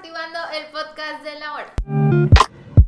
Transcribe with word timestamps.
Amortiguando, 0.00 0.38
el 0.54 0.66
podcast 0.72 1.22
de 1.22 1.38
la 1.38 1.52
hora. 1.52 2.80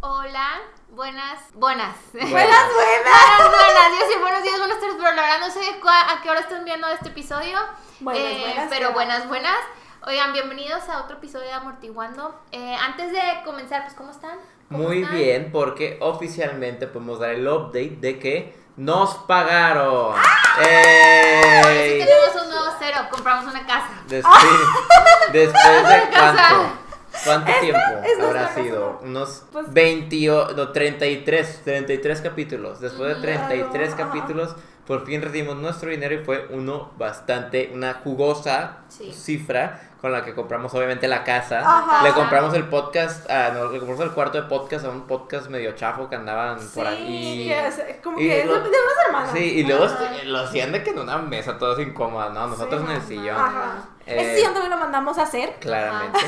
Hola, 0.00 0.60
buenas, 0.90 1.38
buenas. 1.54 1.94
Buenas, 1.94 1.96
buenas. 2.12 2.34
Buenas, 2.74 3.50
buenas, 3.50 3.90
yo 4.00 4.06
sí, 4.08 4.18
buenos 4.20 4.42
días, 4.42 4.58
buenas 4.58 4.80
tardes, 4.80 4.96
pero 4.98 5.12
la 5.14 5.22
verdad 5.22 5.40
no 5.40 5.50
sé 5.50 5.60
a 5.60 6.22
qué 6.22 6.30
hora 6.30 6.40
están 6.40 6.64
viendo 6.64 6.88
este 6.88 7.08
episodio. 7.10 7.58
Buenas, 8.00 8.22
Eh, 8.24 8.40
buenas, 8.40 8.66
Pero 8.70 8.92
buenas. 8.92 9.28
buenas, 9.28 9.28
buenas. 9.28 9.58
Oigan, 10.06 10.32
bienvenidos 10.32 10.88
a 10.88 11.00
otro 11.02 11.18
episodio 11.18 11.46
de 11.46 11.52
Amortiguando. 11.52 12.34
Eh, 12.50 12.74
antes 12.74 13.12
de 13.12 13.20
comenzar, 13.44 13.82
pues, 13.82 13.94
¿cómo 13.94 14.10
están? 14.10 14.36
¿Cómo 14.68 14.84
Muy 14.88 15.02
están? 15.02 15.16
bien, 15.16 15.52
porque 15.52 15.98
oficialmente 16.00 16.86
podemos 16.88 17.20
dar 17.20 17.30
el 17.30 17.46
update 17.46 17.96
de 18.00 18.18
que 18.18 18.61
nos 18.76 19.14
pagaron. 19.26 20.14
Hoy 20.14 20.64
¡Ey! 20.66 22.00
sí 22.00 22.06
tenemos 22.06 22.42
un 22.44 22.50
nuevo 22.50 22.66
cero, 22.78 22.98
compramos 23.10 23.44
una 23.52 23.66
casa. 23.66 23.88
Después, 24.08 24.36
después 25.32 25.88
de 25.88 26.10
Casa. 26.10 26.48
cuánto, 26.48 26.72
cuánto 27.24 27.52
tiempo 27.60 27.80
es 28.04 28.20
habrá 28.24 28.42
casa. 28.48 28.54
sido, 28.62 29.00
unos 29.02 29.44
Pues- 29.52 29.72
20, 29.72 30.30
o- 30.30 30.52
no, 30.52 30.68
33, 30.70 31.62
33 31.64 32.20
capítulos. 32.20 32.80
Después 32.80 33.14
de 33.16 33.22
33 33.22 33.94
Claro, 33.94 34.10
capítulos, 34.10 34.56
por 34.86 35.06
fin 35.06 35.22
recibimos 35.22 35.56
nuestro 35.56 35.90
dinero 35.90 36.14
y 36.14 36.24
fue 36.24 36.46
uno 36.50 36.92
bastante, 36.96 37.70
una 37.74 37.94
jugosa 38.04 38.78
Sí. 38.88 39.12
cifra 39.12 39.80
con 40.02 40.12
la 40.12 40.22
que 40.24 40.34
compramos 40.34 40.74
obviamente 40.74 41.06
la 41.08 41.22
casa. 41.24 41.60
Ajá. 41.60 42.02
Le 42.02 42.12
compramos 42.12 42.52
el 42.54 42.64
podcast, 42.64 43.30
ah, 43.30 43.52
no, 43.54 43.70
le 43.70 43.78
compramos 43.78 44.04
el 44.04 44.10
cuarto 44.10 44.42
de 44.42 44.48
podcast 44.48 44.84
a 44.84 44.90
un 44.90 45.06
podcast 45.06 45.48
medio 45.48 45.72
chafo 45.72 46.10
que 46.10 46.16
andaban 46.16 46.56
por 46.58 46.86
Sí, 46.88 46.92
ahí. 46.92 47.44
que 47.48 47.66
es- 47.68 47.82
como 48.02 48.18
y 48.18 48.24
que 48.28 48.40
es 48.40 48.46
de, 48.48 48.52
lo- 48.52 48.60
de 48.60 48.68
unas 48.68 49.06
hermanas. 49.06 49.30
Sí, 49.32 49.38
y 49.60 49.62
luego 49.64 49.84
Ajá. 49.84 50.10
lo 50.26 50.38
hacían 50.40 50.72
de 50.72 50.82
que 50.82 50.90
en 50.90 50.98
una 50.98 51.16
mesa 51.18 51.56
todos 51.56 51.78
incómodos, 51.78 52.34
¿no? 52.34 52.48
Nosotros 52.48 52.82
Sí, 52.82 52.86
en 52.90 52.96
el 52.96 53.02
sillón. 53.02 53.36
Ajá. 53.36 53.74
Eh, 54.04 54.20
Ese 54.20 54.36
sillón 54.38 54.52
también 54.54 54.72
lo 54.72 54.78
mandamos 54.78 55.16
a 55.18 55.22
hacer. 55.22 55.54
Claramente. 55.60 56.18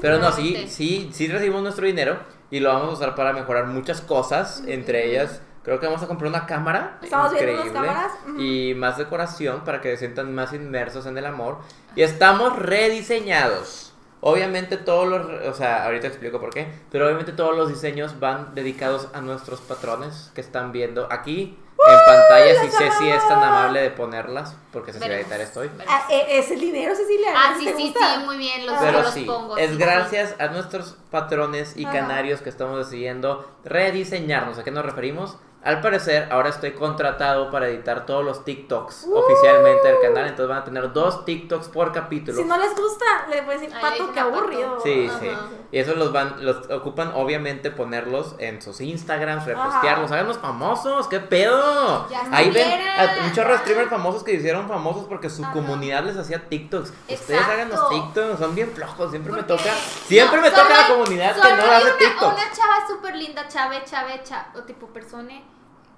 Pero 0.00 0.18
no, 0.18 0.30
sí, 0.30 0.66
sí, 0.68 1.10
sí 1.14 1.26
recibimos 1.28 1.62
nuestro 1.62 1.86
dinero 1.86 2.18
y 2.50 2.60
lo 2.60 2.68
vamos 2.70 2.90
a 2.90 2.92
usar 2.92 3.14
para 3.14 3.32
mejorar 3.32 3.64
muchas 3.66 4.00
cosas, 4.02 4.62
entre 4.66 5.06
ellas 5.10 5.40
creo 5.62 5.78
que 5.80 5.86
vamos 5.86 6.02
a 6.02 6.06
comprar 6.08 6.28
una 6.28 6.46
cámara 6.46 6.98
Estamos 7.02 7.32
viendo 7.32 7.52
increíble 7.52 7.78
unas 7.80 7.94
cámaras, 7.94 8.12
y 8.38 8.74
más 8.74 8.98
decoración 8.98 9.62
para 9.64 9.80
que 9.80 9.90
se 9.92 9.98
sientan 9.98 10.34
más 10.34 10.52
inmersos 10.52 11.06
en 11.06 11.16
el 11.18 11.26
amor 11.26 11.58
y 11.94 12.02
estamos 12.02 12.56
rediseñados. 12.58 13.88
Obviamente 14.24 14.76
todos 14.76 15.08
los, 15.08 15.26
o 15.48 15.54
sea, 15.54 15.84
ahorita 15.84 16.06
explico 16.06 16.38
por 16.40 16.50
qué, 16.50 16.68
pero 16.92 17.06
obviamente 17.06 17.32
todos 17.32 17.56
los 17.56 17.68
diseños 17.68 18.20
van 18.20 18.54
dedicados 18.54 19.08
a 19.14 19.20
nuestros 19.20 19.60
patrones 19.60 20.30
que 20.34 20.40
están 20.40 20.70
viendo 20.70 21.08
aquí 21.10 21.58
en 21.84 21.98
pantalla. 22.06 22.60
Si 22.60 22.68
Ceci 22.70 23.08
es 23.08 23.26
tan 23.26 23.42
amable 23.42 23.80
de 23.82 23.90
ponerlas, 23.90 24.54
porque 24.72 24.92
Ceci 24.92 25.00
va 25.00 25.06
a 25.06 25.18
Veremos, 25.18 25.32
editar 25.32 25.40
estoy. 25.40 25.70
Ah, 25.88 26.06
eh, 26.08 26.38
es 26.38 26.50
el 26.52 26.60
dinero, 26.60 26.94
Cecilia. 26.94 27.32
Ah, 27.34 27.54
sí, 27.58 27.64
¿Te 27.64 27.74
sí, 27.74 27.82
gusta? 27.82 28.14
sí, 28.14 28.24
muy 28.24 28.36
bien, 28.38 28.64
los, 28.64 28.76
Pero 28.78 28.92
yo 28.92 29.02
los 29.02 29.12
sí, 29.12 29.24
pongo. 29.24 29.56
es 29.56 29.70
sí, 29.70 29.76
gracias 29.76 30.36
a 30.38 30.46
nuestros 30.46 30.96
patrones 31.10 31.76
y 31.76 31.84
canarios 31.84 32.42
que 32.42 32.48
estamos 32.48 32.78
decidiendo 32.78 33.50
rediseñarnos. 33.64 34.56
¿A 34.58 34.62
qué 34.62 34.70
nos 34.70 34.86
referimos? 34.86 35.36
Al 35.64 35.80
parecer, 35.80 36.26
ahora 36.32 36.48
estoy 36.48 36.72
contratado 36.72 37.50
para 37.50 37.68
editar 37.68 38.04
todos 38.04 38.24
los 38.24 38.44
TikToks 38.44 39.04
Uh. 39.06 39.16
oficialmente 39.16 39.86
del 39.88 40.00
canal. 40.00 40.24
Entonces 40.26 40.48
van 40.48 40.58
a 40.58 40.64
tener 40.64 40.92
dos 40.92 41.24
TikToks 41.24 41.68
por 41.68 41.92
capítulo. 41.92 42.36
Si 42.36 42.44
no 42.44 42.56
les 42.58 42.74
gusta, 42.74 43.04
le 43.30 43.42
voy 43.42 43.54
a 43.54 43.58
decir, 43.58 43.70
Ay, 43.74 43.80
pato, 43.80 43.94
dije 44.02 44.14
qué 44.14 44.20
Pato. 44.20 44.36
aburrido. 44.38 44.80
Sí, 44.82 45.06
Ajá. 45.08 45.18
sí. 45.20 45.28
Y 45.72 45.78
eso 45.78 45.94
los 45.94 46.12
van, 46.12 46.44
los 46.44 46.70
ocupan 46.70 47.12
obviamente 47.14 47.70
ponerlos 47.70 48.34
en 48.38 48.60
sus 48.60 48.82
Instagrams, 48.82 49.46
repostearlos, 49.46 50.10
Ajá. 50.10 50.20
háganos 50.20 50.38
famosos, 50.38 51.08
qué 51.08 51.18
pedo. 51.18 52.06
Ya 52.10 52.22
Ahí 52.30 52.50
ven 52.50 52.80
a 52.86 53.24
un 53.24 53.32
chorro 53.32 53.52
de 53.54 53.58
streamers 53.60 53.88
famosos 53.88 54.22
que 54.22 54.34
hicieron 54.34 54.68
famosos 54.68 55.06
porque 55.06 55.30
su 55.30 55.42
Ajá. 55.42 55.52
comunidad 55.54 56.04
les 56.04 56.18
hacía 56.18 56.46
TikToks. 56.46 56.92
Ustedes 57.08 57.42
hagan 57.42 57.70
los 57.70 57.88
TikToks, 57.88 58.38
son 58.38 58.54
bien 58.54 58.70
flojos, 58.74 59.10
siempre 59.10 59.32
me 59.32 59.42
toca, 59.44 59.72
siempre 60.06 60.36
No, 60.36 60.42
me 60.42 60.50
toca 60.50 60.68
la 60.82 60.88
comunidad 60.88 61.34
que 61.34 61.40
no 61.56 61.72
hace 61.72 61.86
una, 61.86 61.96
TikToks. 61.96 62.34
Una 62.34 62.52
chava 62.52 62.86
súper 62.86 63.16
linda, 63.16 63.48
chave, 63.48 63.82
chave, 63.84 64.22
chave, 64.22 64.44
o 64.54 64.62
tipo 64.64 64.86
persona 64.88 65.40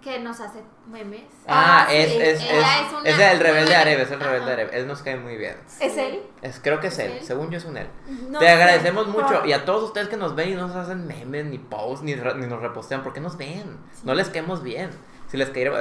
que 0.05 0.21
nos 0.21 0.39
hace 0.39 0.63
memes. 0.87 1.23
Ah, 1.49 1.87
Ah, 1.89 1.93
es, 1.93 2.13
sí. 2.13 2.19
es, 2.21 2.43
Ella 2.43 2.81
es, 2.83 2.87
es 2.87 2.93
una- 2.93 3.09
es 3.11 3.19
el 3.19 3.41
rebelde 3.41 3.75
Areb, 3.75 4.01
es 4.01 4.11
el 4.11 4.21
rebelde. 4.21 4.53
Areb. 4.53 4.71
Él 4.75 4.87
nos 4.87 5.03
cae 5.03 5.17
muy 5.17 5.37
bien. 5.37 5.57
¿Es 5.81 5.97
él? 5.97 6.23
Es, 6.43 6.61
creo 6.63 6.79
que 6.79 6.89
es 6.89 6.93
¿Es 6.99 7.07
él, 7.07 7.13
él? 7.13 7.25
según 7.25 7.51
yo 7.51 7.57
es 7.59 7.65
un 7.65 7.77
él. 7.79 7.89
No 8.29 8.39
Te 8.39 8.45
sé. 8.47 8.53
agradecemos 8.53 9.07
mucho. 9.09 9.45
Y 9.47 9.53
a 9.55 9.65
todos 9.65 9.83
ustedes 9.85 10.09
que 10.09 10.17
nos 10.19 10.35
ven 10.37 10.51
y 10.51 10.55
no 10.55 10.67
nos 10.69 10.77
hacen 10.77 11.07
memes, 11.07 11.47
ni 11.47 11.59
posts, 11.59 12.05
ni, 12.05 12.15
re- 12.15 12.35
ni 12.37 12.47
nos 12.47 12.61
repostean, 12.61 13.03
¿por 13.03 13.13
qué 13.15 13.21
nos 13.21 13.37
ven? 13.39 13.79
No 14.05 14.15
les 14.15 14.29
caemos 14.29 14.63
bien. 14.63 14.91
Si 15.29 15.37
les 15.39 15.49
caíamos, 15.51 15.81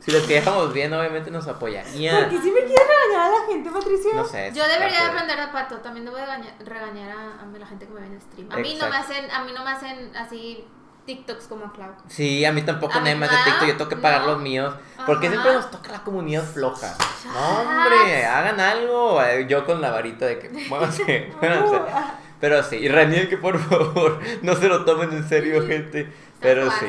si 0.00 0.10
les 0.12 0.22
caíamos 0.26 0.72
bien, 0.72 0.92
obviamente 0.92 1.30
nos 1.30 1.48
apoyarían. 1.48 2.24
Porque 2.24 2.38
si 2.42 2.50
me 2.52 2.60
quiere 2.60 2.82
regañar 2.84 3.26
a 3.26 3.40
la 3.40 3.46
gente, 3.46 3.70
Patricia. 3.70 4.10
No 4.14 4.24
sé. 4.24 4.52
Yo 4.54 4.62
debería 4.68 5.00
de 5.00 5.06
aprender 5.06 5.40
de 5.40 5.48
pato, 5.48 5.78
también 5.78 6.04
debo 6.04 6.16
de 6.18 6.26
gaña- 6.26 6.54
regañar 6.64 7.10
a, 7.16 7.42
a 7.42 7.58
la 7.58 7.66
gente 7.66 7.86
que 7.86 7.92
me 7.94 8.00
ve 8.02 8.06
en 8.08 8.20
stream. 8.20 8.48
A 8.52 8.56
mí 8.58 8.76
no 8.78 8.88
me 8.88 8.96
hacen, 8.96 9.30
a 9.30 9.42
mí 9.44 9.52
no 9.56 9.64
me 9.64 9.70
hacen 9.70 10.14
así 10.16 10.64
TikToks 11.08 11.46
como 11.46 11.72
Clau. 11.72 11.88
Sí, 12.08 12.44
a 12.44 12.52
mí 12.52 12.60
tampoco 12.60 13.00
nadie 13.00 13.14
hace 13.14 13.34
no, 13.34 13.44
TikTok, 13.44 13.66
yo 13.66 13.76
tengo 13.78 13.88
que 13.88 13.96
pagar 13.96 14.20
no. 14.20 14.26
los 14.28 14.42
míos. 14.42 14.74
Porque 15.06 15.28
Ajá. 15.28 15.36
siempre 15.36 15.54
nos 15.54 15.70
toca 15.70 15.90
la 15.90 16.04
comunidad 16.04 16.44
floja. 16.44 16.94
No, 17.32 17.60
hombre, 17.62 18.26
hagan 18.26 18.60
algo. 18.60 19.22
Eh, 19.22 19.46
Yo 19.48 19.64
con 19.64 19.80
la 19.80 19.90
varita 19.90 20.26
de 20.26 20.38
que, 20.38 20.50
muévanse, 20.68 21.32
muévanse. 21.40 21.80
Pero 22.40 22.62
sí, 22.62 22.76
y 22.76 22.88
Raniel, 22.88 23.30
que 23.30 23.38
por 23.38 23.58
favor 23.58 24.20
no 24.42 24.54
se 24.54 24.68
lo 24.68 24.84
tomen 24.84 25.10
en 25.12 25.26
serio, 25.26 25.66
gente. 25.66 26.12
Pero 26.40 26.70
sí. 26.70 26.86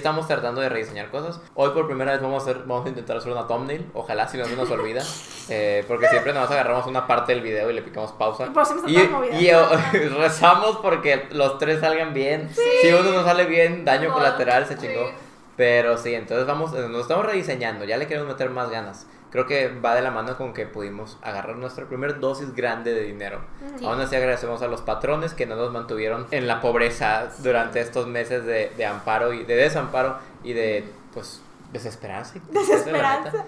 Estamos 0.00 0.26
tratando 0.26 0.60
de 0.60 0.68
rediseñar 0.68 1.10
cosas. 1.10 1.40
Hoy 1.54 1.70
por 1.70 1.86
primera 1.86 2.12
vez 2.12 2.22
vamos 2.22 2.46
a, 2.46 2.50
hacer, 2.50 2.62
vamos 2.64 2.86
a 2.86 2.88
intentar 2.88 3.18
hacer 3.18 3.30
una 3.30 3.46
thumbnail. 3.46 3.86
Ojalá 3.94 4.26
si 4.26 4.38
no 4.38 4.44
se 4.46 4.56
nos 4.56 4.70
olvida. 4.70 5.02
Eh, 5.52 5.84
porque 5.88 6.06
siempre 6.06 6.32
nos 6.32 6.48
agarramos 6.48 6.86
una 6.86 7.08
parte 7.08 7.32
del 7.32 7.42
video 7.42 7.68
y 7.70 7.72
le 7.72 7.82
picamos 7.82 8.12
pausa. 8.12 8.44
Y 8.86 8.96
están 8.96 9.08
Y, 9.08 9.08
movidas. 9.08 9.42
y, 9.42 9.50
oh, 9.50 9.68
rezamos 10.20 10.76
porque 10.76 11.26
los 11.32 11.58
tres 11.58 11.80
salgan 11.80 12.14
bien. 12.14 12.48
Si 12.82 12.88
uno 12.92 13.10
no 13.10 13.24
sale 13.24 13.46
bien, 13.46 13.84
daño 13.84 14.12
colateral, 14.12 14.66
se 14.66 14.76
sí. 14.76 14.86
chingó. 14.86 15.10
Pero 15.56 15.98
sí, 15.98 16.14
entonces 16.14 16.46
vamos, 16.46 16.70
nos 16.72 17.02
estamos 17.02 17.26
rediseñando. 17.26 17.84
Ya 17.84 17.96
le 17.96 18.06
queremos 18.06 18.28
meter 18.28 18.48
más 18.50 18.70
ganas. 18.70 19.08
Creo 19.30 19.46
que 19.46 19.68
va 19.68 19.94
de 19.94 20.02
la 20.02 20.10
mano 20.10 20.36
con 20.36 20.52
que 20.52 20.66
pudimos 20.66 21.16
agarrar 21.22 21.56
nuestra 21.56 21.86
primer 21.86 22.18
dosis 22.20 22.52
grande 22.54 22.92
de 22.92 23.02
dinero. 23.02 23.40
Sí. 23.78 23.84
Aún 23.86 24.00
así 24.00 24.16
agradecemos 24.16 24.60
a 24.62 24.66
los 24.66 24.80
patrones 24.82 25.34
que 25.34 25.46
no 25.46 25.54
nos 25.56 25.70
mantuvieron 25.72 26.26
en 26.32 26.48
la 26.48 26.60
pobreza 26.60 27.28
durante 27.38 27.80
estos 27.80 28.06
meses 28.08 28.44
de, 28.44 28.70
de 28.76 28.86
amparo 28.86 29.32
y 29.32 29.44
de 29.44 29.54
desamparo 29.54 30.18
y 30.42 30.52
de 30.52 30.92
pues 31.14 31.40
desesperanza. 31.72 32.34
Desesperanza. 32.50 33.44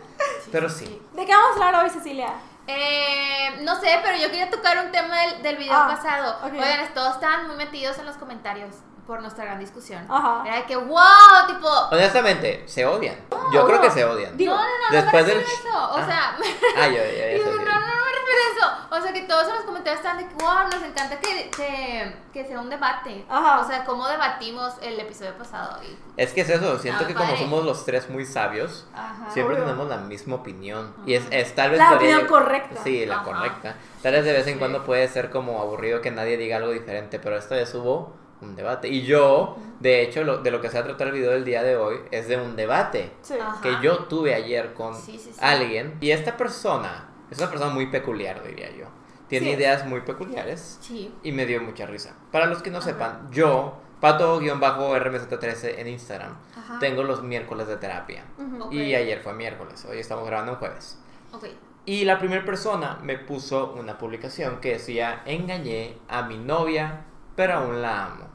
Pero 0.52 0.68
sí. 0.68 1.02
¿De 1.14 1.26
qué 1.26 1.32
vamos 1.32 1.60
a 1.60 1.66
hablar 1.66 1.84
hoy, 1.84 1.90
Cecilia? 1.90 2.28
Eh, 2.68 3.60
no 3.62 3.74
sé, 3.80 3.88
pero 4.04 4.16
yo 4.18 4.26
quería 4.30 4.48
tocar 4.50 4.84
un 4.84 4.92
tema 4.92 5.20
del, 5.22 5.42
del 5.42 5.56
video 5.56 5.74
Ah, 5.74 5.88
pasado. 5.96 6.36
ok. 6.46 6.52
Oigan, 6.52 6.94
todos 6.94 7.14
estaban 7.14 7.48
muy 7.48 7.56
metidos 7.56 7.98
en 7.98 8.06
los 8.06 8.16
comentarios 8.16 8.76
por 9.06 9.20
nuestra 9.20 9.44
gran 9.44 9.58
discusión. 9.58 10.04
Ajá. 10.08 10.42
Era 10.46 10.56
de 10.56 10.64
que, 10.64 10.76
wow, 10.76 11.46
tipo. 11.48 11.68
Honestamente, 11.90 12.62
se 12.66 12.86
odian. 12.86 13.16
Yo 13.52 13.66
creo 13.66 13.80
que 13.80 13.90
se 13.90 14.04
odian. 14.04 14.36
Digo, 14.36 14.54
no, 14.54 14.60
no, 14.60 14.66
no, 14.90 14.96
después 15.02 15.22
no 15.22 15.28
me 15.28 15.34
del- 15.34 15.44
refiero 15.46 15.68
a 15.76 15.82
eso. 15.84 15.92
O 15.92 15.96
Ah. 15.98 16.06
sea, 16.06 16.36
Ah, 16.78 16.88
yo, 16.88 16.94
ya, 16.96 17.04
ya, 17.12 17.26
Digo, 17.34 17.44
sé 17.44 17.50
no, 17.58 17.64
que- 17.64 17.70
no, 17.70 17.80
no 17.80 17.86
me 17.86 18.12
refiero 18.12 18.40
a 18.46 18.56
eso. 18.56 18.86
O 18.90 19.00
sea, 19.00 19.12
que 19.12 19.20
todos 19.22 19.48
en 19.48 19.54
los 19.56 19.64
comentarios 19.64 20.04
están 20.04 20.18
de 20.18 20.28
que, 20.28 20.34
wow, 20.34 20.64
nos 20.70 20.82
encanta 20.82 21.18
que, 21.18 21.50
que, 21.50 22.16
que 22.32 22.44
sea 22.46 22.60
un 22.60 22.70
debate. 22.70 23.24
Ajá. 23.28 23.60
O 23.60 23.66
sea, 23.66 23.84
cómo 23.84 24.06
debatimos 24.06 24.74
el 24.82 25.00
episodio 25.00 25.36
pasado. 25.36 25.82
Y, 25.82 25.98
Es 26.16 26.32
que 26.32 26.42
es 26.42 26.48
eso, 26.50 26.78
siento 26.78 27.02
Ah, 27.04 27.06
que 27.08 27.14
como 27.14 27.26
padre. 27.26 27.40
somos 27.40 27.64
los 27.64 27.84
tres 27.84 28.08
muy 28.08 28.24
sabios, 28.24 28.86
ajá. 28.94 29.30
siempre 29.32 29.56
Obvio. 29.56 29.64
tenemos 29.66 29.88
la 29.88 29.96
misma 29.96 30.36
opinión. 30.36 30.94
Y 31.06 31.14
es, 31.14 31.24
es 31.30 31.54
tal 31.54 31.70
vez... 31.70 31.78
La 31.80 31.94
opinión 31.94 32.26
correcta. 32.26 32.80
Sí, 32.84 33.04
la 33.06 33.16
Ajá. 33.16 33.24
correcta. 33.24 33.74
Tal 34.02 34.12
vez 34.12 34.24
de 34.24 34.32
vez 34.32 34.46
en 34.46 34.54
Sí. 34.54 34.58
cuando 34.58 34.84
puede 34.84 35.08
ser 35.08 35.30
como 35.30 35.60
aburrido 35.60 36.00
que 36.00 36.10
nadie 36.10 36.36
diga 36.36 36.58
algo 36.58 36.70
diferente, 36.70 37.18
pero 37.18 37.36
esta 37.36 37.54
vez 37.56 37.74
hubo 37.74 38.14
un 38.42 38.54
debate. 38.56 38.88
Y 38.88 39.02
yo, 39.02 39.56
de 39.80 40.02
hecho, 40.02 40.24
lo- 40.24 40.38
de 40.42 40.50
lo 40.50 40.60
que 40.60 40.68
se 40.68 40.74
va 40.74 40.80
a 40.80 40.84
tratar 40.88 41.06
el 41.08 41.14
video 41.14 41.30
del 41.30 41.44
día 41.44 41.62
de 41.62 41.76
hoy 41.76 41.96
es 42.10 42.28
de 42.28 42.36
un 42.36 42.56
debate 42.56 43.12
Sí. 43.22 43.34
Ajá. 43.40 43.60
que 43.62 43.76
yo 43.82 44.00
tuve 44.04 44.34
ayer 44.34 44.74
con 44.74 44.94
Sí, 44.94 45.18
sí, 45.18 45.30
sí. 45.32 45.38
alguien. 45.40 45.96
Y 46.00 46.10
esta 46.10 46.36
persona 46.36 47.08
es 47.30 47.38
una 47.38 47.48
persona 47.50 47.72
muy 47.72 47.86
peculiar, 47.86 48.42
diría 48.46 48.70
yo. 48.76 48.86
Tiene 49.28 49.46
Sí. 49.46 49.52
ideas 49.54 49.86
muy 49.86 50.02
peculiares 50.02 50.78
Sí. 50.82 51.14
y 51.22 51.32
me 51.32 51.46
dio 51.46 51.62
mucha 51.62 51.86
risa. 51.86 52.14
Para 52.30 52.46
los 52.46 52.62
que 52.62 52.70
no 52.70 52.78
Ajá. 52.78 52.88
sepan, 52.90 53.28
yo, 53.30 53.78
pato-rmz13 54.00 55.78
en 55.78 55.88
Instagram, 55.88 56.36
Ajá. 56.56 56.78
tengo 56.80 57.02
los 57.02 57.22
miércoles 57.22 57.66
de 57.68 57.76
terapia. 57.76 58.24
Y 58.70 58.94
ayer 58.94 59.20
fue 59.20 59.32
miércoles, 59.34 59.86
hoy 59.88 59.98
estamos 59.98 60.26
grabando 60.26 60.52
un 60.52 60.58
jueves. 60.58 60.98
Ok. 61.32 61.46
Y 61.84 62.04
la 62.04 62.18
primera 62.18 62.44
persona 62.44 62.98
me 63.02 63.18
puso 63.18 63.72
una 63.78 63.98
publicación 63.98 64.60
que 64.60 64.72
decía, 64.74 65.22
engañé 65.24 65.98
a 66.08 66.22
mi 66.22 66.38
novia, 66.38 67.04
pero 67.34 67.54
aún 67.54 67.80
la 67.82 68.06
amo. 68.06 68.26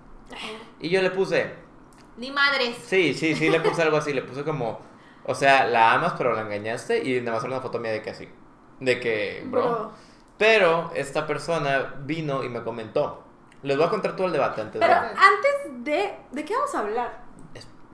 Y 0.80 0.90
yo 0.90 1.02
le 1.02 1.12
puse, 1.12 1.54
Ni 2.18 2.32
madres. 2.32 2.78
sí, 2.84 3.14
sí, 3.14 3.36
sí, 3.36 3.50
le 3.50 3.60
puse 3.62 3.82
algo 3.82 3.98
así, 3.98 4.14
le 4.14 4.22
puse 4.24 4.44
como, 4.44 4.80
o 5.26 5.36
sea, 5.36 5.66
la 5.68 5.94
amas, 5.94 6.14
pero 6.18 6.34
la 6.34 6.42
engañaste. 6.42 7.04
Y 7.08 7.20
nada 7.22 7.34
más 7.38 7.44
era 7.44 7.54
una 7.54 7.62
foto 7.62 7.80
mía 7.80 7.92
de 7.92 8.02
que 8.02 8.10
así, 8.12 8.28
de 8.80 9.00
que, 9.00 9.44
bro. 9.48 9.62
Bro. 9.62 9.92
Pero 10.38 10.92
esta 10.94 11.26
persona 11.26 11.96
vino 12.06 12.44
y 12.44 12.50
me 12.50 12.62
comentó. 12.64 13.24
Les 13.64 13.76
voy 13.76 13.88
a 13.88 13.90
contar 13.90 14.16
todo 14.16 14.28
el 14.28 14.34
debate 14.34 14.62
antes 14.62 14.80
Pero 14.80 14.94
de... 14.94 15.00
antes 15.00 15.84
de. 15.84 16.16
¿De 16.32 16.46
qué 16.46 16.54
vamos 16.54 16.76
a 16.76 16.80
hablar? 16.80 17.27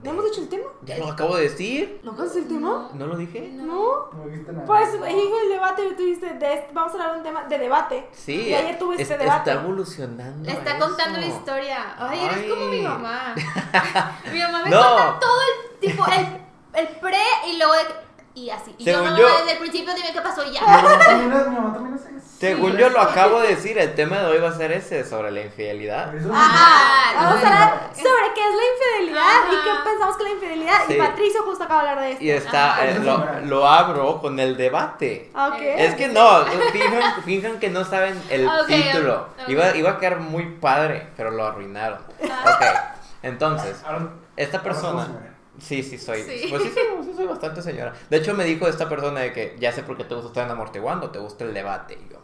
¿No 0.04 0.10
hemos 0.10 0.26
hecho 0.26 0.42
el 0.42 0.48
tema? 0.50 0.64
Ya 0.82 0.98
lo 0.98 1.08
acabo 1.08 1.34
de 1.36 1.44
decir. 1.48 2.00
¿No 2.04 2.14
conoces 2.14 2.36
el 2.36 2.48
tema? 2.48 2.90
¿No 2.92 3.06
lo 3.06 3.16
dije? 3.16 3.48
No. 3.54 4.10
No 4.12 4.24
dijiste 4.26 4.52
nada. 4.52 4.66
Pues, 4.66 4.90
hijo, 4.94 5.38
el 5.42 5.48
debate 5.48 5.88
que 5.88 5.94
tuviste, 5.94 6.26
de 6.34 6.52
este- 6.54 6.72
vamos 6.74 6.90
a 6.92 6.94
hablar 6.94 7.12
de 7.12 7.16
un 7.18 7.24
tema 7.24 7.44
de 7.44 7.58
debate. 7.58 8.08
Sí. 8.12 8.48
Y 8.48 8.54
ayer 8.54 8.78
tuve 8.78 8.96
es- 8.96 9.00
este 9.00 9.16
debate. 9.16 9.50
Está 9.50 9.62
evolucionando. 9.64 10.44
Le 10.44 10.52
está 10.52 10.76
eso. 10.76 10.86
contando 10.86 11.18
la 11.18 11.26
historia. 11.26 11.94
Ay, 11.98 12.18
Ay. 12.20 12.26
eres 12.26 12.52
como 12.52 12.66
mi 12.66 12.82
mamá. 12.82 13.34
mi 14.32 14.38
mamá 14.40 14.62
me 14.64 14.70
No. 14.70 14.80
cuenta 14.94 15.18
todo 15.20 15.40
el 15.40 15.80
tipo, 15.80 16.04
el, 16.06 16.80
el 16.82 16.88
pre 17.00 17.18
y 17.48 17.56
luego 17.56 17.72
de- 17.72 18.04
y 18.40 18.50
así. 18.50 18.74
Y 18.78 18.84
Según 18.84 19.08
yo, 19.10 19.16
yo- 19.16 19.22
mamá, 19.28 19.38
desde 19.40 19.52
el 19.52 19.58
principio 19.58 19.94
dime 19.94 20.12
qué 20.12 20.20
pasó 20.20 20.44
y 20.44 20.52
ya. 20.52 20.60
también 20.98 21.32
es- 21.32 21.48
mi 21.48 21.54
mamá 21.56 21.72
también 21.72 21.94
hace. 21.94 22.13
Según 22.44 22.76
yo 22.76 22.88
lo 22.90 23.00
acabo 23.00 23.40
de 23.40 23.48
decir, 23.48 23.78
el 23.78 23.94
tema 23.94 24.18
de 24.18 24.26
hoy 24.26 24.38
va 24.38 24.48
a 24.50 24.52
ser 24.56 24.72
ese, 24.72 25.04
sobre 25.04 25.30
la 25.30 25.40
infidelidad. 25.42 26.12
Ah, 26.32 27.12
Vamos 27.16 27.42
a 27.44 27.46
hablar 27.46 27.90
sobre 27.94 28.34
qué 28.34 28.40
es 28.40 28.54
la 28.54 28.62
infidelidad 29.02 29.40
y 29.46 29.64
qué 29.64 29.70
pensamos 29.90 30.16
que 30.16 30.22
la 30.24 30.30
infidelidad. 30.30 30.78
Sí. 30.86 30.92
Y 30.94 30.98
Patricio 30.98 31.42
justo 31.44 31.64
acaba 31.64 31.82
de 31.84 31.88
hablar 31.90 32.04
de 32.04 32.12
esto. 32.12 32.24
Y 32.24 32.30
está, 32.30 32.72
Ajá. 32.74 32.84
eh, 32.90 32.98
lo, 33.00 33.40
lo 33.46 33.66
abro 33.66 34.20
con 34.20 34.38
el 34.40 34.56
debate. 34.56 35.30
Ah, 35.34 35.48
Ok. 35.54 35.60
Es 35.62 35.94
que 35.94 36.08
no, 36.08 36.44
finjan, 36.72 37.22
finjan 37.24 37.58
que 37.60 37.70
no 37.70 37.84
saben 37.84 38.20
el 38.30 38.48
título. 38.66 39.28
Iba, 39.48 39.74
iba 39.76 39.90
a 39.90 39.98
quedar 39.98 40.20
muy 40.20 40.44
padre, 40.56 41.08
pero 41.16 41.30
lo 41.30 41.46
arruinaron. 41.46 41.98
Ah. 42.30 42.44
Ok, 42.56 42.64
entonces, 43.22 43.76
Ahora- 43.86 44.10
esta 44.36 44.62
persona... 44.62 45.30
Sí, 45.60 45.84
sí 45.84 45.98
soy. 45.98 46.20
Sí. 46.24 46.48
Pues 46.50 46.64
sí, 46.64 46.72
soy, 46.74 47.04
sí 47.04 47.12
soy 47.14 47.26
bastante 47.26 47.62
señora. 47.62 47.92
De 48.10 48.16
hecho, 48.16 48.34
me 48.34 48.42
dijo 48.42 48.66
esta 48.66 48.88
persona 48.88 49.20
de 49.20 49.32
que 49.32 49.56
ya 49.60 49.70
sé 49.70 49.84
por 49.84 49.96
qué 49.96 50.02
te 50.02 50.12
gusta 50.14 50.28
estar 50.30 50.44
en 50.46 50.50
amortiguando, 50.50 51.10
te 51.10 51.20
gusta 51.20 51.44
el 51.44 51.54
debate. 51.54 51.94
Y 51.94 52.12
yo, 52.12 52.18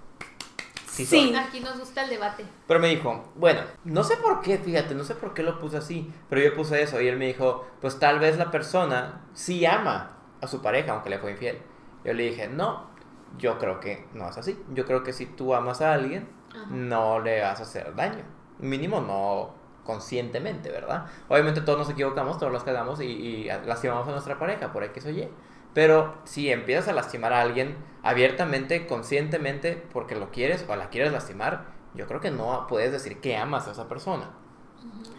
sí. 0.90 1.06
Sí. 1.06 1.34
Aquí 1.36 1.60
nos 1.60 1.78
gusta 1.78 2.04
el 2.04 2.10
debate. 2.10 2.44
Pero 2.66 2.80
me 2.80 2.88
dijo, 2.88 3.24
bueno, 3.36 3.60
no 3.84 4.04
sé 4.04 4.16
por 4.16 4.40
qué, 4.40 4.58
fíjate, 4.58 4.94
no 4.94 5.04
sé 5.04 5.14
por 5.14 5.34
qué 5.34 5.42
lo 5.42 5.58
puse 5.58 5.76
así, 5.78 6.12
pero 6.28 6.40
yo 6.42 6.54
puse 6.54 6.82
eso 6.82 7.00
y 7.00 7.08
él 7.08 7.16
me 7.16 7.26
dijo, 7.26 7.66
pues 7.80 7.98
tal 7.98 8.18
vez 8.18 8.36
la 8.38 8.50
persona 8.50 9.22
sí 9.34 9.64
ama 9.66 10.18
a 10.40 10.46
su 10.46 10.60
pareja, 10.62 10.92
aunque 10.92 11.10
le 11.10 11.18
fue 11.18 11.32
infiel. 11.32 11.58
Yo 12.04 12.12
le 12.14 12.24
dije, 12.24 12.48
no, 12.48 12.90
yo 13.38 13.58
creo 13.58 13.80
que 13.80 14.06
no 14.14 14.28
es 14.28 14.36
así. 14.38 14.58
Yo 14.72 14.84
creo 14.84 15.02
que 15.02 15.12
si 15.12 15.26
tú 15.26 15.54
amas 15.54 15.80
a 15.80 15.92
alguien, 15.92 16.28
Ajá. 16.50 16.66
no 16.70 17.20
le 17.20 17.40
vas 17.42 17.60
a 17.60 17.62
hacer 17.62 17.94
daño. 17.94 18.24
Mínimo 18.58 19.00
no 19.00 19.54
conscientemente, 19.84 20.70
¿verdad? 20.70 21.06
Obviamente 21.28 21.60
todos 21.62 21.78
nos 21.78 21.90
equivocamos, 21.90 22.38
todos 22.38 22.52
los 22.52 22.62
cagamos 22.62 23.00
y, 23.00 23.04
y 23.04 23.44
lastimamos 23.66 24.06
a 24.08 24.12
nuestra 24.12 24.38
pareja, 24.38 24.72
por 24.72 24.82
ahí 24.82 24.90
que 24.90 25.00
se 25.00 25.08
oye. 25.10 25.30
Pero 25.74 26.14
si 26.24 26.50
empiezas 26.50 26.88
a 26.88 26.92
lastimar 26.92 27.32
a 27.32 27.40
alguien 27.40 27.76
abiertamente, 28.02 28.86
conscientemente, 28.86 29.82
porque 29.92 30.16
lo 30.16 30.30
quieres 30.30 30.64
o 30.68 30.76
la 30.76 30.88
quieres 30.88 31.12
lastimar, 31.12 31.66
yo 31.94 32.06
creo 32.06 32.20
que 32.20 32.30
no 32.30 32.66
puedes 32.68 32.92
decir 32.92 33.20
que 33.20 33.36
amas 33.36 33.68
a 33.68 33.72
esa 33.72 33.88
persona. 33.88 34.30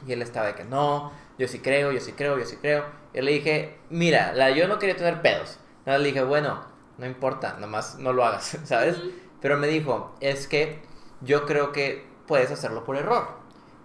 Y 0.08 0.12
él 0.14 0.22
estaba 0.22 0.48
de 0.48 0.56
que 0.56 0.64
no, 0.64 1.12
yo 1.38 1.48
sí 1.48 1.60
creo, 1.60 1.92
yo 1.92 2.00
sí 2.00 2.14
creo, 2.14 2.38
yo 2.38 2.46
sí 2.46 2.58
creo. 2.58 2.86
Y 3.14 3.22
le 3.22 3.32
dije, 3.32 3.78
mira, 3.90 4.34
la, 4.34 4.52
yo 4.52 4.68
no 4.68 4.80
quería 4.80 4.96
tener 4.96 5.22
pedos. 5.22 5.60
Nada, 5.86 6.00
le 6.00 6.08
dije, 6.08 6.24
bueno, 6.24 6.64
no 6.98 7.06
importa, 7.06 7.58
nomás 7.60 7.98
no 8.00 8.14
lo 8.14 8.26
hagas, 8.26 8.58
¿sabes? 8.64 8.98
Pero 9.42 9.58
me 9.58 9.68
dijo, 9.68 10.16
es 10.20 10.48
que 10.48 10.82
yo 11.22 11.46
creo 11.46 11.72
que 11.72 12.06
puedes 12.28 12.52
hacerlo 12.52 12.84
por 12.84 12.98
error. 12.98 13.28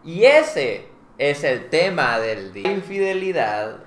Y 0.04 0.24
ese 0.24 0.88
es 1.18 1.44
el 1.44 1.68
tema 1.68 2.18
del 2.18 2.52
día. 2.52 2.70
Infidelidad, 2.70 3.80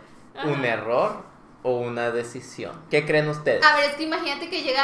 un 0.45 0.65
error 0.65 1.28
o 1.63 1.71
una 1.77 2.11
decisión. 2.11 2.71
¿Qué 2.89 3.05
creen 3.05 3.27
ustedes? 3.29 3.65
A 3.65 3.75
ver, 3.75 3.89
es 3.89 3.95
que 3.95 4.03
imagínate 4.03 4.49
que 4.49 4.61
llega 4.63 4.83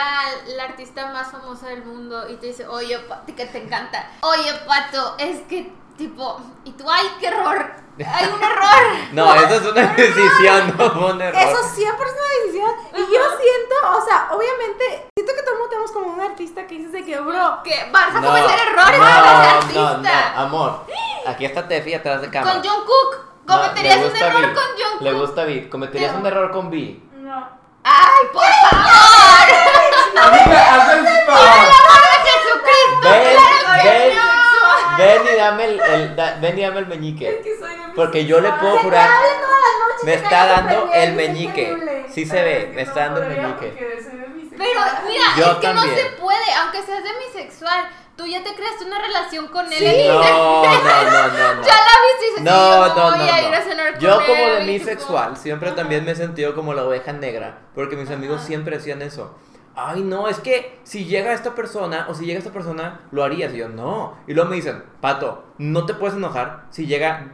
la 0.58 0.64
artista 0.66 1.08
más 1.12 1.32
famosa 1.32 1.68
del 1.70 1.84
mundo 1.86 2.30
y 2.30 2.36
te 2.36 2.48
dice, 2.48 2.68
oye, 2.68 3.00
Pato, 3.00 3.34
que 3.36 3.46
te 3.46 3.58
encanta. 3.64 4.10
Oye, 4.22 4.52
Pato, 4.68 5.16
es 5.18 5.42
que, 5.48 5.72
tipo, 5.98 6.40
y 6.66 6.72
tú, 6.72 6.86
ay, 6.90 7.06
qué 7.20 7.28
error. 7.28 7.72
Hay 8.06 8.26
un 8.28 8.44
error. 8.44 8.66
No, 9.14 9.34
eso 9.36 9.56
es 9.56 9.62
una 9.72 9.88
decisión, 9.96 10.76
no 10.78 10.92
fue 10.92 11.14
un 11.14 11.22
error. 11.22 11.42
Eso 11.42 11.64
siempre 11.74 12.06
es 12.08 12.14
una 12.14 12.44
decisión. 12.46 12.72
Y 12.94 13.14
yo 13.14 13.22
siento, 13.22 13.98
o 13.98 14.02
sea, 14.06 14.28
obviamente, 14.32 15.08
siento 15.18 15.34
que 15.34 15.42
todo 15.44 15.52
el 15.54 15.60
mundo 15.60 15.70
tenemos 15.70 15.92
como 15.94 16.08
un 16.14 16.20
artista 16.20 16.68
que 16.68 16.76
dices 16.76 16.92
de 16.92 17.06
que, 17.06 17.18
bro, 17.22 17.60
Que 17.64 17.90
vas 17.94 18.14
a 18.14 18.20
No, 18.20 18.28
cometer 18.28 18.60
errores 18.68 19.00
no, 19.00 19.06
con 19.06 19.70
ese 19.70 19.80
no, 19.80 19.88
artista. 19.88 20.34
no, 20.36 20.42
amor. 20.42 20.86
Aquí 21.26 21.46
está 21.46 21.66
Tefi 21.68 21.94
atrás 21.94 22.22
de 22.22 22.30
cámara. 22.30 22.60
Con 22.60 22.70
John 22.70 22.86
Cook. 22.86 23.25
Cometerías 23.48 23.98
un 23.98 24.16
error 24.16 24.54
con 24.54 24.64
John 24.78 24.98
Le 25.04 25.12
gusta 25.14 25.44
Vi. 25.44 25.70
¿Cometerías 25.70 26.14
No. 26.14 26.20
un 26.20 26.26
error 26.26 26.52
con 26.52 26.70
Vi? 26.70 27.02
no. 27.18 27.66
Ay, 27.88 28.26
por 28.34 28.42
favor. 28.44 30.28
Amiga, 30.28 30.76
haz 30.76 30.94
el 30.94 31.06
Por 31.06 31.36
favor. 31.36 31.50
Jesucristo. 32.26 33.10
Ven, 33.10 33.38
claro 33.38 33.84
que 33.84 33.90
ven, 33.90 34.18
no. 34.18 34.98
ven 34.98 35.22
y 35.34 35.38
dame 35.38 35.66
el, 35.66 35.80
el- 35.82 36.16
da- 36.16 36.38
ven 36.42 36.58
y 36.58 36.62
dame 36.64 36.80
el 36.80 36.88
meñique. 36.88 37.42
que 37.44 37.60
soy 37.60 37.76
de 37.76 37.84
Porque 37.96 38.26
yo 38.26 38.40
le 38.42 38.52
puedo 38.54 38.78
jurar. 38.80 39.08
Me 40.04 40.14
está 40.16 40.46
dando 40.48 40.90
el 40.94 41.14
meñique. 41.14 42.06
Sí 42.12 42.26
se 42.26 42.42
ve, 42.42 42.72
me 42.74 42.82
está 42.82 43.02
dando 43.02 43.22
el 43.24 43.30
meñique. 43.30 43.72
Pero 44.58 44.82
mira, 45.06 45.24
Yo 45.38 45.52
es 45.52 45.58
que 45.58 45.74
no 45.74 45.82
se 45.84 46.06
puede, 46.20 46.54
aunque 46.62 46.82
seas 46.84 47.04
demisexual. 47.04 47.88
Tú 48.18 48.26
ya 48.26 48.42
te 48.44 48.54
creaste 48.56 48.86
una 48.86 49.00
relación 49.00 49.48
con 49.50 49.66
él 49.66 49.78
Sí. 49.78 49.86
No, 50.08 50.64
internet. 50.64 50.84
no, 51.12 51.28
no, 51.28 51.56
no. 51.56 51.62
Ya 51.68 51.74
la 51.74 51.96
viste 52.06 52.26
y 52.26 52.30
dices, 52.30 52.44
No, 52.44 52.88
no, 52.88 52.94
voy 52.94 53.18
no, 53.20 53.24
a 53.34 53.42
ir 53.42 53.54
a 53.54 53.60
no. 53.60 53.66
cenar 53.66 53.92
con 53.94 54.02
Yo 54.02 54.20
él", 54.22 54.26
como 54.28 54.46
demisexual 54.56 55.38
siempre 55.38 55.72
también 55.74 56.06
me 56.06 56.12
he 56.12 56.16
sentido 56.16 56.56
como 56.56 56.74
la 56.74 56.84
oveja 56.86 57.12
negra, 57.14 57.60
porque 57.76 57.96
mis 57.98 58.10
amigos 58.10 58.38
Ajá. 58.38 58.48
siempre 58.48 58.78
decían 58.78 59.02
eso. 59.02 59.36
Ay, 59.78 60.02
no, 60.04 60.30
es 60.30 60.40
que 60.40 60.80
si 60.84 61.04
llega 61.04 61.34
esta 61.34 61.54
persona 61.54 62.06
o 62.10 62.14
si 62.14 62.26
llega 62.26 62.40
esta 62.40 62.52
persona, 62.54 63.02
lo 63.12 63.26
harías. 63.26 63.54
Y 63.54 63.58
yo, 63.58 63.68
no. 63.68 64.18
Y 64.26 64.34
luego 64.34 64.50
me 64.50 64.56
dicen, 64.56 64.86
Pato, 65.02 65.44
no 65.58 65.86
te 65.86 65.94
puedes 65.94 66.16
enojar 66.16 66.68
si 66.70 66.88
llega 66.88 67.28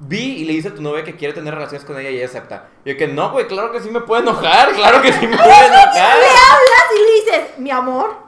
Vi 0.00 0.18
y 0.38 0.44
le 0.44 0.54
dice 0.54 0.68
a 0.68 0.74
tu 0.74 0.82
novia 0.82 1.04
que 1.04 1.14
quiere 1.14 1.32
tener 1.34 1.54
relaciones 1.54 1.84
con 1.86 1.96
ella 1.98 2.10
y 2.10 2.16
ella 2.16 2.26
acepta. 2.26 2.66
Y 2.84 2.90
yo 2.90 2.96
que 2.98 3.06
no, 3.06 3.30
güey, 3.30 3.46
claro 3.46 3.70
que 3.70 3.80
sí 3.80 3.90
me 3.90 4.00
puede 4.00 4.22
enojar, 4.22 4.72
claro 4.72 5.00
que 5.00 5.12
sí 5.12 5.24
me 5.24 5.36
puede 5.38 5.66
enojar. 5.66 5.94
Le 6.18 6.26
hablas 6.26 6.84
y 6.90 7.00
le 7.00 7.14
dices, 7.14 7.58
mi 7.58 7.70
amor, 7.70 8.23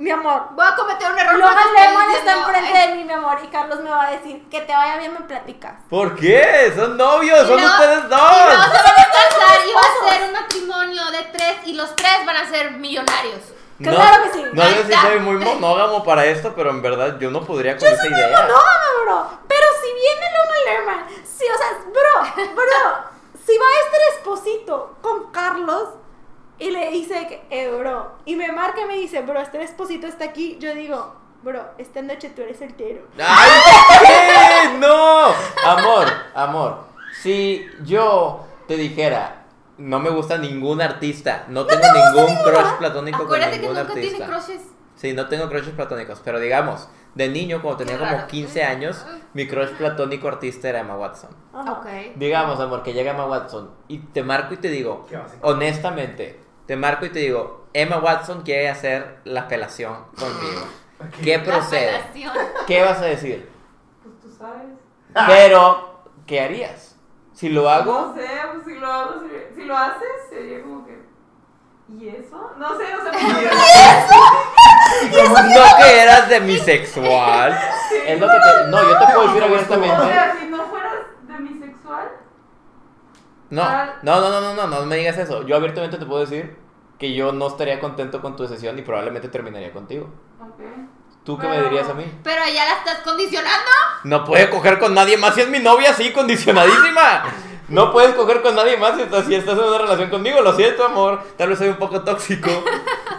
mi 0.00 0.10
amor. 0.10 0.48
Voy 0.52 0.66
a 0.66 0.74
cometer 0.74 1.12
un 1.12 1.18
error. 1.18 1.38
Logan 1.38 1.74
Lemon 1.74 2.10
está 2.16 2.32
enfrente 2.32 2.70
"Ay, 2.76 2.88
de 2.88 2.94
mí, 2.96 3.04
mi 3.04 3.12
amor, 3.12 3.38
y 3.44 3.46
Carlos 3.48 3.80
me 3.80 3.90
va 3.90 4.06
a 4.06 4.10
decir 4.10 4.48
que 4.50 4.60
te 4.62 4.72
vaya 4.72 4.96
bien, 4.96 5.12
me 5.12 5.20
platicas. 5.20 5.74
¿Por 5.88 6.16
qué? 6.16 6.72
Son 6.74 6.96
novios, 6.96 7.38
Y 7.44 7.46
son 7.46 7.60
luego- 7.60 7.68
ustedes 7.74 8.04
Y 8.04 8.08
luego 8.08 8.28
se 8.28 8.34
dos. 8.38 8.58
van 8.58 8.60
a 8.60 9.12
casar 9.12 9.58
y 9.68 9.72
va 9.72 9.80
a 9.80 10.10
ser 10.10 10.22
un 10.24 10.32
matrimonio 10.32 11.10
de 11.12 11.22
tres 11.32 11.56
y 11.66 11.74
los 11.74 11.94
tres 11.96 12.26
van 12.26 12.36
a 12.36 12.48
ser 12.48 12.72
millonarios. 12.72 13.40
Claro 13.82 14.24
que 14.24 14.30
sí. 14.32 14.44
No 14.52 14.62
si 14.62 14.78
está. 14.92 15.00
soy 15.02 15.20
muy 15.20 15.36
monógamo 15.36 16.04
para 16.04 16.26
esto, 16.26 16.52
pero 16.54 16.68
en 16.70 16.82
verdad 16.82 17.18
yo 17.18 17.30
no 17.30 17.42
podría 17.42 17.78
con 17.78 17.88
esa 17.88 18.06
idea. 18.08 18.28
No, 18.42 18.48
no, 18.48 19.04
bro. 19.04 19.30
Pero 19.48 19.66
si 19.82 19.92
viene 19.94 20.26
Logan 20.36 20.64
Lerman, 20.66 21.06
sí, 21.24 21.44
o 21.54 21.56
sea, 21.56 21.78
bro, 21.86 22.44
bro, 22.54 23.10
si 23.46 23.56
va 23.56 23.64
este 23.84 24.16
esposito 24.18 24.96
con 25.00 25.30
Carlos 25.32 25.88
y 26.60 26.70
le 26.70 26.90
dice 26.90 27.26
que, 27.26 27.42
eh, 27.50 27.70
bro, 27.70 28.12
y 28.24 28.36
me 28.36 28.52
marca 28.52 28.82
y 28.82 28.84
me 28.84 28.94
dice, 28.96 29.22
bro, 29.22 29.40
este 29.40 29.62
esposito 29.62 30.06
está 30.06 30.26
aquí, 30.26 30.56
yo 30.60 30.74
digo, 30.74 31.14
bro, 31.42 31.64
esta 31.78 32.02
noche 32.02 32.30
tú 32.30 32.42
eres 32.42 32.58
soltero. 32.58 33.02
¡Ay, 33.18 33.50
qué! 34.06 34.78
¡No! 34.78 35.26
Amor, 35.64 36.06
amor. 36.34 36.84
Si 37.22 37.66
yo 37.82 38.46
te 38.68 38.76
dijera, 38.76 39.46
no 39.78 39.98
me 39.98 40.10
gusta 40.10 40.36
ningún 40.38 40.80
artista, 40.82 41.46
no 41.48 41.66
tengo 41.66 41.82
ningún 41.92 42.36
crush 42.44 42.76
platónico 42.78 43.22
Acuérdate 43.22 43.52
con 43.52 43.60
que 43.60 43.66
ningún 43.66 43.76
nunca 43.78 43.92
artista. 43.92 44.16
tiene 44.18 44.32
crushes. 44.32 44.62
Sí, 44.96 45.14
no 45.14 45.28
tengo 45.28 45.48
crushes 45.48 45.72
platónicos, 45.74 46.20
pero 46.22 46.38
digamos, 46.38 46.88
de 47.14 47.28
niño, 47.28 47.62
cuando 47.62 47.78
tenía 47.78 47.98
como 47.98 48.12
raro. 48.12 48.26
15 48.26 48.62
años, 48.62 49.04
mi 49.32 49.48
crush 49.48 49.70
platónico 49.70 50.28
artista 50.28 50.68
era 50.68 50.80
Emma 50.80 50.96
Watson. 50.96 51.30
Ajá. 51.54 51.72
Ok. 51.72 51.86
Digamos, 52.16 52.60
amor, 52.60 52.82
que 52.82 52.92
llega 52.92 53.12
Emma 53.12 53.24
Watson 53.24 53.70
y 53.88 53.98
te 53.98 54.22
marco 54.22 54.52
y 54.52 54.58
te 54.58 54.68
digo, 54.68 55.06
honestamente, 55.40 56.38
te 56.70 56.76
marco 56.76 57.04
y 57.04 57.08
te 57.10 57.18
digo, 57.18 57.66
Emma 57.72 57.98
Watson 57.98 58.42
quiere 58.42 58.68
hacer 58.68 59.18
la 59.24 59.40
apelación 59.40 60.04
conmigo. 60.16 60.62
¿Qué 61.24 61.40
procede? 61.40 62.00
¿Qué 62.68 62.80
vas 62.84 62.98
a 63.00 63.06
decir? 63.06 63.50
Pues 64.04 64.20
tú 64.20 64.30
sabes. 64.30 64.68
Pero, 65.26 66.04
¿qué 66.28 66.40
harías? 66.40 66.94
Si 67.32 67.48
lo 67.48 67.68
hago, 67.68 68.14
sé, 68.14 68.24
pues 68.52 68.64
si 68.66 68.78
lo 68.78 68.86
hago, 68.86 69.14
si, 69.20 69.56
si 69.56 69.66
lo 69.66 69.76
haces, 69.76 70.08
sería 70.28 70.62
como 70.62 70.86
que. 70.86 71.02
¿Y 71.98 72.08
eso? 72.08 72.52
No 72.56 72.78
sé, 72.78 72.84
o 72.94 73.02
sea, 73.02 73.20
¿Y 75.02 75.10
cómo- 75.10 75.42
no 75.42 75.76
que 75.76 76.02
eras 76.02 76.28
demisexual. 76.28 77.58
Es 78.06 78.20
lo 78.20 78.28
que 78.28 78.32
te, 78.32 78.70
no, 78.70 78.80
yo 78.80 78.96
te 78.96 79.06
puedo 79.06 79.26
decir 79.26 79.42
abiertamente. 79.42 80.02
si 80.40 80.46
no 80.46 80.62
fueras 80.66 80.92
demisexual. 81.26 82.10
No, 83.50 83.62
no, 84.02 84.20
no, 84.20 84.30
no, 84.30 84.40
no, 84.40 84.54
no, 84.54 84.66
no 84.80 84.86
me 84.86 84.96
digas 84.96 85.18
eso. 85.18 85.42
Yo 85.46 85.56
abiertamente 85.56 85.98
te 85.98 86.06
puedo 86.06 86.20
decir 86.20 86.56
que 86.98 87.12
yo 87.14 87.32
no 87.32 87.46
estaría 87.48 87.80
contento 87.80 88.20
con 88.20 88.36
tu 88.36 88.42
decisión 88.44 88.78
y 88.78 88.82
probablemente 88.82 89.28
terminaría 89.28 89.72
contigo. 89.72 90.08
Ok. 90.40 90.60
¿Tú 91.24 91.36
qué 91.38 91.46
me 91.48 91.56
Pero- 91.56 91.68
dirías 91.68 91.88
a 91.88 91.94
mí? 91.94 92.04
Pero 92.22 92.42
ya 92.46 92.64
la 92.64 92.72
estás 92.74 92.98
condicionando. 93.04 93.70
No 94.04 94.24
puede 94.24 94.48
coger 94.50 94.78
con 94.78 94.94
nadie 94.94 95.16
más 95.18 95.34
si 95.34 95.42
es 95.42 95.48
mi 95.48 95.58
novia 95.58 95.90
así, 95.90 96.12
condicionadísima. 96.12 97.24
No 97.68 97.92
puedes 97.92 98.14
coger 98.14 98.42
con 98.42 98.54
nadie 98.54 98.76
más 98.76 98.96
si 98.96 99.02
estás, 99.02 99.26
si 99.26 99.34
estás 99.34 99.58
en 99.58 99.64
una 99.64 99.78
relación 99.78 100.10
conmigo. 100.10 100.40
Lo 100.40 100.54
siento, 100.54 100.84
amor. 100.84 101.22
Tal 101.36 101.48
vez 101.50 101.58
soy 101.58 101.68
un 101.68 101.76
poco 101.76 102.02
tóxico. 102.02 102.48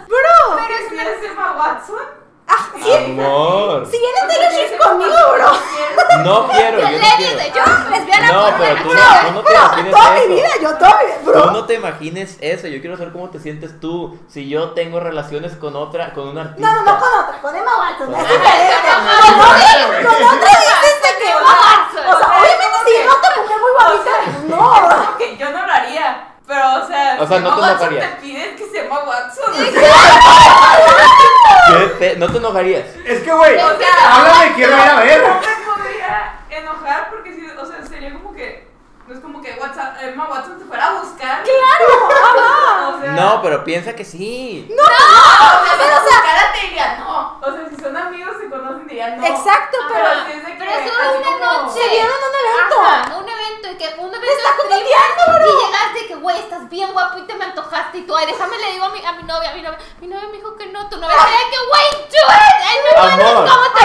Bro, 0.08 0.56
Pero 0.56 0.74
es 0.86 0.92
una- 0.92 1.30
Emma 1.32 1.56
Watson? 1.56 2.21
Amor. 2.52 3.86
Si 3.86 3.98
viene 3.98 4.18
Taylor 4.28 4.52
Swift 4.52 4.78
conmigo, 4.80 5.14
bro. 5.34 6.22
No 6.24 6.48
quiero, 6.48 6.78
yo 6.78 6.84
no 6.90 6.98
quiero. 7.16 7.90
lesbiana 7.90 8.32
No, 8.32 8.54
pero 8.58 8.82
tú 8.82 8.88
no, 8.94 9.00
tú 9.26 9.32
no 9.32 9.42
te 9.42 9.52
Bro, 9.52 9.60
imagines 9.62 9.92
toda 9.92 10.10
mi 10.12 10.18
eso. 10.20 10.28
vida, 10.28 10.48
yo 10.60 10.74
toda 10.78 10.98
mi 11.00 11.06
vida, 11.06 11.18
Tú 11.24 11.30
bro. 11.30 11.50
no 11.52 11.64
te 11.64 11.74
imagines 11.74 12.38
eso, 12.40 12.66
yo 12.68 12.80
quiero 12.80 12.96
saber 12.96 13.12
cómo 13.12 13.30
te 13.30 13.38
sientes 13.40 13.80
tú 13.80 14.18
si 14.28 14.48
yo 14.48 14.70
tengo 14.70 15.00
relaciones 15.00 15.56
con 15.56 15.74
otra, 15.76 16.12
con 16.12 16.28
un 16.28 16.38
artista. 16.38 16.68
No, 16.74 16.82
no, 16.82 16.92
no 16.92 16.98
con 17.00 17.08
otra, 17.24 17.40
con 17.40 17.56
Emma 17.56 17.78
Watson. 17.78 18.06
Con 18.12 18.20
Es 18.20 18.28
diferente. 18.28 18.74
Con 18.92 19.42
otra, 19.42 20.02
con 20.02 20.38
otra 20.38 20.50
dices 20.60 21.02
de 21.02 21.18
que 21.24 21.30
Emma. 21.30 21.40
Watson. 21.42 22.14
O 22.14 22.18
sea, 22.18 22.28
obviamente 22.28 22.76
si 22.84 22.92
llega 22.92 23.12
otra 23.14 23.30
mujer 23.42 23.56
muy 23.58 23.72
bonita, 23.78 24.56
no. 24.56 25.36
Yo 25.38 25.50
no 25.50 25.66
lo 25.66 25.72
haría. 25.72 26.28
Pero, 26.52 26.84
o 26.84 26.86
sea, 26.86 27.16
O 27.18 27.26
sea, 27.26 27.40
no 27.40 27.54
te 27.54 27.60
Watson 27.62 27.88
enojarías. 27.94 28.10
te 28.10 28.20
pides 28.20 28.56
que 28.60 28.66
se 28.68 28.82
llama 28.82 29.00
Watson. 29.04 29.54
¿Qué 31.68 31.86
te- 31.98 32.16
no 32.16 32.30
te 32.30 32.38
enojarías. 32.38 32.86
Es 33.06 33.22
que, 33.22 33.32
güey, 33.32 33.56
O 33.56 33.78
sea, 33.78 34.16
háblame, 34.16 34.54
quiero 34.54 34.76
ir 34.76 34.82
a 34.82 34.94
ver. 34.96 35.22
No 35.22 35.34
me 35.40 35.40
podría 35.82 36.40
enojar 36.50 37.08
porque, 37.10 37.32
si, 37.34 37.46
o 37.48 37.64
sea, 37.66 37.84
sería 37.86 38.12
como 38.12 38.34
que. 38.34 38.70
No 39.08 39.14
es 39.14 39.20
como 39.20 39.40
que 39.42 39.52
WhatsApp, 39.60 39.96
Emma 40.02 40.28
Watson 40.30 40.58
te 40.58 40.64
fuera 40.64 40.88
a 40.88 40.92
buscar. 41.00 41.42
Claro. 41.42 41.86
O 42.96 43.00
sea, 43.00 43.12
No, 43.12 43.42
pero 43.42 43.64
piensa 43.64 43.94
que 43.94 44.04
sí. 44.04 44.68
o 44.70 44.74
sea, 44.74 45.72
si 45.72 45.78
te 45.78 45.84
buscara 45.94 46.52
te 46.52 46.60
diría 46.66 46.98
no. 46.98 47.38
O 47.40 47.52
sea, 47.52 47.68
si 47.68 47.76
son 47.82 47.96
amigos, 47.96 48.36
se 48.40 48.48
conocen, 48.50 48.86
dirían 48.86 49.18
no. 49.20 49.26
Exacto, 49.26 49.78
pero 49.92 50.06
Ajá. 50.06 50.24
si 50.26 50.32
es 50.32 50.46
de 50.46 50.52
Pero 50.52 50.70
que, 50.70 50.84
es 50.84 50.90
solo 50.90 51.02
así 51.10 51.18
una 51.18 51.30
como- 51.38 51.62
noche. 51.62 51.80
se 51.82 51.88
vieron 51.88 52.10
en 52.10 52.28
un 52.28 52.36
evento. 52.42 52.76
Ajá, 52.82 53.16
un 53.16 53.28
evento 53.28 53.68
y 53.70 53.76
que 53.76 53.86
un 54.00 54.08
evento 54.14 54.26
está 54.36 54.50
de 54.50 54.62
streaming, 54.62 54.84
coqueteando, 54.84 55.22
bro. 55.38 55.46
y 55.46 55.66
llegaste 55.66 56.00
y 56.00 56.06
que 56.08 56.14
güey 56.16 56.38
estás 56.38 56.68
bien 56.68 56.92
guapo 56.92 57.18
y 57.18 57.22
te 57.22 57.34
ay 57.94 58.26
déjame 58.26 58.58
le 58.58 58.72
digo 58.72 58.84
a 58.84 58.90
mi, 58.90 59.04
a 59.04 59.12
mi 59.12 59.22
novia 59.24 59.50
a 59.50 59.54
mi 59.54 59.62
novia 59.62 59.78
mi 60.00 60.06
novia 60.06 60.28
me 60.28 60.36
dijo 60.38 60.56
que 60.56 60.66
no 60.66 60.88
tu 60.88 60.96
novia 60.96 61.16
ay 61.18 61.50
que 61.50 61.58
güey 61.68 61.88
do 62.08 62.22
it 62.32 62.56
ay 62.68 62.76
cómo 63.48 63.66
te 63.74 63.84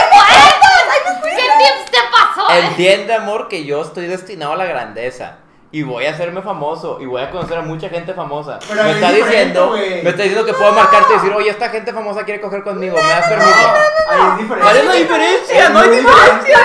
fue 1.21 1.29
qué 1.35 1.43
tips 1.57 1.91
te 1.91 1.97
pasó 2.11 2.49
Entiende, 2.49 3.13
amor, 3.13 3.47
que 3.47 3.65
yo 3.65 3.81
estoy 3.81 4.07
destinado 4.07 4.53
a 4.53 4.55
la 4.55 4.65
grandeza. 4.65 5.39
Y 5.69 5.83
voy 5.83 6.05
a 6.05 6.11
hacerme 6.11 6.41
famoso. 6.41 6.97
Y 7.01 7.05
voy 7.05 7.21
a 7.21 7.29
conocer 7.29 7.57
a 7.57 7.61
mucha 7.61 7.89
gente 7.89 8.13
famosa. 8.13 8.59
Pero 8.67 8.83
me 8.83 8.91
es 8.91 8.95
está 8.95 9.11
diciendo, 9.11 9.67
güey. 9.69 10.01
me 10.01 10.09
está 10.11 10.23
diciendo 10.23 10.45
que 10.45 10.53
puedo 10.53 10.71
marcarte 10.71 11.13
y 11.13 11.15
decir, 11.17 11.33
oye, 11.33 11.49
esta 11.49 11.69
gente 11.69 11.91
famosa 11.91 12.23
quiere 12.23 12.39
coger 12.39 12.63
conmigo. 12.63 12.95
¿Me 12.95 13.01
das 13.01 13.27
permiso? 13.27 13.67
Ahí 14.09 14.21
es 14.31 14.37
diferente. 14.37 14.63
¿Cuál 14.63 14.77
es 14.77 14.85
la 14.85 14.93
diferencia? 14.93 15.69
No 15.69 15.79
hay 15.79 15.89
diferencia. 15.89 16.59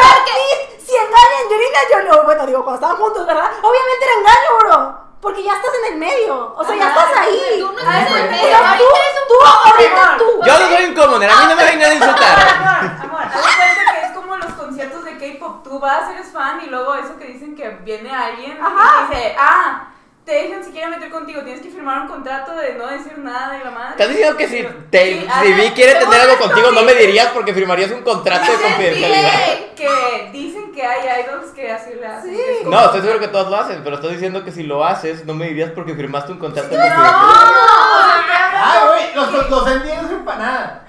Si 0.78 0.94
engaña 0.94 1.37
a 1.37 1.42
Angelina 1.42 1.78
Jolie, 1.90 2.25
bueno, 2.25 2.46
digo, 2.46 2.62
cuando 2.64 2.75
estaban 2.75 2.96
juntos, 2.96 3.26
¿verdad? 3.26 3.50
Obviamente 3.62 4.04
era 4.04 4.14
engaño, 4.14 4.58
bro. 4.61 5.01
Porque 5.23 5.45
ya 5.45 5.55
estás 5.55 5.71
en 5.87 5.93
el 5.95 5.99
medio. 6.00 6.52
O 6.57 6.64
sea, 6.64 6.75
ya 6.75 6.88
estás 6.88 7.17
ahí. 7.17 7.61
tú 7.61 7.73
no 7.73 7.79
estás 7.79 8.11
en 8.11 8.17
el 8.17 8.31
medio 8.31 8.57
tú, 8.59 8.64
ahorita 8.67 8.99
eres 8.99 9.17
un 9.23 9.29
tú, 9.29 9.35
ahorita 9.47 10.17
tú. 10.19 10.41
Yo 10.45 10.59
no 10.59 10.76
soy 10.76 10.85
un 10.87 10.95
comuner, 10.95 11.31
a 11.31 11.37
mí 11.37 11.47
no 11.49 11.57
me 11.57 11.64
vengan 11.64 11.91
a 11.91 11.95
insultar. 11.95 12.38
Amor, 13.02 13.23
amor, 13.23 13.23
cuenta 13.33 13.95
que 13.95 14.07
es 14.07 14.12
como 14.12 14.37
los 14.37 14.52
conciertos 14.55 15.05
de 15.05 15.19
K-pop. 15.19 15.62
Tú 15.62 15.79
vas, 15.79 16.11
eres 16.11 16.33
fan 16.33 16.61
y 16.64 16.69
luego 16.69 16.95
eso 16.97 17.17
que 17.19 17.26
dicen 17.26 17.55
que 17.55 17.69
viene 17.85 18.12
alguien 18.12 18.59
Ajá. 18.61 19.07
y 19.07 19.14
dice, 19.14 19.37
ah, 19.38 19.87
te 20.25 20.33
dejan 20.33 20.62
si 20.64 20.71
quieren 20.71 20.91
meter 20.91 21.11
contigo, 21.11 21.43
tienes 21.43 21.61
que 21.62 21.71
firmar 21.71 22.02
un 22.02 22.09
contrato 22.09 22.55
de 22.55 22.75
no 22.75 22.87
decir 22.87 23.19
nada 23.19 23.52
de 23.59 23.64
la 23.64 23.71
madre. 23.71 23.91
¿Estás 23.91 24.09
diciendo 24.09 24.37
que 24.37 24.49
si, 24.49 24.69
te, 24.91 25.21
Sí, 25.21 25.26
si. 25.43 25.52
Vi 25.52 25.71
quiere 25.71 25.95
Te 25.95 26.05
tener 26.05 26.21
algo 26.21 26.38
contigo, 26.38 26.71
no 26.71 26.83
me 26.83 26.95
dirías 26.95 27.29
porque 27.29 27.52
firmarías 27.52 27.91
un 27.91 28.02
contrato 28.02 28.50
de 28.52 28.59
confidencialidad? 28.59 29.59
Que, 29.75 30.31
dicen 30.33 30.73
que 30.73 30.87
hay 30.87 31.25
idols 31.25 31.50
que 31.50 31.71
así 31.73 31.91
le 31.95 32.07
hacen. 32.07 32.35
Sí. 32.35 32.41
es 32.61 32.67
No, 32.67 32.85
estoy 32.85 33.00
seguro 33.00 33.19
que 33.19 33.29
todos 33.29 33.50
lo 33.50 33.57
hacen, 33.57 33.83
pero 33.83 33.97
estás 33.97 34.12
diciendo 34.12 34.45
que 34.45 34.52
si 34.52 34.62
lo 34.62 34.85
haces, 34.85 35.25
no 35.25 35.35
me 35.35 35.47
dirías 35.49 35.71
porque 35.73 35.95
firmaste 35.95 36.31
un 36.33 36.38
contrato 36.38 36.69
de 36.69 36.76
No, 36.76 36.83
confidencialidad. 36.85 37.23
o 37.23 38.02
sea, 38.05 38.21
estoy 38.21 38.37
hablando- 38.37 38.59
Ah, 38.64 38.87
güey, 38.87 39.14
los, 39.14 39.33
los, 39.33 39.50
los 39.50 39.73
entiendes 39.73 40.11
en 40.11 40.25
nada. 40.25 40.87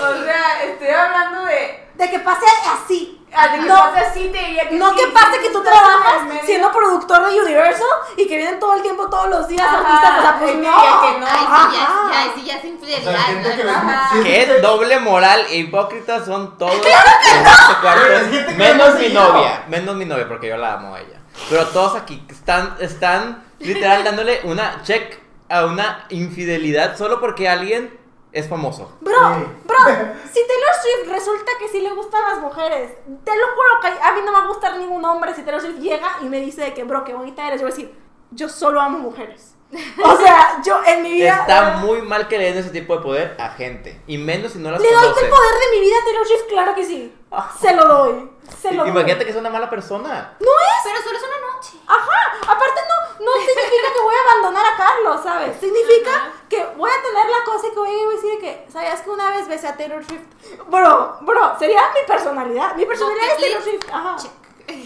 O 0.00 0.24
sea, 0.24 0.62
estoy 0.64 0.88
hablando 0.88 1.44
de. 1.44 1.80
De 1.94 2.08
que 2.10 2.18
pase 2.20 2.46
así. 2.72 3.19
Ah, 3.34 3.50
que 3.52 3.58
No. 3.60 3.74
pase 3.76 4.00
así, 4.06 4.28
te 4.32 4.38
diría 4.38 4.68
que 4.68 4.74
No 4.76 4.90
sí, 4.90 4.96
que 4.96 5.04
sí, 5.06 5.10
pase 5.12 5.32
sí, 5.36 5.42
que 5.42 5.50
tú 5.50 5.62
trabajas 5.62 6.22
siendo 6.44 6.70
productor 6.72 7.30
de 7.30 7.40
Universal 7.40 7.86
y 8.16 8.26
que 8.26 8.36
vienen 8.36 8.58
todo 8.58 8.74
el 8.74 8.82
tiempo, 8.82 9.08
todos 9.08 9.28
los 9.28 9.48
días 9.48 9.66
Ajá, 9.66 9.78
artistas. 9.78 10.18
O 10.18 10.22
sea, 10.22 10.38
pues 10.38 10.52
que 10.52 10.56
no. 10.58 10.62
que 10.62 11.20
no. 11.20 11.26
ay 11.26 11.38
sí 11.40 11.76
ya, 11.76 11.82
Ajá. 11.84 12.10
ya, 12.12 12.32
sí 12.34 12.42
ya 12.44 12.54
es 12.54 12.58
O 12.58 12.62
sea, 12.62 12.70
infidelidad 12.70 13.56
que 13.56 13.64
¿no? 13.64 13.92
Sí, 14.12 14.22
Que 14.24 14.42
es 14.42 14.62
doble 14.62 14.98
moral 15.00 15.46
e 15.50 15.56
hipócrita 15.58 16.24
son 16.24 16.58
todos 16.58 16.72
en 16.74 16.80
este 16.80 17.74
cuarto. 17.80 18.00
Güey, 18.06 18.16
es 18.16 18.30
gente 18.30 18.46
que 18.52 18.58
Menos 18.58 18.94
mi 18.98 19.08
novia, 19.10 19.64
menos 19.68 19.94
mi 19.96 20.04
novia 20.04 20.26
porque 20.28 20.48
yo 20.48 20.56
la 20.56 20.74
amo 20.74 20.94
a 20.94 21.00
ella. 21.00 21.20
Pero 21.48 21.66
todos 21.68 21.96
aquí 21.96 22.22
están, 22.28 22.76
están 22.80 23.44
literal 23.60 24.02
dándole 24.04 24.40
una 24.44 24.82
check 24.82 25.18
a 25.48 25.64
una 25.66 26.06
infidelidad 26.10 26.96
solo 26.96 27.20
porque 27.20 27.48
alguien 27.48 27.98
es 28.32 28.48
famoso. 28.48 28.96
Bro, 29.00 29.12
Sí. 29.12 29.44
bro, 29.64 29.78
si 30.32 30.40
Taylor 30.46 30.74
Swift 30.82 31.12
resulta 31.12 31.50
que 31.58 31.68
sí 31.68 31.80
le 31.80 31.92
gustan 31.92 32.22
las 32.28 32.40
mujeres, 32.40 32.92
te 33.24 33.36
lo 33.36 33.46
juro 33.54 33.80
que 33.82 33.88
a 33.88 34.12
mí 34.12 34.20
no 34.24 34.32
me 34.32 34.38
va 34.38 34.44
a 34.44 34.48
gustar 34.48 34.76
ningún 34.78 35.04
hombre 35.04 35.34
si 35.34 35.42
Taylor 35.42 35.60
Swift 35.60 35.78
llega 35.80 36.08
y 36.22 36.28
me 36.28 36.40
dice 36.40 36.62
de 36.62 36.74
que, 36.74 36.84
bro, 36.84 37.04
qué 37.04 37.14
bonita 37.14 37.46
eres. 37.46 37.60
Yo 37.60 37.66
voy 37.66 37.72
a 37.72 37.76
decir, 37.76 37.94
yo 38.30 38.48
solo 38.48 38.80
amo 38.80 38.98
mujeres. 38.98 39.56
O 40.02 40.16
sea, 40.16 40.60
yo 40.64 40.80
en 40.84 41.02
mi 41.02 41.12
vida. 41.12 41.40
Está 41.40 41.76
muy 41.76 42.02
mal 42.02 42.26
que 42.28 42.38
le 42.38 42.44
den 42.46 42.58
ese 42.58 42.70
tipo 42.70 42.96
de 42.96 43.02
poder 43.02 43.36
a 43.38 43.50
gente. 43.50 44.00
Y 44.06 44.18
menos 44.18 44.52
si 44.52 44.58
no 44.58 44.70
las 44.70 44.80
Le 44.80 44.88
doy 44.92 45.06
el 45.06 45.12
poder 45.12 45.54
de 45.60 45.76
mi 45.76 45.80
vida 45.80 45.94
a 46.00 46.04
Taylor 46.04 46.26
Swift, 46.26 46.46
claro 46.48 46.74
que 46.74 46.84
sí. 46.84 47.14
Se 47.60 47.74
lo 47.74 47.86
doy. 47.86 48.30
Se 48.60 48.72
lo 48.72 48.84
Imagínate 48.86 49.16
doy. 49.16 49.24
que 49.26 49.30
es 49.30 49.36
una 49.36 49.50
mala 49.50 49.70
persona. 49.70 50.36
No 50.40 50.46
es. 50.50 50.80
pero 50.82 51.00
solo 51.02 51.16
es 51.16 51.22
una 51.22 51.54
noche 51.54 51.78
Ajá. 51.86 52.52
Aparte, 52.52 52.80
no, 52.88 53.24
no 53.24 53.32
significa 53.46 53.92
que 53.94 54.02
voy 54.02 54.14
a 54.14 54.30
abandonar 54.30 54.64
a 54.72 54.76
Carlos, 54.76 55.20
¿sabes? 55.22 55.56
Significa 55.60 56.10
Ajá. 56.10 56.32
que 56.48 56.64
voy 56.76 56.90
a 56.90 57.02
tener 57.02 57.30
la 57.30 57.44
cosa 57.44 57.66
y 57.68 57.70
que 57.70 57.76
voy 57.78 57.88
a 57.88 57.92
ir 57.92 58.08
y 58.08 58.16
decir 58.16 58.40
que, 58.40 58.66
¿sabías 58.72 59.00
que 59.02 59.10
una 59.10 59.30
vez 59.30 59.46
besé 59.48 59.68
a 59.68 59.76
Taylor 59.76 60.04
Swift? 60.04 60.26
Bro, 60.68 61.18
bro, 61.20 61.58
sería 61.58 61.80
mi 61.94 62.06
personalidad. 62.08 62.74
Mi 62.74 62.86
personalidad 62.86 63.26
es 63.28 63.36
Taylor 63.36 63.62
Swift. 63.62 63.88
Ajá. 63.92 64.16
Check. 64.16 64.32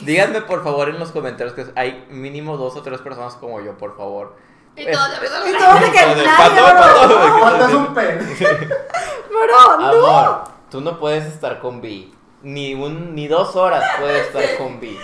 Díganme 0.03 0.43
por 0.43 0.63
favor 0.65 0.89
en 0.91 0.99
los 0.99 1.11
comentarios 1.11 1.55
que 1.55 1.67
hay 1.77 2.07
mínimo 2.11 2.57
dos 2.57 2.77
o 2.77 2.83
tres 2.83 3.01
personas 3.01 3.35
como 3.37 3.61
yo, 3.61 3.77
por 3.79 3.97
favor. 3.97 4.35
Y 4.77 4.91
todo 4.91 5.09
de 5.09 5.51
Y 5.51 5.53
todo 5.59 5.75
de 5.75 5.91
que 5.93 6.25
nadie, 6.25 6.63
bro. 6.63 7.41
Faltas 7.41 7.73
un 7.75 7.95
pene. 7.95 8.23
Bro, 9.31 9.79
no. 9.79 9.87
Amor, 9.89 10.45
tú 10.71 10.81
no 10.81 10.99
puedes 10.99 11.25
estar 11.27 11.61
con 11.61 11.81
Vi. 11.81 12.15
Ni, 12.43 12.75
un, 12.75 13.15
ni 13.15 13.27
dos 13.27 13.57
horas 13.57 13.83
puedes 13.99 14.27
estar 14.27 14.59
con 14.59 14.79
Vi. 14.81 14.99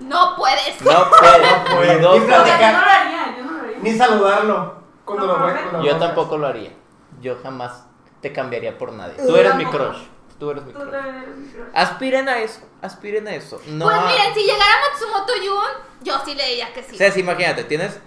no 0.00 0.34
puedes 0.36 0.80
No 0.82 1.10
puedes, 1.10 1.48
puedes. 1.74 1.96
ni 1.96 2.00
dos 2.02 2.16
Y 2.16 2.20
O 2.20 2.26
sea, 2.26 2.42
horas. 2.42 2.60
yo 2.60 2.72
no 2.72 2.80
lo 2.80 2.90
haría, 2.90 3.36
yo 3.36 3.44
no 3.44 3.52
lo 3.52 3.64
haría. 3.64 3.78
Ni 3.82 3.96
saludarlo. 3.96 4.74
Cuando 5.04 5.26
No, 5.26 5.48
lo 5.78 5.82
Yo 5.84 5.96
tampoco 5.96 6.36
lo 6.38 6.46
haría. 6.46 6.72
Yo 7.20 7.36
jamás 7.42 7.84
te 8.20 8.32
cambiaría 8.32 8.76
por 8.78 8.92
nadie. 8.92 9.14
Tú 9.26 9.36
eres 9.36 9.54
mi 9.54 9.64
crush. 9.66 9.98
Tú 10.38 10.50
eres 10.50 10.64
mi 10.64 10.72
crush. 10.72 10.90
también 10.90 11.16
eres 11.16 11.36
mi 11.36 11.48
crush. 11.48 11.66
Aspiren 11.74 12.28
a 12.28 12.38
eso, 12.38 12.60
aspiren 12.80 13.26
a 13.28 13.34
eso. 13.34 13.60
No. 13.66 13.84
pues 13.86 13.96
miren 14.02 14.34
si 14.34 14.40
llegara 14.42 14.72
Matsumoto 14.90 15.32
Yun 15.42 15.88
yo 16.02 16.14
sí 16.24 16.34
le 16.34 16.46
diría 16.46 16.72
que 16.72 16.82
sí 16.82 16.96
Ceci, 16.96 17.20
imagínate, 17.20 17.64
tienes 17.64 17.98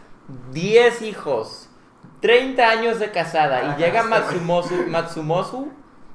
10 0.52 1.02
hijos, 1.04 1.70
30 2.22 2.68
años 2.70 3.00
de 3.00 3.12
casada 3.12 3.58
Ah, 3.64 3.76
y 3.78 3.82
llega 3.82 4.04
sí, 4.04 4.08
Matsumosu, 4.10 4.74
Matsumosu, 4.88 5.72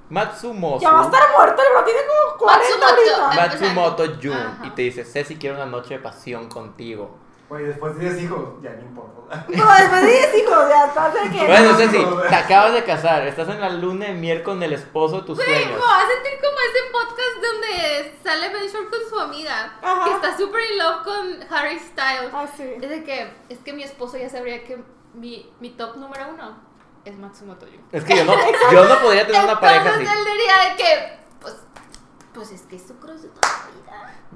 Matsumosu, 0.09 0.81
Ya 0.83 0.93
va 0.93 1.03
a 1.03 1.05
estar 1.07 1.23
muerto, 1.37 1.63
bro. 1.73 1.85
Tiene 1.85 2.01
como 2.07 2.39
40 2.39 2.77
Matsumoto. 2.79 3.23
ahorita. 3.23 3.43
Matsumoto 3.43 4.05
Jun 4.23 4.33
Ajá. 4.33 4.67
y 4.67 4.71
te 4.71 4.83
dice, 4.83 5.05
Ceci, 5.05 5.37
quiero 5.37 5.57
una 5.57 5.67
noche 5.67 5.95
de 5.95 6.01
pasión 6.01 6.49
contigo. 6.49 7.17
Güey, 7.49 7.65
después 7.65 7.97
de 7.97 8.11
10 8.11 8.23
hijos, 8.23 8.61
ya 8.62 8.71
no 8.73 8.81
importa. 8.83 9.45
No, 9.49 9.73
después 9.75 10.03
de 10.03 10.11
10 10.12 10.35
hijos, 10.38 10.69
ya 10.69 10.93
de 11.15 11.31
que- 11.31 11.47
Bueno, 11.47 11.73
no, 11.73 11.76
Ceci, 11.79 11.99
no, 11.99 12.17
te 12.23 12.35
acabas 12.35 12.73
de 12.75 12.85
casar, 12.85 13.26
estás 13.26 13.49
en 13.49 13.61
la 13.61 13.69
luna 13.71 14.07
de 14.07 14.15
miel 14.15 14.43
con 14.43 14.62
el 14.62 14.73
esposo 14.73 15.21
de 15.21 15.26
tus 15.26 15.37
Güey, 15.37 15.47
sueños. 15.49 15.71
me 15.81 16.03
a 16.03 16.07
sentir 16.09 16.33
como 16.41 16.57
ese 16.59 16.91
podcast 16.93 17.43
donde 17.43 18.19
sale 18.25 18.49
Ben 18.53 18.69
Shore 18.69 18.88
con 18.88 18.99
su 19.09 19.19
amiga, 19.21 19.79
Ajá. 19.83 20.05
que 20.05 20.11
está 20.15 20.37
super 20.37 20.61
in 20.71 20.79
love 20.79 21.03
con 21.05 21.43
Harry 21.53 21.79
Styles. 21.79 22.31
Ah, 22.33 22.47
sí. 22.57 22.65
Es 22.83 22.88
de 22.91 23.05
que, 23.05 23.33
es 23.49 23.59
que 23.59 23.73
mi 23.73 23.83
esposo 23.85 24.17
ya 24.17 24.29
sabría 24.29 24.65
que 24.65 24.83
mi, 25.15 25.50
mi 25.61 25.71
top 25.71 25.97
número 25.97 26.26
uno 26.33 26.57
es 27.05 27.17
Matsumoto 27.17 27.67
Yun. 27.67 27.81
Es 27.93 28.05
que 28.05 28.17
yo 28.17 28.25
no, 28.25 28.35
yo 28.73 28.85
no 28.87 28.99
podría 29.00 29.26
tener 29.26 29.45
una 29.45 29.61
pareja 29.61 29.91
así. 29.91 30.00
Entonces 30.03 30.19
él 30.19 30.33
diría 30.33 30.71
de 30.71 30.76
que, 30.76 31.19
pues, 31.41 31.57
pues 32.35 32.50
es 32.50 32.62
que 32.62 32.76
es 32.76 32.87
su 32.87 32.95
de 33.23 33.29
vida. 33.29 33.66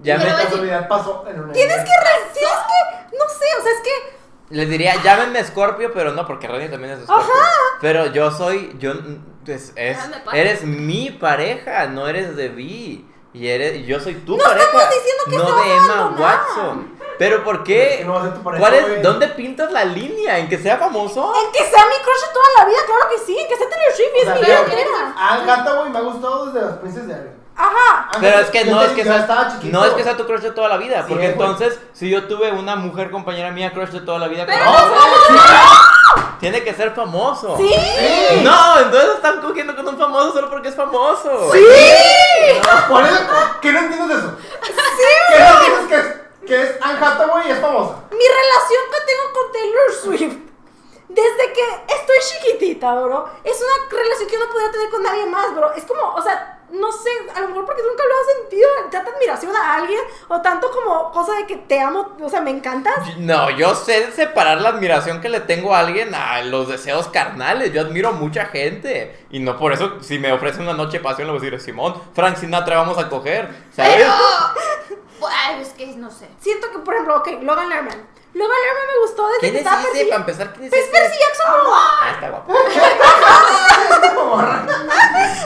Ya 0.02 0.18
me- 0.18 0.24
casualidad 0.24 0.88
pasó 0.88 1.24
en 1.28 1.40
una. 1.40 1.52
Tienes 1.52 1.76
que, 1.76 1.82
re- 1.82 2.30
tienes 2.32 2.58
que, 2.58 3.16
no 3.16 3.24
sé, 3.28 3.44
o 3.58 3.62
sea, 3.62 3.72
es 3.72 3.80
que 3.82 4.20
Les 4.54 4.68
diría, 4.68 4.94
llámenme 5.02 5.44
Scorpio, 5.44 5.92
pero 5.94 6.12
no, 6.12 6.26
porque 6.26 6.48
Rani 6.48 6.68
también 6.68 6.94
es 6.94 7.04
Scorpio. 7.04 7.32
Pero 7.80 8.06
yo 8.06 8.30
soy, 8.30 8.74
yo, 8.78 8.92
es, 9.46 9.72
es- 9.76 9.96
Déjame 9.96 10.18
paz. 10.20 10.34
eres 10.34 10.64
mi 10.64 11.10
pareja, 11.10 11.86
no 11.86 12.08
eres 12.08 12.36
de 12.36 12.48
Vi. 12.48 13.06
Y 13.32 13.46
eres, 13.46 13.86
yo 13.86 14.00
soy 14.00 14.14
tu 14.16 14.36
No 14.36 14.42
pareja, 14.42 14.64
estamos 14.66 14.88
diciendo 14.90 15.22
que 15.26 15.36
no 15.36 15.62
de 15.62 15.76
Emma. 15.76 16.16
Watson. 16.18 16.98
Pero 17.16 17.44
¿por 17.44 17.56
Es 17.56 17.62
qué? 17.62 18.02
no 18.04 18.14
va 18.14 18.20
a 18.20 18.22
ser 18.24 18.34
tu 18.34 18.42
pareja, 18.42 18.60
¿Cuál 18.60 18.74
es, 18.74 18.88
güey. 18.88 19.02
¿Dónde 19.02 19.28
pintas 19.28 19.70
la 19.70 19.84
línea? 19.84 20.38
¿En 20.38 20.48
que 20.48 20.58
sea 20.58 20.78
famoso? 20.78 21.32
En 21.36 21.52
que 21.52 21.58
sea 21.58 21.84
mi 21.84 21.94
crush 22.02 22.26
de 22.26 22.32
toda 22.32 22.46
la 22.58 22.64
vida, 22.64 22.78
claro 22.86 23.02
que 23.08 23.18
sí. 23.24 23.38
En 23.38 23.46
que 23.46 23.56
sea 23.56 23.68
Taylor 23.68 23.92
Swift 23.94 24.08
y 24.14 24.16
O 24.16 24.18
es 24.18 24.24
sea, 24.24 24.34
mi 24.34 24.40
pero- 24.40 24.58
entera. 24.62 25.14
Ah, 25.16 25.44
Hathaway 25.46 25.90
me 25.90 25.98
ha 25.98 26.00
gustado 26.00 26.46
desde 26.46 26.66
las 26.66 26.76
princesas 26.78 27.06
de 27.08 27.14
Ariel. 27.14 27.34
Ajá. 27.62 28.08
Pero 28.20 28.38
es 28.40 28.48
que 28.50 28.64
no 28.64 28.82
es 28.82 28.92
que 28.92 29.02
sea, 29.04 29.58
no 29.64 29.84
es 29.84 29.92
que 29.92 30.02
sea 30.02 30.16
tu 30.16 30.24
crush 30.26 30.40
de 30.40 30.50
toda 30.52 30.68
la 30.68 30.76
vida, 30.78 30.98
Sí, 31.02 31.04
porque 31.08 31.32
güey. 31.32 31.48
entonces 31.48 31.78
si 31.92 32.08
yo 32.08 32.24
tuve 32.26 32.50
una 32.52 32.74
mujer 32.76 33.10
compañera 33.10 33.50
mía 33.50 33.72
crush 33.72 33.90
de 33.90 34.00
toda 34.00 34.18
la 34.18 34.28
vida, 34.28 34.46
Pero 34.46 34.64
¿cómo? 34.64 34.78
no 34.78 34.84
No, 34.86 34.94
güey, 34.94 35.20
sí. 35.28 35.34
Tiene 36.40 36.64
que 36.64 36.72
ser 36.72 36.92
famoso. 36.94 37.56
¿Sí? 37.58 37.68
Sí. 37.68 38.40
No, 38.42 38.78
entonces 38.78 39.10
están 39.16 39.40
cogiendo 39.42 39.76
con 39.76 39.86
un 39.88 39.98
famoso 39.98 40.32
solo 40.32 40.48
porque 40.48 40.68
es 40.68 40.74
famoso. 40.74 41.52
¡Sí! 41.52 41.62
Por 42.88 43.04
eso, 43.04 43.18
¿qué 43.60 43.72
no 43.72 43.78
entiendes 43.80 44.08
de 44.08 44.14
eso? 44.14 44.36
¿Qué 44.62 45.38
no 45.38 45.48
entiendes 45.60 45.86
que 45.88 45.96
es, 45.96 46.48
que 46.48 46.62
es 46.62 46.82
Anne 46.82 46.98
Hathaway 47.04 47.48
y 47.48 47.50
es 47.52 47.58
famosa? 47.60 47.96
Mi 48.10 48.24
relación 48.26 48.82
que 48.90 49.06
tengo 49.06 49.32
con 49.34 49.52
Taylor 49.52 49.92
Swift, 50.02 50.38
desde 51.08 51.52
que 51.52 51.94
estoy 51.94 52.16
chiquitita, 52.30 52.94
bro, 52.94 53.28
es 53.44 53.58
una 53.60 53.98
relación 54.00 54.28
que 54.28 54.34
yo 54.34 54.44
no 54.46 54.50
podría 54.50 54.70
tener 54.72 54.90
con 54.90 55.02
nadie 55.02 55.26
más, 55.26 55.54
bro. 55.54 55.72
Es 55.74 55.84
como, 55.84 56.14
o 56.14 56.22
sea, 56.22 56.59
no 56.72 56.92
sé, 56.92 57.10
a 57.34 57.40
lo 57.40 57.48
mejor 57.48 57.66
porque 57.66 57.82
nunca 57.82 58.04
lo 58.04 58.10
he 58.10 58.40
sentido 58.40 58.68
tanta 58.90 59.10
admiración 59.10 59.54
a 59.56 59.74
alguien, 59.74 60.00
o 60.28 60.40
tanto 60.40 60.70
como 60.70 61.10
cosa 61.12 61.34
de 61.34 61.46
que 61.46 61.56
te 61.56 61.80
amo, 61.80 62.16
o 62.20 62.28
sea, 62.28 62.40
me 62.40 62.50
encantas. 62.50 63.16
No, 63.18 63.50
yo 63.50 63.74
sé 63.74 64.12
separar 64.12 64.60
la 64.60 64.70
admiración 64.70 65.20
que 65.20 65.28
le 65.28 65.40
tengo 65.40 65.74
a 65.74 65.80
alguien 65.80 66.14
a 66.14 66.42
los 66.42 66.68
deseos 66.68 67.08
carnales. 67.08 67.72
Yo 67.72 67.82
admiro 67.82 68.10
a 68.10 68.12
mucha 68.12 68.46
gente. 68.46 69.24
Y 69.30 69.40
no 69.40 69.56
por 69.58 69.72
eso, 69.72 70.02
si 70.02 70.18
me 70.18 70.32
ofrecen 70.32 70.62
una 70.62 70.74
noche 70.74 70.98
de 70.98 71.04
pasión, 71.04 71.26
le 71.26 71.32
voy 71.32 71.40
a 71.40 71.50
decir, 71.50 71.60
Simón, 71.60 72.00
Frank 72.14 72.36
Sinatra, 72.36 72.76
vamos 72.76 72.98
a 72.98 73.08
coger. 73.08 73.48
¿Sabes? 73.72 73.96
Pero. 73.96 74.12
Ay, 75.28 75.60
es 75.60 75.70
que 75.70 75.86
no 75.96 76.10
sé. 76.10 76.28
Siento 76.40 76.70
que, 76.70 76.78
por 76.78 76.94
ejemplo, 76.94 77.16
ok, 77.16 77.42
Logan 77.42 77.68
Lerman. 77.68 78.06
Logan 78.32 78.56
Lerman 78.64 78.86
me 78.86 78.98
gustó 79.02 79.26
desde 79.28 79.40
¿Quién 79.40 79.52
que 79.52 79.58
es 79.60 79.66
estaba 79.66 79.82
ese? 79.82 80.04
Para 80.04 80.16
empezar, 80.20 80.52
¿quién 80.52 80.64
es 80.66 80.70
Pues 80.70 80.82
ese? 80.82 80.90
Percy 80.92 81.18
Jackson, 81.18 81.46
bro. 81.52 81.72
Ah, 81.74 82.10
está 82.14 82.30
guapo. 82.30 82.52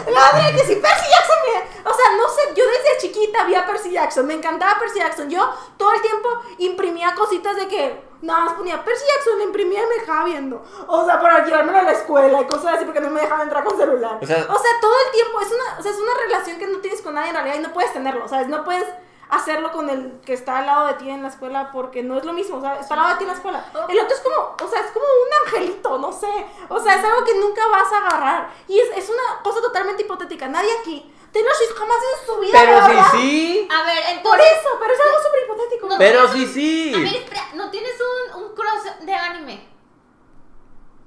Verdad 0.07 0.51
que 0.57 0.65
sí, 0.65 0.77
Percy 0.77 1.07
Jackson 1.11 1.39
me- 1.47 1.91
O 1.91 1.95
sea, 1.95 2.11
no 2.17 2.29
sé, 2.29 2.43
yo 2.55 2.65
desde 2.67 2.99
chiquita 2.99 3.45
vi 3.45 3.55
a 3.55 3.67
Percy 3.67 3.91
Jackson, 3.91 4.27
me 4.27 4.35
encantaba 4.35 4.79
Percy 4.79 4.99
Jackson. 4.99 5.29
Yo 5.31 5.49
todo 5.77 5.93
el 5.93 6.01
tiempo 6.03 6.29
imprimía 6.59 7.15
cositas 7.15 7.57
de 7.57 7.69
que 7.69 8.03
nada 8.23 8.41
más 8.41 8.55
ponía 8.55 8.85
Percy 8.85 9.05
Jackson, 9.15 9.39
le 9.39 9.45
imprimía 9.45 9.83
y 9.83 9.87
me 9.87 9.95
dejaba 10.01 10.25
viendo. 10.25 10.65
O 10.87 11.05
sea, 11.05 11.21
para 11.21 11.45
llevármelo 11.45 11.79
a 11.79 11.83
la 11.83 11.93
escuela 11.93 12.41
y 12.41 12.47
cosas 12.47 12.75
así 12.77 12.85
porque 12.85 13.01
no 13.01 13.11
me 13.11 13.21
dejaban 13.23 13.43
entrar 13.43 13.65
con 13.65 13.77
celular. 13.79 14.19
O 14.23 14.27
sea- 14.27 14.47
todo 14.47 14.95
el 15.07 15.13
tiempo 15.13 15.41
es 15.41 15.49
una, 15.51 15.79
o 15.79 15.83
sea, 15.83 15.91
es 15.93 15.99
una 15.99 16.15
relación 16.27 16.59
que 16.59 16.67
no 16.67 16.79
tienes 16.79 17.01
con 17.03 17.15
nadie 17.15 17.29
en 17.31 17.35
realidad 17.35 17.57
y 17.57 17.61
no 17.61 17.73
puedes 17.73 17.93
tenerlo, 17.93 18.29
¿sabes? 18.29 18.49
No 18.49 18.65
puedes 18.65 18.85
hacerlo 19.31 19.73
con 19.73 19.89
el 19.91 20.21
que 20.25 20.33
está 20.35 20.59
al 20.59 20.67
lado 20.67 20.87
de 20.89 20.95
ti 20.95 21.11
en 21.11 21.23
la 21.23 21.29
escuela 21.29 21.71
porque 21.73 22.03
no 22.03 22.17
es 22.19 22.25
lo 22.25 22.33
mismo, 22.33 22.59
o 22.59 22.61
sea, 22.61 22.79
está 22.79 22.95
al 22.95 23.01
lado 23.01 23.13
de 23.13 23.17
ti 23.19 23.25
en 23.25 23.29
la 23.31 23.35
escuela. 23.37 23.65
El 23.89 23.99
otro 24.01 24.15
es 24.17 24.21
como, 24.23 24.37
o 24.63 24.69
sea, 24.71 24.81
es 24.81 24.91
como 24.93 25.05
un 25.07 25.47
angelito, 25.47 25.99
no 25.99 26.13
sé. 26.13 26.47
O 26.69 26.79
sea, 26.81 26.95
es 26.97 27.05
algo 27.05 27.25
que 27.25 27.35
nunca 27.35 27.67
vas 27.69 27.93
a 27.93 27.99
agarrar. 27.99 28.51
Y 28.69 28.79
es, 28.79 28.89
es 28.97 29.09
una 29.09 29.43
cosa 29.43 29.61
totalmente 29.61 30.03
hipotética. 30.03 30.47
Nadie 30.49 30.71
aquí, 30.81 31.11
Taylor 31.33 31.53
Swift 31.55 31.77
jamás 31.77 31.97
en 32.21 32.27
su 32.27 32.41
vida. 32.41 32.59
Pero 32.61 32.73
¿verdad? 32.77 33.07
sí, 33.13 33.19
sí. 33.19 33.69
A 33.71 33.83
ver, 33.85 34.03
Por 34.23 34.35
entonces. 34.39 34.47
eso, 34.61 34.69
pero 34.81 34.95
es 34.95 35.01
algo 35.01 35.19
súper 35.23 35.43
hipotético. 35.45 35.87
No, 35.89 35.99
Pero 35.99 36.29
sí, 36.33 36.45
un- 36.45 36.49
sí. 36.55 36.93
A 36.95 36.99
ver, 36.99 37.15
espera, 37.23 37.43
¿no 37.55 37.71
tienes 37.71 37.93
un, 38.35 38.43
un 38.45 38.55
cross 38.55 38.85
de 39.01 39.15
anime? 39.15 39.74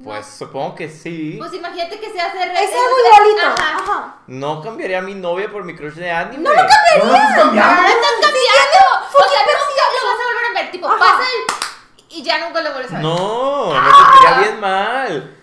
Pues 0.04 0.28
supongo 0.28 0.76
que 0.76 0.90
sí. 0.90 1.36
Pues 1.40 1.54
imagínate 1.54 2.00
que 2.00 2.12
se 2.12 2.22
hace 2.22 2.38
re- 2.38 2.64
es. 2.64 2.72
Ajá. 2.72 3.56
Ah, 3.60 3.78
Ajá. 3.82 4.16
No 4.28 4.62
cambiaría 4.62 5.00
a 5.00 5.02
mi 5.02 5.16
novia 5.16 5.50
por 5.52 5.64
mi 5.64 5.76
crush 5.76 5.94
de 5.96 6.12
anime. 6.12 6.44
No 6.44 6.50
lo 6.52 6.56
cambiaría. 6.56 7.04
No 7.04 7.06
lo 7.12 7.16
estás 7.18 7.36
cambiando. 7.36 7.82
¡No 7.82 7.88
estás 7.88 8.12
cambiando! 8.22 8.80
O 9.08 9.30
sea, 9.30 9.40
nunca 9.42 9.84
lo 9.94 10.08
vas 10.08 10.20
a 10.20 10.26
volver 10.28 10.46
a 10.46 10.62
ver. 10.62 10.72
Tipo, 10.72 10.88
Ajá. 10.88 10.98
pasa 11.00 11.24
el. 11.24 12.08
Y 12.10 12.24
ya 12.24 12.38
nunca 12.46 12.62
lo 12.62 12.72
vuelves 12.74 12.92
a 12.92 12.96
ver. 12.96 13.04
No, 13.04 13.74
Ah. 13.74 13.82
me 13.82 13.92
sentiría 13.92 14.40
bien 14.48 14.60
mal. 14.62 15.38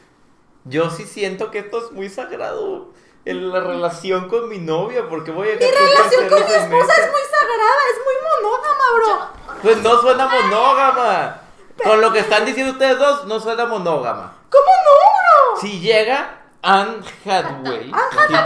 Yo 0.64 0.90
sí 0.90 1.04
siento 1.04 1.50
que 1.50 1.58
esto 1.58 1.84
es 1.86 1.92
muy 1.92 2.08
sagrado. 2.08 2.92
En 3.26 3.50
la 3.50 3.58
relación 3.60 4.28
con 4.28 4.48
mi 4.50 4.58
novia, 4.58 5.08
porque 5.08 5.30
voy 5.30 5.48
a 5.48 5.52
Mi 5.54 5.58
relación 5.60 6.28
con 6.28 6.38
mi 6.38 6.44
esposa 6.44 6.56
es 6.62 6.68
muy 6.68 6.78
muy 6.78 7.22
sagrada, 7.30 7.80
es 7.90 7.98
muy 8.04 8.42
monógama, 8.42 8.84
bro. 8.96 9.58
Pues 9.62 9.78
no 9.78 10.00
suena 10.02 10.26
monógama. 10.26 11.40
Con 11.82 12.00
lo 12.02 12.12
que 12.12 12.18
están 12.20 12.44
diciendo 12.44 12.72
ustedes 12.72 12.98
dos, 12.98 13.24
no 13.24 13.40
suena 13.40 13.64
monógama. 13.64 14.34
¿Cómo 14.54 14.72
no, 14.84 15.54
bro? 15.54 15.60
Si 15.60 15.80
llega 15.80 16.30
Anne 16.62 16.98
Hathaway, 17.26 17.92
Anne 17.92 18.36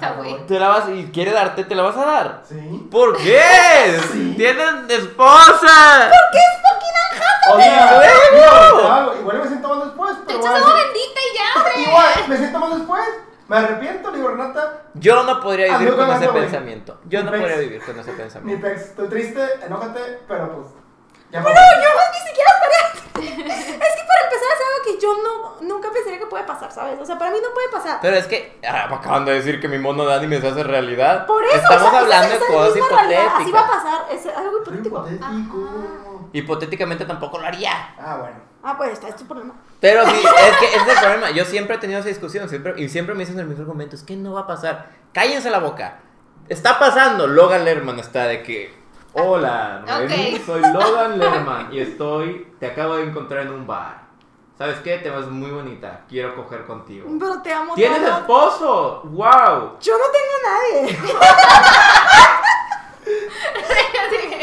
Hathaway, 0.00 0.46
te 0.46 0.58
la 0.58 0.68
vas 0.68 0.88
y 0.88 1.10
quiere 1.12 1.30
darte, 1.32 1.64
te 1.64 1.74
la 1.74 1.82
vas 1.84 1.96
a 1.96 2.04
dar. 2.04 2.42
Sí. 2.48 2.88
¿Por 2.90 3.16
qué? 3.16 4.00
Tienen 4.36 4.86
esposa. 4.90 6.10
¿Qué 6.32 6.38
es 6.38 6.54
fucking 6.62 6.96
Anne 7.02 7.52
O 7.52 7.56
sea, 7.56 8.02
¡Y 8.32 8.36
luego! 8.36 8.92
algo, 8.92 9.14
igual 9.20 9.38
me 9.38 9.46
siento 9.48 9.68
mal 9.68 9.80
después, 9.86 10.16
Te 10.18 10.24
pero 10.26 10.38
echas 10.40 10.54
agua 10.56 10.74
bendita 10.74 11.20
y 11.20 11.36
ya, 11.36 11.44
hombre. 11.60 11.82
Igual, 11.82 12.28
me 12.28 12.36
siento 12.36 12.58
mal 12.58 12.78
después. 12.78 13.02
Me 13.48 13.56
arrepiento, 13.58 14.10
le 14.10 14.16
digo, 14.16 14.28
Renata. 14.30 14.82
Yo 14.94 15.22
no 15.22 15.40
podría 15.40 15.78
vivir 15.78 15.94
con 15.94 16.04
ese 16.10 16.24
Hathaway. 16.24 16.42
pensamiento. 16.42 17.00
Yo 17.04 17.22
no 17.22 17.30
Mi 17.30 17.38
podría 17.38 17.56
vivir 17.58 17.82
con 17.84 17.98
ese 18.00 18.10
Mi 18.10 18.16
pensamiento. 18.18 18.66
pex, 18.66 18.80
estoy 18.82 19.08
triste, 19.08 19.40
enójate, 19.64 20.00
pero 20.26 20.50
pues. 20.56 20.66
Ya 21.32 21.42
Pero 21.42 21.54
pasó. 21.54 21.80
yo 21.82 21.88
ni 22.12 22.28
siquiera 22.28 22.50
estaría. 22.54 23.46
es 23.56 23.94
que 23.96 24.04
para 24.06 24.20
empezar 24.24 24.48
es 24.54 24.60
algo 24.66 24.84
que 24.84 25.00
yo 25.00 25.16
no, 25.22 25.60
nunca 25.74 25.90
pensaría 25.90 26.18
que 26.18 26.26
puede 26.26 26.44
pasar, 26.44 26.70
¿sabes? 26.72 26.98
O 27.00 27.04
sea, 27.04 27.18
para 27.18 27.30
mí 27.30 27.38
no 27.42 27.52
puede 27.52 27.68
pasar. 27.70 27.98
Pero 28.00 28.16
es 28.16 28.26
que 28.26 28.58
ah, 28.68 28.86
me 28.88 28.96
acaban 28.96 29.24
de 29.24 29.32
decir 29.32 29.60
que 29.60 29.68
mi 29.68 29.78
mono 29.78 30.04
de 30.06 30.14
anime 30.14 30.40
se 30.40 30.48
hace 30.48 30.62
realidad. 30.62 31.26
Por 31.26 31.44
eso, 31.44 31.56
Estamos 31.56 31.88
o 31.88 31.90
sea, 31.90 31.98
hablando 32.00 32.34
de 32.34 32.46
cosas 32.46 32.90
realidad, 32.90 33.26
Así 33.36 33.50
va 33.52 33.60
a 33.60 33.64
hipotéticas. 33.64 33.64
pasar, 33.66 34.06
es 34.10 34.26
algo 34.36 34.58
hipotético. 34.62 35.08
hipotético. 35.08 36.28
Hipotéticamente 36.32 37.04
tampoco 37.04 37.38
lo 37.38 37.46
haría. 37.46 37.94
Ah, 37.98 38.16
bueno. 38.20 38.36
Ah, 38.62 38.74
pues 38.76 38.92
está, 38.92 39.08
es 39.08 39.16
tu 39.16 39.26
problema. 39.26 39.54
Pero 39.80 40.04
sí, 40.06 40.16
es 40.50 40.56
que 40.58 40.66
ese 40.66 40.76
es 40.76 40.88
el 40.88 40.98
problema. 40.98 41.30
Yo 41.30 41.44
siempre 41.44 41.76
he 41.76 41.78
tenido 41.78 42.00
esa 42.00 42.08
discusión 42.08 42.48
siempre, 42.48 42.74
y 42.76 42.88
siempre 42.88 43.14
me 43.14 43.20
dicen 43.20 43.38
el 43.38 43.46
mismo 43.46 43.62
argumento. 43.62 43.94
Es 43.96 44.02
que 44.02 44.16
no 44.16 44.32
va 44.32 44.40
a 44.42 44.46
pasar. 44.46 44.90
Cállense 45.12 45.50
la 45.50 45.58
boca. 45.60 45.98
Está 46.48 46.78
pasando. 46.78 47.26
Logan 47.26 47.64
Lerman 47.64 47.98
está 47.98 48.24
de 48.26 48.42
que... 48.42 48.85
Hola, 49.18 49.82
soy 50.44 50.60
Logan 50.60 51.18
Lerman 51.18 51.72
y 51.72 51.80
estoy... 51.80 52.52
Te 52.60 52.66
acabo 52.66 52.96
de 52.96 53.04
encontrar 53.04 53.46
en 53.46 53.52
un 53.52 53.66
bar. 53.66 54.02
¿Sabes 54.58 54.76
qué? 54.80 54.98
Te 54.98 55.08
ves 55.08 55.26
muy 55.28 55.50
bonita. 55.50 56.02
Quiero 56.06 56.36
coger 56.36 56.66
contigo. 56.66 57.08
Pero 57.18 57.40
te 57.40 57.50
amo. 57.50 57.74
¿Tienes 57.74 58.02
esposo? 58.02 59.00
¡Wow! 59.04 59.78
Yo 59.80 59.94
no 59.96 60.04
tengo 60.12 60.34
nadie. 60.44 60.98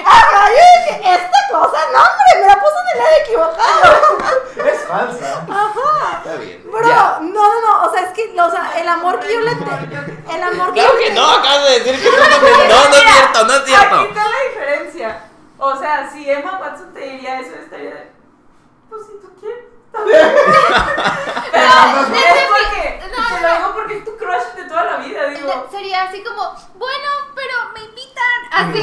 Ajá, 0.05 0.49
yo 0.49 0.55
dije, 0.55 1.13
esta 1.13 1.39
cosa, 1.51 1.77
no, 1.91 1.99
hombre, 1.99 2.41
me 2.41 2.47
la 2.47 2.55
puso 2.55 2.77
en 2.81 2.87
el 2.93 2.97
lado 2.97 3.15
equivocado. 3.21 4.17
Falsa. 4.87 5.45
Ajá. 5.49 6.17
Está 6.23 6.35
bien. 6.37 6.63
Bro, 6.71 6.87
Ya. 6.87 7.17
no, 7.21 7.29
no, 7.31 7.61
no, 7.61 7.83
o 7.85 7.91
sea, 7.91 8.01
es 8.03 8.09
que, 8.13 8.39
o 8.39 8.51
sea, 8.51 8.73
el 8.79 8.87
amor 8.87 9.19
que 9.19 9.33
yo 9.33 9.39
le 9.41 9.55
tengo, 9.55 9.71
el 9.71 10.43
amor 10.43 10.67
que 10.73 10.79
Claro 10.79 10.93
yo 10.93 10.99
que 10.99 11.09
le 11.09 11.13
no, 11.15 11.29
acabas 11.29 11.63
de 11.65 11.79
decir 11.79 12.01
que 12.01 12.09
no, 12.09 12.17
no, 12.17 12.23
no, 12.27 12.89
no 12.89 12.95
es 12.95 13.03
cierto, 13.03 13.45
no 13.45 13.53
es 13.53 13.59
Aquí 13.59 13.71
cierto. 13.71 14.01
está 14.03 14.23
la 14.29 14.39
diferencia. 14.49 15.21
O 15.57 15.75
sea, 15.77 16.09
si 16.11 16.29
Emma 16.29 16.59
Watson 16.59 16.93
te 16.93 16.99
diría 16.99 17.39
eso, 17.39 17.55
estaría 17.55 17.89
de. 17.91 18.11
Pues 18.89 19.01
si 19.05 19.13
tú 19.21 19.33
quieres. 19.39 19.65
Está 19.93 20.03
bien". 20.05 20.21
Pero 21.51 21.67
No, 21.67 21.85
no, 21.93 22.09
no, 22.09 22.15
es 22.15 22.45
porque. 22.49 22.99
no, 22.99 23.27
te 23.27 23.41
no. 23.41 23.47
lo 23.47 23.55
digo 23.57 23.73
porque 23.73 23.97
es 23.97 24.05
tu 24.05 24.17
crush 24.17 24.55
de 24.55 24.63
toda 24.65 24.83
la 24.83 24.97
vida, 24.97 25.27
digo. 25.29 25.67
Sería 25.71 26.03
así 26.03 26.23
como, 26.23 26.41
bueno, 26.75 27.07
pero 27.35 27.53
me 27.73 27.81
invitan. 27.81 28.23
Así. 28.51 28.79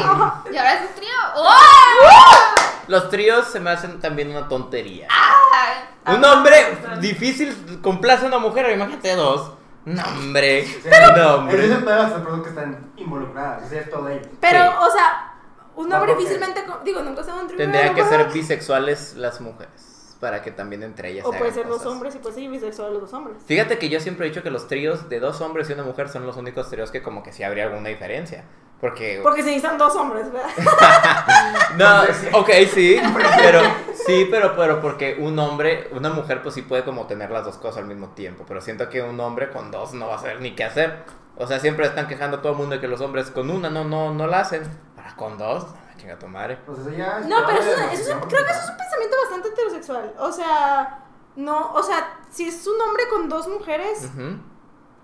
Y 0.52 0.56
ahora 0.56 0.74
es 0.74 0.80
un 0.88 0.94
trío. 0.96 1.10
¡Oh! 1.36 2.54
Los 2.88 3.08
tríos 3.08 3.46
se 3.46 3.60
me 3.60 3.70
hacen 3.70 4.00
también 4.00 4.30
una 4.30 4.48
tontería. 4.48 5.06
Ah, 5.10 6.12
Un 6.12 6.24
hombre 6.24 6.76
difícil 6.98 7.80
complace 7.80 8.24
a 8.24 8.28
una 8.28 8.38
mujer, 8.38 8.68
imagínate 8.70 9.14
dos. 9.14 9.52
No, 9.84 10.02
hombre. 10.02 10.64
Sí, 10.66 10.82
No, 11.16 11.34
hombre. 11.36 11.56
pedo 11.56 11.78
de 11.78 11.84
las 11.84 12.12
personas 12.12 12.42
que 12.42 12.48
están 12.48 12.92
involucradas. 12.96 13.62
Es 13.62 13.68
cierto 13.70 14.02
de 14.02 14.14
ellos. 14.16 14.26
Pero, 14.40 14.58
Sí. 14.64 14.76
o 14.80 14.90
sea, 14.90 15.34
un 15.76 15.92
hombre 15.92 16.14
difícilmente, 16.16 16.64
digo, 16.84 17.00
nunca 17.02 17.22
se 17.22 17.30
va 17.30 17.38
a 17.38 17.40
un 17.42 17.46
trío, 17.46 17.58
Tendrían 17.58 17.94
que 17.94 18.04
ser 18.04 18.24
bisexuales 18.32 19.14
las 19.14 19.40
mujeres. 19.40 19.89
Para 20.20 20.42
que 20.42 20.50
también 20.50 20.82
entre 20.82 21.10
ellas 21.12 21.24
O 21.26 21.32
se 21.32 21.38
puede 21.38 21.50
hagan 21.50 21.62
ser 21.62 21.68
dos 21.68 21.78
cosas. 21.78 21.92
hombres 21.92 22.14
y 22.14 22.18
puede 22.18 22.34
ser 22.34 22.50
bisexual 22.50 22.92
los 22.92 23.00
dos 23.02 23.12
hombres. 23.14 23.38
Fíjate 23.46 23.78
que 23.78 23.88
yo 23.88 24.00
siempre 24.00 24.26
he 24.26 24.28
dicho 24.28 24.42
que 24.42 24.50
los 24.50 24.68
tríos 24.68 25.08
de 25.08 25.18
dos 25.18 25.40
hombres 25.40 25.70
y 25.70 25.72
una 25.72 25.82
mujer 25.82 26.10
son 26.10 26.26
los 26.26 26.36
únicos 26.36 26.68
tríos 26.68 26.90
que 26.90 27.02
como 27.02 27.22
que 27.22 27.32
sí 27.32 27.42
habría 27.42 27.64
alguna 27.64 27.88
diferencia. 27.88 28.44
Porque... 28.80 29.20
Porque 29.22 29.42
se 29.42 29.48
necesitan 29.48 29.76
dos 29.78 29.94
hombres, 29.96 30.30
¿verdad? 30.32 30.48
No, 31.76 32.04
sí, 32.06 32.26
ok, 32.32 32.50
sí, 32.72 33.00
pero 33.38 33.60
sí, 34.06 34.26
pero, 34.30 34.56
pero 34.56 34.80
porque 34.80 35.16
un 35.20 35.38
hombre, 35.38 35.88
una 35.92 36.10
mujer 36.10 36.42
pues 36.42 36.54
sí 36.54 36.62
puede 36.62 36.82
como 36.84 37.06
tener 37.06 37.30
las 37.30 37.44
dos 37.44 37.56
cosas 37.58 37.78
al 37.78 37.86
mismo 37.86 38.08
tiempo, 38.08 38.44
pero 38.46 38.60
siento 38.60 38.88
que 38.88 39.02
un 39.02 39.18
hombre 39.20 39.50
con 39.50 39.70
dos 39.70 39.92
no 39.94 40.08
va 40.08 40.16
a 40.16 40.18
saber 40.18 40.40
ni 40.40 40.54
qué 40.54 40.64
hacer. 40.64 40.98
O 41.36 41.46
sea, 41.46 41.58
siempre 41.60 41.86
están 41.86 42.08
quejando 42.08 42.38
a 42.38 42.42
todo 42.42 42.52
el 42.52 42.58
mundo 42.58 42.74
de 42.74 42.80
que 42.80 42.88
los 42.88 43.00
hombres 43.00 43.30
con 43.30 43.50
una 43.50 43.70
no, 43.70 43.84
no, 43.84 44.12
no 44.12 44.26
la 44.26 44.40
hacen. 44.40 44.62
Ahora 44.96 45.14
con 45.16 45.38
dos, 45.38 45.64
no, 45.64 45.70
chinga 46.00 46.18
tu 46.18 46.26
madre. 46.26 46.58
Pues 46.64 46.78
eso 46.80 46.90
ya 46.90 47.18
es 47.20 47.26
No, 47.26 47.36
pero 47.46 47.58
eso, 47.60 47.70
eso 47.70 47.78
es 47.78 47.84
un- 47.84 47.90
decisión 47.90 48.20
creo 48.20 48.44
que 48.44 48.50
eso 48.52 48.60
es 48.64 48.70
un 48.70 48.76
pensamiento 48.76 49.16
bastante 49.22 49.48
heterosexual. 49.48 50.14
O 50.18 50.32
sea, 50.32 51.04
no, 51.36 51.72
o 51.74 51.82
sea, 51.82 52.18
si 52.30 52.48
es 52.48 52.66
un 52.66 52.80
hombre 52.80 53.08
con 53.08 53.28
dos 53.28 53.46
mujeres, 53.48 54.04
Ujú. 54.04 54.38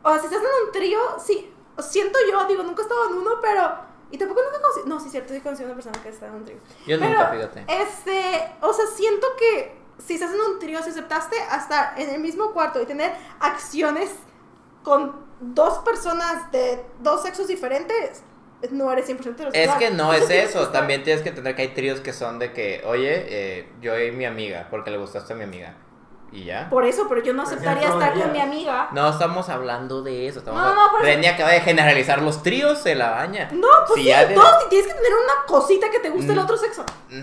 o 0.03 0.11
sea, 0.11 0.19
si 0.21 0.27
estás 0.27 0.41
en 0.43 0.67
un 0.67 0.73
trío, 0.73 0.99
sí, 1.19 1.53
siento 1.81 2.19
yo, 2.31 2.45
digo, 2.47 2.63
nunca 2.63 2.83
he 2.83 2.85
estado 2.85 3.09
en 3.11 3.15
uno, 3.19 3.33
pero, 3.41 3.75
y 4.11 4.19
tampoco 4.19 4.41
nunca 4.43 4.61
conocí, 4.61 4.81
no, 4.89 5.01
sí, 5.01 5.11
cierto, 5.11 5.33
sí 5.35 5.41
conocí 5.41 5.63
a 5.63 5.67
una 5.67 5.75
persona 5.75 6.01
que 6.03 6.09
está 6.09 6.27
en 6.27 6.35
un 6.35 6.45
trío. 6.45 6.59
Yo 6.87 6.99
Pero, 6.99 7.09
nunca, 7.11 7.27
fíjate. 7.29 7.65
Este, 7.69 8.55
o 8.63 8.73
sea, 8.73 8.87
siento 8.87 9.27
que 9.39 9.77
si 9.99 10.15
estás 10.15 10.33
en 10.33 10.41
un 10.41 10.59
trío, 10.59 10.83
si 10.83 10.91
aceptaste 10.91 11.37
a 11.51 11.57
estar 11.57 11.99
en 12.01 12.11
el 12.11 12.21
mismo 12.21 12.53
cuarto 12.53 12.81
y 12.81 12.87
tener 12.87 13.13
acciones 13.41 14.11
con 14.83 15.25
dos 15.41 15.79
personas 15.81 16.51
de 16.53 16.85
dos 17.01 17.23
sexos 17.23 17.47
diferentes, 17.47 18.23
no 18.71 18.93
eres 18.93 19.07
100% 19.09 19.21
Es 19.21 19.27
heterosexual. 19.27 19.79
que 19.79 19.91
no 19.91 20.13
es 20.15 20.29
eso, 20.31 20.69
también 20.69 21.03
tienes 21.03 21.23
que 21.23 21.29
entender 21.31 21.55
que 21.55 21.63
hay 21.63 21.69
tríos 21.69 22.01
que 22.01 22.13
son 22.13 22.39
de 22.39 22.53
que, 22.53 22.83
oye, 22.87 23.25
eh, 23.29 23.69
yo 23.81 23.99
y 24.01 24.11
mi 24.13 24.25
amiga, 24.25 24.69
porque 24.71 24.91
le 24.91 24.97
gustaste 24.99 25.33
a 25.33 25.37
mi 25.37 25.45
amiga. 25.45 25.75
¿Y 26.33 26.45
ya? 26.45 26.69
Por 26.69 26.85
eso, 26.85 27.07
pero 27.09 27.23
yo 27.23 27.33
no 27.33 27.45
aceptaría 27.45 27.89
estar 27.89 28.13
con 28.13 28.33
mi 28.33 28.41
amiga. 28.41 28.89
No 28.93 29.09
estamos 29.09 29.49
hablando 29.49 30.03
de 30.03 30.27
eso. 30.27 30.41
Estamos 30.41 30.61
No, 30.61 30.67
hablando- 30.69 30.85
no, 30.87 30.91
por 30.91 31.01
eso- 31.03 31.15
Reni 31.15 31.27
acaba 31.29 31.51
de 31.53 31.61
generalizar 31.61 32.21
los 32.21 32.43
tríos, 32.43 32.79
se 32.81 32.95
la 32.97 33.11
baña. 33.11 33.49
No, 33.53 33.69
pues 33.87 33.95
Si 34.01 34.03
sí, 34.03 34.09
ya 34.09 34.27
de- 34.27 34.35
todos 34.35 34.69
tienes 34.69 34.89
que 34.89 34.95
tener 34.95 35.13
una 35.15 35.47
cosita 35.47 35.89
que 35.89 36.01
te 36.01 36.11
guste 36.11 36.33
el 36.33 36.39
Mm. 36.39 36.43
otro 36.43 36.57
sexo. 36.57 36.85
Mm, 37.11 37.23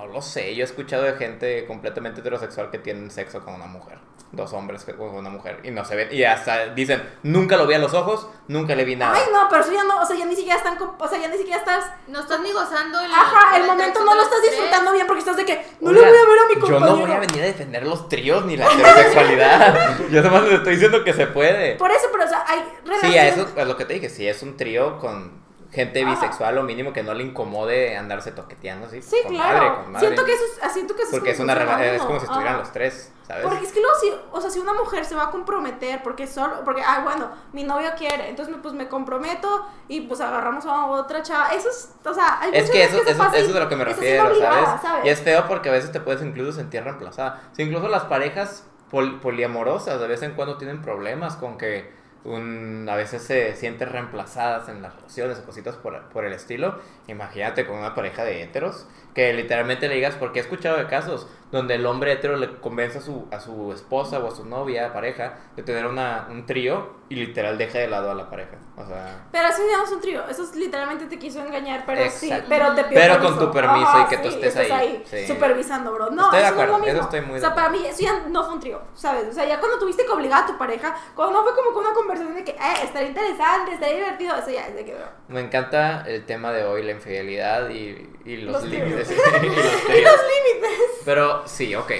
No 0.00 0.06
lo 0.06 0.22
sé, 0.22 0.54
yo 0.54 0.62
he 0.62 0.64
escuchado 0.64 1.02
de 1.02 1.12
gente 1.14 1.66
completamente 1.66 2.20
heterosexual 2.20 2.70
que 2.70 2.78
tienen 2.78 3.10
sexo 3.10 3.44
con 3.44 3.52
una 3.54 3.66
mujer. 3.66 3.98
Dos 4.32 4.52
hombres 4.54 4.84
que- 4.84 4.94
con 4.94 5.10
una 5.10 5.28
mujer. 5.28 5.60
Y 5.62 5.70
no 5.72 5.84
se 5.84 5.94
ven. 5.94 6.08
Y 6.10 6.24
hasta 6.24 6.68
dicen, 6.68 7.02
nunca 7.22 7.56
lo 7.58 7.66
vi 7.66 7.74
a 7.74 7.78
los 7.78 7.92
ojos, 7.92 8.26
nunca 8.48 8.74
le 8.74 8.84
vi 8.84 8.96
nada. 8.96 9.14
Ay, 9.16 9.24
no, 9.30 9.46
pero 9.50 9.60
eso 9.62 9.72
ya 9.72 9.84
no, 9.84 10.00
o 10.00 10.06
sea, 10.06 10.16
ya 10.16 10.24
ni 10.24 10.34
siquiera 10.36 10.56
están, 10.56 10.78
o 10.80 11.08
sea, 11.08 11.18
ya 11.20 11.28
ni 11.28 11.36
siquiera 11.36 11.58
estás, 11.58 11.84
No 12.06 12.20
estás 12.20 12.40
ni 12.40 12.50
gozando 12.52 12.98
el. 13.00 13.10
ajá, 13.12 13.58
el 13.58 13.66
momento 13.66 14.02
no 14.02 14.14
lo 14.14 14.22
estás 14.22 14.40
disfrutando 14.42 14.92
bien 14.92 15.06
porque 15.06 15.18
estás 15.20 15.36
de 15.36 15.44
que 15.44 15.66
no 15.80 15.90
Oigan, 15.90 16.04
le 16.04 16.10
voy 16.10 16.18
a 16.18 16.30
ver 16.30 16.38
a 16.38 16.46
mi 16.48 16.54
Yo 16.54 16.60
compañero. 16.60 16.90
no 16.96 17.02
voy 17.02 17.10
a 17.12 17.18
venir 17.18 17.42
a 17.42 17.46
defender 17.46 17.86
los 17.86 18.08
tríos 18.08 18.44
ni 18.46 18.56
la 18.56 18.66
heterosexualidad. 18.72 19.98
yo 20.10 20.22
nomás 20.22 20.44
les 20.44 20.52
estoy 20.54 20.72
diciendo 20.74 21.04
que 21.04 21.12
se 21.12 21.26
puede. 21.26 21.74
Por 21.76 21.90
eso, 21.90 22.06
pero 22.10 22.24
o 22.24 22.28
sea, 22.28 22.44
hay 22.46 22.60
relaciones. 22.86 23.12
Sí, 23.12 23.18
a 23.18 23.28
eso 23.28 23.46
es 23.54 23.66
lo 23.66 23.76
que 23.76 23.84
te 23.84 23.94
dije. 23.94 24.08
Si 24.08 24.26
es 24.26 24.42
un 24.42 24.56
trío 24.56 24.98
con 24.98 25.49
gente 25.72 26.02
Ajá. 26.02 26.10
bisexual, 26.10 26.54
lo 26.56 26.62
mínimo 26.64 26.92
que 26.92 27.02
no 27.04 27.14
le 27.14 27.22
incomode 27.22 27.96
andarse 27.96 28.32
toqueteando 28.32 28.86
así. 28.88 29.00
Sí, 29.02 29.16
con 29.22 29.34
claro. 29.34 29.58
madre, 29.58 29.82
con 29.84 29.92
madre. 29.92 30.06
siento 30.06 30.24
que 30.24 30.32
eso 30.32 30.44
es, 30.44 30.58
ah, 30.64 30.68
siento 30.68 30.96
que 30.96 31.02
eso 31.02 31.10
Porque 31.12 31.30
es 31.30 31.36
como 31.36 31.52
una 31.52 31.84
es 31.84 32.02
como 32.02 32.18
si 32.18 32.24
estuvieran 32.24 32.54
Ajá. 32.54 32.62
los 32.62 32.72
tres, 32.72 33.12
¿sabes? 33.26 33.44
Porque 33.44 33.64
es 33.64 33.72
que 33.72 33.80
luego 33.80 33.94
si, 34.00 34.12
o 34.32 34.40
sea, 34.40 34.50
si 34.50 34.58
una 34.58 34.72
mujer 34.74 35.04
se 35.04 35.14
va 35.14 35.24
a 35.24 35.30
comprometer 35.30 36.02
porque 36.02 36.26
solo, 36.26 36.64
porque, 36.64 36.82
ah, 36.84 37.00
bueno, 37.04 37.30
mi 37.52 37.62
novio 37.62 37.90
quiere, 37.96 38.28
entonces 38.28 38.52
pues 38.60 38.74
me 38.74 38.88
comprometo 38.88 39.64
y 39.86 40.00
pues 40.02 40.20
agarramos 40.20 40.66
a 40.66 40.86
otra 40.86 41.22
chava. 41.22 41.50
Eso 41.54 41.68
es, 41.68 41.94
o 42.04 42.14
sea, 42.14 42.40
hay 42.40 42.50
Es 42.52 42.68
que 42.70 42.82
eso, 42.82 42.98
se 43.04 43.10
eso, 43.12 43.22
eso 43.22 43.36
es 43.36 43.54
de 43.54 43.60
lo 43.60 43.68
que 43.68 43.76
me 43.76 43.84
refiero, 43.84 44.34
¿sabes? 44.40 45.04
Y 45.04 45.08
es 45.08 45.20
feo 45.20 45.46
porque 45.46 45.68
a 45.68 45.72
veces 45.72 45.92
te 45.92 46.00
puedes 46.00 46.20
incluso 46.22 46.52
sentir 46.52 46.82
reemplazada. 46.82 47.42
Si 47.52 47.62
incluso 47.62 47.86
las 47.86 48.04
parejas 48.04 48.66
pol- 48.90 49.20
poliamorosas 49.20 50.00
de 50.00 50.08
vez 50.08 50.22
en 50.22 50.32
cuando 50.34 50.56
tienen 50.58 50.82
problemas 50.82 51.36
con 51.36 51.56
que 51.58 51.99
un, 52.24 52.86
a 52.88 52.96
veces 52.96 53.22
se 53.22 53.56
sienten 53.56 53.88
reemplazadas 53.88 54.68
en 54.68 54.82
las 54.82 54.94
relaciones 54.94 55.38
o 55.38 55.44
cositas 55.44 55.76
por, 55.76 56.08
por 56.10 56.24
el 56.24 56.32
estilo. 56.32 56.78
Imagínate 57.08 57.66
con 57.66 57.78
una 57.78 57.94
pareja 57.94 58.24
de 58.24 58.42
heteros 58.42 58.86
que 59.14 59.32
literalmente 59.32 59.88
le 59.88 59.96
digas, 59.96 60.14
porque 60.16 60.38
he 60.38 60.42
escuchado 60.42 60.76
de 60.78 60.86
casos 60.86 61.26
donde 61.50 61.74
el 61.74 61.86
hombre 61.86 62.12
hetero 62.12 62.36
le 62.36 62.60
convence 62.60 62.98
a 62.98 63.00
su, 63.00 63.26
a 63.32 63.40
su 63.40 63.72
esposa 63.72 64.20
o 64.20 64.28
a 64.28 64.30
su 64.30 64.44
novia, 64.44 64.92
pareja, 64.92 65.34
de 65.56 65.62
tener 65.64 65.86
una, 65.86 66.28
un 66.30 66.46
trío 66.46 67.00
y 67.08 67.16
literal 67.16 67.58
deja 67.58 67.78
de 67.78 67.88
lado 67.88 68.08
a 68.10 68.14
la 68.14 68.30
pareja. 68.30 68.56
O 68.76 68.86
sea... 68.86 69.26
Pero 69.32 69.48
eso 69.48 69.62
ya 69.68 69.78
no 69.78 69.84
es 69.84 69.90
un 69.90 70.00
trío, 70.00 70.22
eso 70.28 70.44
es 70.44 70.54
literalmente 70.54 71.06
te 71.06 71.18
quiso 71.18 71.40
engañar, 71.40 71.82
pero 71.84 72.08
sí, 72.08 72.28
Exacto. 72.28 72.46
pero 72.48 72.74
te 72.74 72.84
pidió 72.84 73.00
Pero 73.00 73.20
con 73.20 73.38
tu 73.38 73.50
permiso 73.50 74.00
y 74.00 74.04
que 74.08 74.16
tú 74.18 74.28
sí, 74.28 74.34
estés 74.36 74.56
estás 74.56 74.70
ahí, 74.78 75.02
sí. 75.04 75.26
supervisando, 75.26 75.92
bro. 75.92 76.10
No, 76.10 76.26
Estoy 76.26 76.38
de 76.38 76.46
eso 76.46 76.54
no 76.54 76.60
es 76.60 76.68
acuerdo, 76.68 76.72
lo 76.72 76.78
mismo. 76.78 76.92
eso 76.92 77.02
estoy 77.02 77.20
muy 77.22 77.32
de 77.32 77.38
O 77.38 77.40
sea, 77.40 77.54
para 77.56 77.68
mí 77.68 77.78
eso 77.84 78.00
ya 78.00 78.26
no 78.28 78.44
fue 78.44 78.54
un 78.54 78.60
trío, 78.60 78.80
¿sabes? 78.94 79.26
O 79.28 79.32
sea, 79.32 79.44
ya 79.44 79.58
cuando 79.58 79.78
tuviste 79.80 80.04
que 80.06 80.12
obligar 80.12 80.44
a 80.44 80.46
tu 80.46 80.56
pareja, 80.56 80.94
cuando 81.16 81.38
no 81.38 81.42
fue 81.44 81.52
como 81.56 81.72
que 81.72 81.78
una 81.80 81.94
conversación 81.94 82.36
de 82.36 82.44
que, 82.44 82.52
eh, 82.52 82.74
estaría 82.84 83.08
interesante, 83.08 83.72
estaría 83.72 83.96
divertido, 83.96 84.36
eso 84.36 84.50
ya 84.50 84.68
es 84.68 84.76
de 84.76 84.84
que, 84.84 84.94
bro. 84.94 85.06
Me 85.26 85.40
encanta 85.40 86.04
el 86.06 86.24
tema 86.26 86.52
de 86.52 86.62
hoy, 86.64 86.84
la 86.84 86.92
infidelidad 86.92 87.70
y, 87.70 88.08
y 88.24 88.36
los, 88.38 88.54
Los 88.54 88.64
límites. 88.64 89.10
y 89.42 89.50
los 89.54 89.86
tríos. 89.86 90.14
Pero 91.04 91.42
sí, 91.46 91.74
ok. 91.74 91.92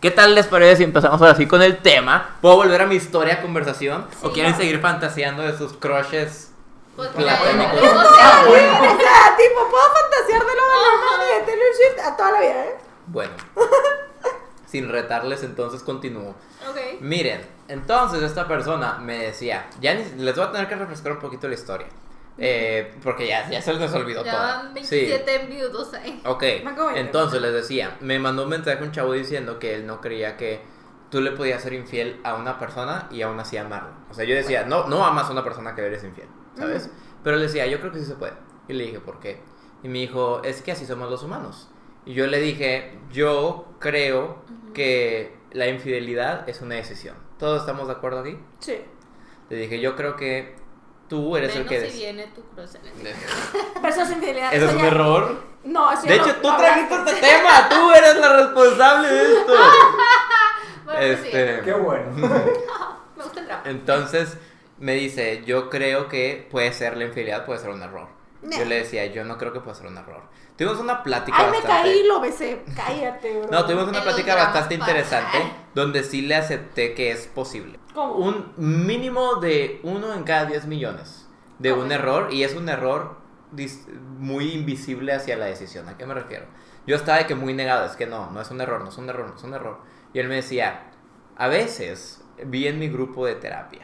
¿Qué 0.00 0.10
tal 0.10 0.34
les 0.34 0.46
parece 0.48 0.76
si 0.78 0.84
empezamos 0.84 1.20
ahora 1.20 1.34
sí 1.36 1.46
con 1.46 1.62
el 1.62 1.78
tema? 1.78 2.36
¿Puedo 2.40 2.56
volver 2.56 2.82
a 2.82 2.86
mi 2.86 2.96
historia 2.96 3.40
conversación? 3.40 4.06
¿O 4.22 4.28
Sí. 4.28 4.34
quieren 4.34 4.56
seguir 4.56 4.80
fantaseando 4.80 5.42
de 5.44 5.56
sus 5.56 5.74
crushes? 5.74 6.50
Pues, 6.96 7.08
Platónico. 7.10 7.62
eh, 7.76 7.78
o 7.78 7.82
sea, 7.82 8.44
O 8.48 8.52
sea, 8.54 9.36
tipo, 9.36 9.70
puedo 9.70 9.84
fantasear 9.94 10.40
de 10.44 10.54
lo 10.54 10.62
normal 10.66 11.26
y 11.26 11.40
de 11.40 11.46
Taylor 11.46 11.66
Swift 11.74 12.04
a 12.06 12.16
toda 12.16 12.32
la 12.32 12.40
vida, 12.40 12.64
¿eh? 12.66 12.76
Bueno, 13.06 13.32
sin 14.66 14.88
retarles, 14.90 15.42
entonces 15.42 15.82
continúo. 15.82 16.34
ok. 16.68 17.00
Miren, 17.00 17.46
entonces 17.68 18.22
esta 18.22 18.46
persona 18.48 18.98
me 18.98 19.18
decía, 19.18 19.66
ya 19.80 19.94
ni- 19.94 20.22
les 20.22 20.34
voy 20.36 20.44
a 20.46 20.52
tener 20.52 20.68
que 20.68 20.74
refrescar 20.76 21.12
un 21.12 21.18
poquito 21.20 21.48
la 21.48 21.54
historia. 21.54 21.86
Eh, 22.38 22.94
porque 23.02 23.26
ya, 23.26 23.48
ya 23.50 23.60
se 23.60 23.74
les 23.74 23.92
olvidó 23.92 24.24
Ya 24.24 24.32
toda. 24.32 24.62
van 24.62 24.74
Sí. 24.84 25.06
27 25.06 25.34
envíos 25.42 25.94
ahí. 25.94 26.20
Ok, 26.24 26.44
entonces 26.96 27.40
les 27.42 27.52
decía, 27.52 27.96
me 28.00 28.18
mandó 28.18 28.44
un 28.44 28.48
mensaje 28.50 28.82
un 28.82 28.92
chavo 28.92 29.12
diciendo 29.12 29.58
que 29.58 29.74
él 29.74 29.86
no 29.86 30.00
creía 30.00 30.36
que 30.36 30.60
tú 31.10 31.20
le 31.20 31.32
podías 31.32 31.62
ser 31.62 31.74
infiel 31.74 32.20
a 32.24 32.34
una 32.34 32.58
persona 32.58 33.08
y 33.10 33.20
aún 33.22 33.38
así 33.38 33.56
amarlo. 33.58 33.90
O 34.10 34.14
sea, 34.14 34.24
yo 34.24 34.34
decía, 34.34 34.64
no, 34.64 34.86
no 34.86 35.04
amas 35.04 35.28
a 35.28 35.32
una 35.32 35.44
persona 35.44 35.74
que 35.74 35.82
eres 35.82 36.02
infiel, 36.04 36.28
¿sabes? 36.56 36.90
Pero 37.22 37.36
él 37.36 37.42
decía, 37.42 37.66
yo 37.66 37.80
creo 37.80 37.92
que 37.92 37.98
sí 37.98 38.06
se 38.06 38.14
puede. 38.14 38.32
Y 38.68 38.72
le 38.72 38.84
dije, 38.84 39.00
¿por 39.00 39.20
qué? 39.20 39.40
Y 39.82 39.88
me 39.88 39.98
dijo, 39.98 40.42
es 40.42 40.62
que 40.62 40.72
así 40.72 40.86
somos 40.86 41.10
los 41.10 41.22
humanos. 41.22 41.68
Y 42.06 42.14
yo 42.14 42.26
le 42.26 42.40
dije, 42.40 42.98
yo 43.12 43.66
creo 43.78 44.42
que 44.72 45.36
la 45.52 45.66
infidelidad 45.68 46.48
es 46.48 46.62
una 46.62 46.76
decisión. 46.76 47.14
¿Todos 47.38 47.60
estamos 47.60 47.88
de 47.88 47.92
acuerdo 47.92 48.20
aquí? 48.20 48.38
Sí. 48.60 48.78
Le 49.50 49.56
dije, 49.56 49.80
yo 49.80 49.96
creo 49.96 50.16
que 50.16 50.56
tú 51.12 51.36
eres 51.36 51.54
el 51.54 51.66
que... 51.66 51.76
si 51.76 51.82
des- 51.82 51.94
viene 51.94 52.26
tu 52.28 52.42
cruce 52.54 52.78
en 52.78 52.86
el- 53.06 53.14
Pero 53.74 53.88
eso 53.88 54.02
es 54.02 54.10
infidelidad. 54.12 54.54
¿Eso 54.54 54.64
es 54.66 54.72
un 54.74 54.80
error? 54.84 55.42
No, 55.64 55.92
eso 55.92 56.02
De 56.04 56.16
no- 56.16 56.24
hecho, 56.24 56.36
tú 56.36 56.48
no 56.50 56.56
trajiste 56.56 56.94
este 56.94 57.14
tema, 57.20 57.68
tú 57.68 57.90
eres 57.92 58.16
la 58.16 58.36
responsable 58.36 59.08
de 59.08 59.22
esto. 59.34 59.52
Bueno, 60.84 61.00
pues 61.00 61.20
sí. 61.20 61.26
Este, 61.28 61.60
Qué 61.64 61.72
bueno. 61.74 62.10
Me 62.16 63.22
gusta 63.22 63.40
el 63.40 63.46
drama. 63.46 63.62
entonces 63.66 64.36
me 64.78 64.94
dice, 64.94 65.42
yo 65.46 65.70
creo 65.70 66.08
que 66.08 66.48
puede 66.50 66.72
ser 66.72 66.96
la 66.96 67.04
infidelidad, 67.04 67.44
puede 67.46 67.60
ser 67.60 67.70
un 67.70 67.82
error. 67.82 68.08
Yo 68.42 68.64
le 68.64 68.76
decía, 68.76 69.06
yo 69.06 69.24
no 69.24 69.38
creo 69.38 69.52
que 69.52 69.60
pueda 69.60 69.76
ser 69.76 69.86
un 69.86 69.96
error. 69.96 70.22
Tuvimos 70.56 70.80
una 70.80 71.02
plática 71.04 71.36
Ay, 71.38 71.46
me 71.46 71.58
bastante... 71.58 71.82
caí 71.88 72.00
y 72.00 72.06
lo 72.08 72.20
besé. 72.20 72.64
Cállate, 72.74 73.38
bro. 73.38 73.48
No, 73.52 73.64
tuvimos 73.64 73.86
una 73.88 74.02
plática 74.02 74.34
bastante 74.34 74.74
interesante 74.74 75.38
donde 75.74 76.02
sí 76.02 76.22
le 76.22 76.34
acepté 76.34 76.94
que 76.94 77.12
es 77.12 77.28
posible. 77.28 77.78
¿Cómo? 77.94 78.14
Un 78.14 78.52
mínimo 78.56 79.36
de 79.36 79.80
uno 79.82 80.12
en 80.14 80.24
cada 80.24 80.46
10 80.46 80.66
millones 80.66 81.28
de 81.58 81.72
un 81.72 81.92
error 81.92 82.32
y 82.32 82.42
es 82.42 82.54
un 82.54 82.68
error 82.68 83.16
muy 84.18 84.52
invisible 84.52 85.12
hacia 85.12 85.36
la 85.36 85.46
decisión. 85.46 85.88
¿A 85.88 85.96
qué 85.96 86.06
me 86.06 86.14
refiero? 86.14 86.46
Yo 86.86 86.96
estaba 86.96 87.18
de 87.18 87.26
que 87.26 87.34
muy 87.34 87.54
negado, 87.54 87.84
es 87.86 87.92
que 87.96 88.06
no, 88.06 88.30
no 88.30 88.40
es 88.40 88.50
un 88.50 88.60
error, 88.60 88.82
no 88.82 88.88
es 88.88 88.98
un 88.98 89.08
error, 89.08 89.28
no 89.28 89.36
es 89.36 89.42
un 89.44 89.54
error. 89.54 89.78
Y 90.14 90.18
él 90.18 90.28
me 90.28 90.36
decía, 90.36 90.90
a 91.36 91.48
veces 91.48 92.24
vi 92.46 92.66
en 92.66 92.78
mi 92.78 92.88
grupo 92.88 93.26
de 93.26 93.34
terapia 93.36 93.82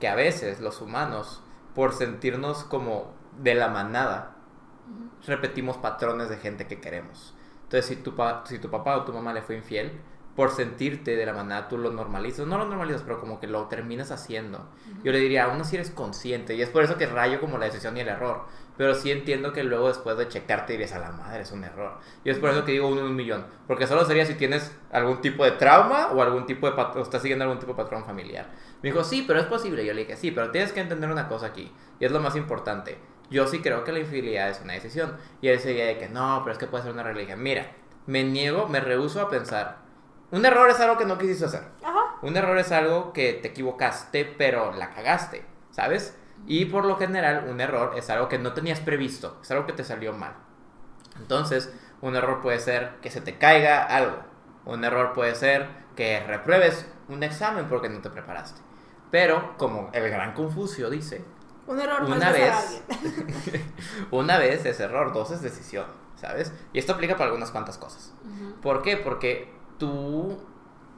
que 0.00 0.08
a 0.08 0.14
veces 0.14 0.60
los 0.60 0.80
humanos, 0.80 1.42
por 1.74 1.92
sentirnos 1.92 2.64
como 2.64 3.12
de 3.38 3.54
la 3.54 3.68
manada, 3.68 4.36
repetimos 5.26 5.76
patrones 5.78 6.28
de 6.28 6.36
gente 6.38 6.66
que 6.66 6.80
queremos. 6.80 7.34
Entonces, 7.64 7.86
si 7.86 7.96
tu, 7.96 8.14
pa- 8.16 8.44
si 8.46 8.58
tu 8.58 8.70
papá 8.70 8.96
o 8.96 9.04
tu 9.04 9.12
mamá 9.12 9.32
le 9.32 9.42
fue 9.42 9.56
infiel, 9.56 10.00
por 10.34 10.50
sentirte 10.50 11.14
de 11.14 11.26
la 11.26 11.34
manada, 11.34 11.68
tú 11.68 11.76
lo 11.76 11.90
normalizas. 11.90 12.46
No 12.46 12.56
lo 12.56 12.64
normalizas, 12.64 13.02
pero 13.02 13.20
como 13.20 13.38
que 13.38 13.46
lo 13.46 13.66
terminas 13.68 14.10
haciendo. 14.10 14.66
Yo 15.04 15.12
le 15.12 15.18
diría, 15.18 15.44
aún 15.44 15.60
así 15.60 15.76
eres 15.76 15.90
consciente. 15.90 16.54
Y 16.54 16.62
es 16.62 16.70
por 16.70 16.82
eso 16.82 16.96
que 16.96 17.06
rayo 17.06 17.38
como 17.38 17.58
la 17.58 17.66
decisión 17.66 17.96
y 17.96 18.00
el 18.00 18.08
error. 18.08 18.46
Pero 18.78 18.94
sí 18.94 19.10
entiendo 19.10 19.52
que 19.52 19.62
luego 19.62 19.88
después 19.88 20.16
de 20.16 20.28
checarte 20.28 20.72
dirías, 20.72 20.92
a 20.92 21.00
la 21.00 21.12
madre, 21.12 21.42
es 21.42 21.52
un 21.52 21.62
error. 21.64 21.98
Y 22.24 22.30
es 22.30 22.38
por 22.38 22.48
eso 22.48 22.64
que 22.64 22.72
digo 22.72 22.88
uno 22.88 23.00
en 23.00 23.08
un 23.08 23.16
millón. 23.16 23.44
Porque 23.66 23.86
solo 23.86 24.06
sería 24.06 24.24
si 24.24 24.34
tienes 24.34 24.74
algún 24.90 25.20
tipo 25.20 25.44
de 25.44 25.52
trauma 25.52 26.08
o 26.12 26.22
algún 26.22 26.46
tipo 26.46 26.70
de 26.70 26.80
o 26.80 27.02
estás 27.02 27.20
siguiendo 27.20 27.44
algún 27.44 27.58
tipo 27.58 27.72
de 27.72 27.82
patrón 27.82 28.04
familiar. 28.06 28.48
Me 28.82 28.90
dijo, 28.90 29.04
sí, 29.04 29.24
pero 29.26 29.38
es 29.38 29.46
posible. 29.46 29.84
Yo 29.84 29.92
le 29.92 30.00
dije, 30.00 30.16
sí, 30.16 30.30
pero 30.30 30.50
tienes 30.50 30.72
que 30.72 30.80
entender 30.80 31.10
una 31.10 31.28
cosa 31.28 31.46
aquí. 31.46 31.70
Y 32.00 32.06
es 32.06 32.10
lo 32.10 32.20
más 32.20 32.36
importante. 32.36 32.96
Yo 33.30 33.46
sí 33.46 33.60
creo 33.60 33.84
que 33.84 33.92
la 33.92 33.98
infidelidad 33.98 34.48
es 34.48 34.62
una 34.62 34.72
decisión. 34.72 35.18
Y 35.42 35.48
él 35.48 35.60
seguía 35.60 35.84
de 35.84 35.98
que 35.98 36.08
no, 36.08 36.40
pero 36.42 36.52
es 36.52 36.58
que 36.58 36.66
puede 36.66 36.84
ser 36.84 36.92
una 36.92 37.02
religión. 37.02 37.42
Mira, 37.42 37.72
me 38.06 38.24
niego, 38.24 38.66
me 38.68 38.80
rehuso 38.80 39.20
a 39.20 39.28
pensar. 39.28 39.81
Un 40.32 40.44
error 40.46 40.68
es 40.70 40.80
algo 40.80 40.96
que 40.96 41.04
no 41.04 41.18
quisiste 41.18 41.44
hacer. 41.44 41.62
Ajá. 41.84 42.16
Un 42.22 42.36
error 42.36 42.56
es 42.58 42.72
algo 42.72 43.12
que 43.12 43.34
te 43.34 43.48
equivocaste, 43.48 44.24
pero 44.24 44.72
la 44.72 44.90
cagaste, 44.90 45.44
¿sabes? 45.70 46.16
Y 46.46 46.64
por 46.64 46.86
lo 46.86 46.96
general, 46.96 47.46
un 47.48 47.60
error 47.60 47.92
es 47.96 48.08
algo 48.08 48.28
que 48.28 48.38
no 48.38 48.54
tenías 48.54 48.80
previsto, 48.80 49.38
es 49.42 49.50
algo 49.50 49.66
que 49.66 49.74
te 49.74 49.84
salió 49.84 50.14
mal. 50.14 50.34
Entonces, 51.18 51.72
un 52.00 52.16
error 52.16 52.40
puede 52.40 52.58
ser 52.58 52.96
que 53.02 53.10
se 53.10 53.20
te 53.20 53.36
caiga 53.36 53.84
algo. 53.84 54.16
Un 54.64 54.84
error 54.84 55.12
puede 55.12 55.34
ser 55.34 55.68
que 55.96 56.20
repruebes 56.26 56.86
un 57.08 57.22
examen 57.22 57.66
porque 57.68 57.90
no 57.90 58.00
te 58.00 58.08
preparaste. 58.08 58.60
Pero, 59.10 59.56
como 59.58 59.90
el 59.92 60.08
gran 60.08 60.32
Confucio 60.32 60.88
dice, 60.88 61.22
Un 61.66 61.78
error 61.78 62.08
no 62.08 62.16
una 62.16 62.28
a 62.28 62.32
vez, 62.32 62.82
una 64.10 64.38
vez 64.38 64.64
es 64.64 64.80
error, 64.80 65.12
dos 65.12 65.30
es 65.30 65.42
decisión, 65.42 65.86
¿sabes? 66.16 66.52
Y 66.72 66.78
esto 66.78 66.94
aplica 66.94 67.14
para 67.14 67.26
algunas 67.26 67.50
cuantas 67.50 67.76
cosas. 67.76 68.14
Ujú. 68.24 68.60
¿Por 68.62 68.80
qué? 68.80 68.96
Porque 68.96 69.52
tú, 69.82 70.38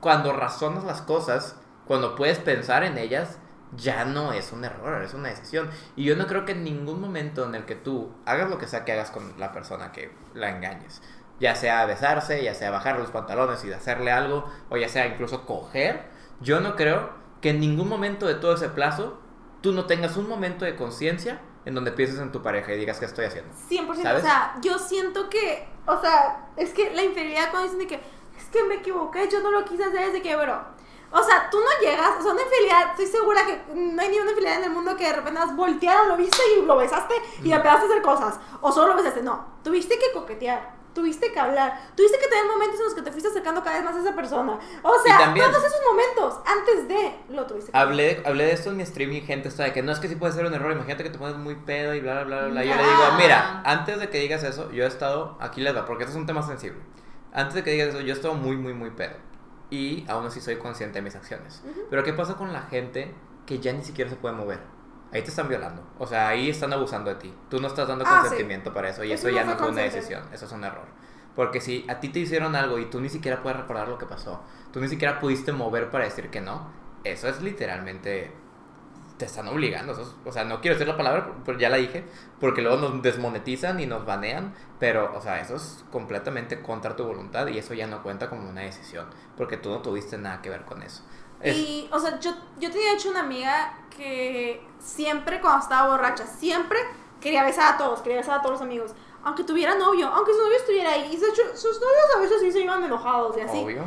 cuando 0.01 0.35
razonas 0.35 0.85
las 0.85 1.01
cosas, 1.01 1.57
cuando 1.87 2.15
puedes 2.15 2.39
pensar 2.39 2.85
en 2.85 2.99
ellas, 2.99 3.39
ya 3.75 4.05
no 4.05 4.35
es 4.35 4.53
un 4.53 4.63
error, 4.63 5.03
es 5.03 5.15
una 5.15 5.31
decisión. 5.31 5.71
Y 5.97 6.05
yo 6.05 6.17
no 6.17 6.27
creo 6.27 6.45
que 6.45 6.53
en 6.53 6.65
ningún 6.65 7.01
momento 7.01 7.47
en 7.47 7.55
el 7.55 7.65
que 7.65 7.77
tú 7.77 8.13
hagas 8.27 8.51
lo 8.51 8.59
que 8.59 8.67
sea 8.67 8.85
que 8.85 8.93
hagas 8.93 9.11
con 9.11 9.41
la 9.41 9.53
persona 9.53 9.91
que 9.91 10.15
la 10.35 10.51
engañes, 10.51 11.01
ya 11.41 11.55
sea 11.55 11.87
besarse, 11.87 12.45
ya 12.45 12.53
sea 12.53 12.71
bajar 12.71 12.99
los 12.99 13.11
pantalones 13.11 13.65
y 13.65 13.73
hacerle 13.73 14.13
algo, 14.13 14.45
o 14.69 14.77
ya 14.77 14.91
sea 14.91 15.07
incluso 15.07 15.47
coger, 15.47 16.03
yo 16.43 16.61
no 16.61 16.77
creo 16.77 17.09
que 17.41 17.51
en 17.51 17.61
ningún 17.61 17.89
momento 17.89 18.27
de 18.27 18.35
todo 18.35 18.57
ese 18.57 18.69
plazo 18.69 19.19
tú 19.63 19.73
no 19.73 19.87
tengas 19.87 20.19
un 20.19 20.29
momento 20.29 20.67
de 20.67 20.77
conciencia 20.77 21.41
en 21.65 21.75
donde 21.75 21.91
pienses 21.91 22.19
en 22.19 22.33
tu 22.33 22.43
pareja 22.43 22.75
y 22.75 22.79
digas 22.79 22.99
qué 22.99 23.07
estoy 23.07 23.25
haciendo. 23.25 23.51
100%. 23.71 24.03
¿Sabes? 24.03 24.23
O 24.23 24.27
sea, 24.27 24.57
yo 24.61 24.79
siento 24.79 25.31
que, 25.31 25.67
o 25.87 25.99
sea, 26.03 26.51
es 26.59 26.75
que 26.75 26.95
la 26.95 27.03
infidelidad 27.03 27.51
cuando 27.51 27.73
dicen 27.73 27.79
de 27.79 27.87
que 27.87 28.03
que 28.55 28.65
me 28.65 28.77
equivoqué, 28.77 29.29
yo 29.29 29.41
no 29.41 29.51
lo 29.51 29.65
quise 29.65 29.85
hacer 29.85 30.07
desde 30.07 30.23
que, 30.23 30.35
bro. 30.37 30.59
O 31.11 31.23
sea, 31.23 31.49
tú 31.49 31.59
no 31.61 31.87
llegas, 31.87 32.11
o 32.19 32.23
sea, 32.23 32.33
una 32.33 32.43
infidelidad, 32.43 32.91
estoy 32.91 33.07
segura 33.07 33.47
que 33.47 33.63
no 33.75 34.03
hay 34.03 34.09
ni 34.09 34.19
una 34.19 34.31
infidelidad 34.31 34.59
en 34.59 34.65
el 34.65 34.71
mundo 34.71 34.97
que 34.97 35.05
de 35.07 35.13
repente 35.13 35.39
has 35.41 35.55
volteado, 35.55 36.07
lo 36.07 36.17
viste 36.17 36.39
y 36.59 36.63
lo 36.63 36.77
besaste 36.77 37.15
y 37.43 37.53
empezaste 37.53 37.83
a 37.87 37.89
hacer 37.89 38.03
cosas. 38.03 38.41
O 38.61 38.73
solo 38.73 38.89
lo 38.89 38.97
besaste, 38.97 39.23
no. 39.23 39.47
Tuviste 39.63 39.97
que 39.97 40.11
coquetear, 40.13 40.75
tuviste 40.93 41.31
que 41.33 41.39
hablar, 41.39 41.81
tuviste 41.97 42.19
que 42.19 42.27
tener 42.27 42.47
momentos 42.47 42.81
en 42.81 42.87
los 42.87 42.95
que 42.95 43.03
te 43.03 43.13
fuiste 43.13 43.29
acercando 43.29 43.63
cada 43.63 43.77
vez 43.77 43.85
más 43.85 43.95
a 43.95 44.01
esa 44.01 44.17
persona. 44.17 44.59
O 44.83 44.99
sea, 45.05 45.19
también- 45.19 45.49
todos 45.53 45.65
esos 45.65 45.81
momentos, 45.89 46.41
antes 46.47 46.89
de, 46.89 47.17
lo 47.29 47.47
tuviste 47.47 47.71
que 47.71 47.79
Hablé, 47.79 48.21
hablé 48.27 48.47
de 48.47 48.53
esto 48.53 48.71
en 48.71 48.77
mi 48.79 48.85
stream 48.85 49.13
y 49.13 49.21
gente 49.21 49.47
está 49.49 49.63
de 49.63 49.73
que 49.73 49.83
no 49.85 49.93
es 49.93 50.01
que 50.01 50.09
sí 50.09 50.17
puede 50.17 50.33
ser 50.33 50.47
un 50.47 50.55
error. 50.55 50.73
Imagínate 50.73 51.05
que 51.05 51.11
te 51.11 51.19
pones 51.19 51.37
muy 51.37 51.55
pedo 51.55 51.95
y 51.95 52.01
bla, 52.01 52.25
bla, 52.25 52.39
bla, 52.41 52.49
bla. 52.49 52.65
Yo 52.65 52.75
le 52.75 52.83
digo, 52.83 53.03
mira, 53.19 53.63
antes 53.65 54.01
de 54.01 54.11
que 54.11 54.19
digas 54.19 54.43
eso, 54.43 54.69
yo 54.73 54.83
he 54.83 54.89
estado, 54.89 55.37
aquí 55.41 55.61
les 55.61 55.77
va, 55.77 55.85
porque 55.87 56.03
este 56.03 56.13
es 56.13 56.19
un 56.21 56.27
tema 56.27 56.43
sensible. 56.43 56.81
Antes 57.35 57.55
de 57.55 57.63
que 57.65 57.73
digas 57.73 57.89
eso, 57.89 58.01
yo 58.01 58.15
he 58.15 58.17
estado 58.17 58.35
muy, 58.35 58.57
muy, 58.57 58.73
muy 58.73 58.91
pedo. 58.91 59.17
Y 59.71 60.07
aún 60.09 60.25
así 60.27 60.41
soy 60.41 60.57
consciente 60.57 60.99
de 60.99 61.03
mis 61.03 61.17
acciones. 61.17 61.63
Pero 61.91 62.03
¿qué 62.05 62.13
pasa 62.15 62.35
con 62.37 62.53
la 62.53 62.63
gente 62.63 63.13
que 63.45 63.59
ya 63.59 63.73
ni 63.73 63.83
siquiera 63.83 64.09
se 64.11 64.17
puede 64.17 64.35
mover? 64.35 64.61
Ahí 65.13 65.23
te 65.23 65.29
están 65.31 65.49
violando. 65.49 65.83
O 65.99 66.07
sea, 66.07 66.29
ahí 66.29 66.49
están 66.49 66.73
abusando 66.73 67.11
de 67.11 67.17
ti. 67.17 67.35
Tú 67.51 67.61
no 67.61 67.67
estás 67.69 67.87
dando 67.89 68.05
Ah, 68.07 68.15
sí. 68.17 68.21
consentimiento 68.23 68.73
para 68.73 68.89
eso. 68.89 69.05
Y 69.05 69.13
Eso 69.13 69.29
ya 69.29 69.45
no 69.45 69.53
fue 69.57 69.69
una 69.69 69.83
consciente. 69.83 69.97
decisión. 69.97 70.23
Eso 70.33 70.47
es 70.47 70.53
un 70.53 70.65
error. 70.65 70.87
Porque 71.37 71.61
si 71.61 71.85
a 71.89 71.99
ti 72.01 72.09
te 72.11 72.21
hicieron 72.21 72.55
algo 72.55 72.79
y 72.79 72.87
tú 72.87 73.01
ni 73.01 73.09
siquiera 73.09 73.43
puedes 73.43 73.59
recordar 73.59 73.89
lo 73.89 73.99
que 73.99 74.07
pasó, 74.07 74.41
tú 74.73 74.81
ni 74.81 74.89
siquiera 74.89 75.19
pudiste 75.21 75.51
mover 75.53 75.91
para 75.91 76.05
decir 76.05 76.31
que 76.31 76.41
no, 76.41 76.69
eso 77.03 77.29
es 77.29 77.43
literalmente. 77.43 78.33
Te 79.25 79.31
están 79.31 79.49
obligando. 79.49 79.93
eso 79.95 80.03
es- 80.03 80.15
o 80.27 80.31
sea, 80.31 80.45
no 80.45 80.61
quiero 80.61 80.75
decir 80.75 80.87
la 80.87 80.99
palabra, 80.99 81.33
pero 81.47 81.59
ya 81.59 81.71
la 81.71 81.79
dije, 81.79 82.05
porque 82.41 82.61
luego 82.61 82.77
nos 82.77 83.01
desmonetizan 83.01 83.81
y 83.81 83.87
nos 83.87 84.05
banean. 84.05 84.55
Pero, 84.79 85.15
o 85.17 85.21
sea, 85.23 85.41
eso 85.41 85.57
es 85.57 85.83
completamente 85.91 86.61
contra 86.61 86.95
tu 86.95 87.05
voluntad 87.05 87.47
y 87.47 87.57
eso 87.57 87.73
ya 87.73 87.87
no 87.87 88.03
cuenta 88.03 88.29
como 88.29 88.47
una 88.51 88.61
decisión, 88.61 89.07
porque 89.35 89.57
tú 89.57 89.71
no 89.71 89.81
tuviste 89.81 90.19
nada 90.19 90.43
que 90.43 90.51
ver 90.51 90.67
con 90.67 90.83
eso. 90.83 91.03
Es- 91.41 91.57
Y, 91.57 91.89
o 91.91 91.99
sea, 91.99 92.21
yo, 92.21 92.33
yo 92.61 92.71
tenía 92.71 92.93
hecho 92.93 93.09
una 93.09 93.21
amiga 93.21 93.79
que 93.97 94.63
siempre 94.79 95.41
cuando 95.41 95.63
estaba 95.63 95.89
borracha, 95.89 96.27
siempre 96.27 96.79
quería 97.19 97.45
besar 97.45 97.75
a 97.75 97.79
todos, 97.79 98.01
quería 98.03 98.19
besar 98.19 98.41
a 98.41 98.43
todos 98.43 98.53
los 98.57 98.63
amigos. 98.63 98.93
Aunque 99.25 99.43
tuviera 99.45 99.75
novio, 99.75 100.07
aunque 100.09 100.33
su 100.35 100.39
novio 100.43 100.57
estuviera 100.59 100.91
ahí. 100.91 101.09
Y 101.11 101.17
sus 101.17 101.81
novios 101.81 102.07
a 102.15 102.21
veces 102.21 102.41
sí 102.43 102.53
se 102.53 102.61
iban 102.61 102.85
enojados 102.85 103.39
y 103.39 103.41
así. 103.41 103.57
Obvio. 103.57 103.85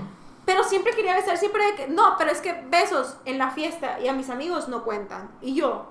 Pero 0.48 0.64
siempre 0.64 0.94
quería 0.96 1.14
besar, 1.14 1.38
siempre 1.38 1.62
de 1.66 1.76
que, 1.76 1.88
no, 1.90 2.16
pero 2.18 2.32
es 2.32 2.40
que 2.40 2.54
besos 2.70 3.18
en 3.26 3.38
la 3.38 3.52
fiesta 3.52 4.00
y 4.00 4.08
a 4.08 4.14
mis 4.14 4.30
amigos 4.30 4.70
no 4.70 4.86
cuentan. 4.86 5.30
Y 5.42 5.56
yo, 5.56 5.90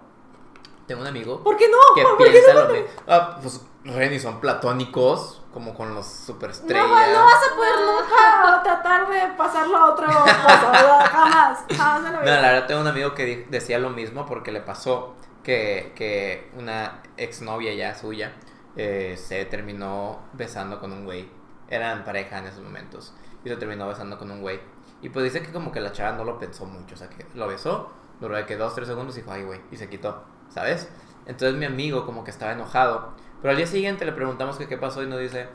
Tengo 0.87 1.03
un 1.03 1.07
amigo 1.07 1.43
¿por 1.43 1.59
qué 1.59 1.69
no? 1.69 1.77
que 1.95 2.03
¿Por 2.03 2.17
qué 2.17 2.31
piensa 2.31 2.55
no? 2.55 2.63
lo 2.63 2.69
mismo. 2.73 2.89
Ah, 3.07 3.39
pues 3.43 3.61
Reni 3.85 4.19
son 4.19 4.41
platónicos, 4.41 5.43
como 5.53 5.75
con 5.75 5.95
los 5.95 6.07
superestrellas. 6.07 6.89
No, 6.89 7.19
no 7.19 7.25
vas 7.27 7.43
a 7.53 7.55
poder 7.55 7.75
nunca 7.85 8.63
tratar 8.65 9.09
de 9.11 9.35
pasarlo 9.37 9.77
a 9.77 9.91
otra 9.93 10.07
cosa, 10.07 11.07
jamás, 11.07 11.59
jamás 11.77 12.03
No, 12.15 12.23
la 12.25 12.41
verdad 12.41 12.67
tengo 12.67 12.81
un 12.81 12.87
amigo 12.87 13.15
que 13.15 13.47
decía 13.51 13.79
lo 13.79 13.91
mismo 13.91 14.25
porque 14.25 14.53
le 14.53 14.63
pasó 14.63 15.17
que, 15.43 15.93
que 15.95 16.51
una 16.59 17.03
exnovia 17.19 17.75
ya 17.75 17.95
suya 17.95 18.33
eh, 18.75 19.19
se 19.23 19.45
terminó 19.45 20.21
besando 20.33 20.81
con 20.81 20.93
un 20.93 21.05
güey. 21.05 21.29
Eran 21.69 22.05
pareja 22.05 22.39
en 22.39 22.47
esos 22.47 22.63
momentos. 22.63 23.13
Y 23.47 23.49
se 23.49 23.57
terminó 23.59 23.87
besando 23.87 24.19
con 24.19 24.29
un 24.29 24.41
güey. 24.41 24.59
Y 25.03 25.09
pues 25.09 25.23
dice 25.23 25.41
que 25.41 25.53
como 25.53 25.71
que 25.71 25.79
la 25.79 25.93
chava 25.93 26.17
no 26.17 26.25
lo 26.25 26.37
pensó 26.37 26.67
mucho. 26.67 26.97
O 26.97 26.99
sea, 26.99 27.09
que 27.09 27.25
lo 27.37 27.47
besó, 27.47 27.93
duró 28.21 28.45
que 28.45 28.57
dos, 28.57 28.75
tres 28.75 28.89
segundos 28.89 29.17
y 29.17 29.21
dijo, 29.21 29.31
ay 29.31 29.45
güey, 29.45 29.61
y 29.71 29.77
se 29.77 29.89
quitó, 29.89 30.25
¿sabes? 30.49 30.89
Entonces 31.27 31.57
mi 31.57 31.65
amigo 31.65 32.05
como 32.05 32.25
que 32.25 32.33
estaba 32.33 32.51
enojado. 32.51 33.13
Pero 33.41 33.53
al 33.53 33.57
día 33.57 33.69
siguiente 33.69 34.05
le 34.05 34.11
preguntamos 34.11 34.57
que 34.57 34.67
qué 34.67 34.77
pasó 34.77 35.05
y 35.05 35.07
nos 35.07 35.21
dice, 35.21 35.47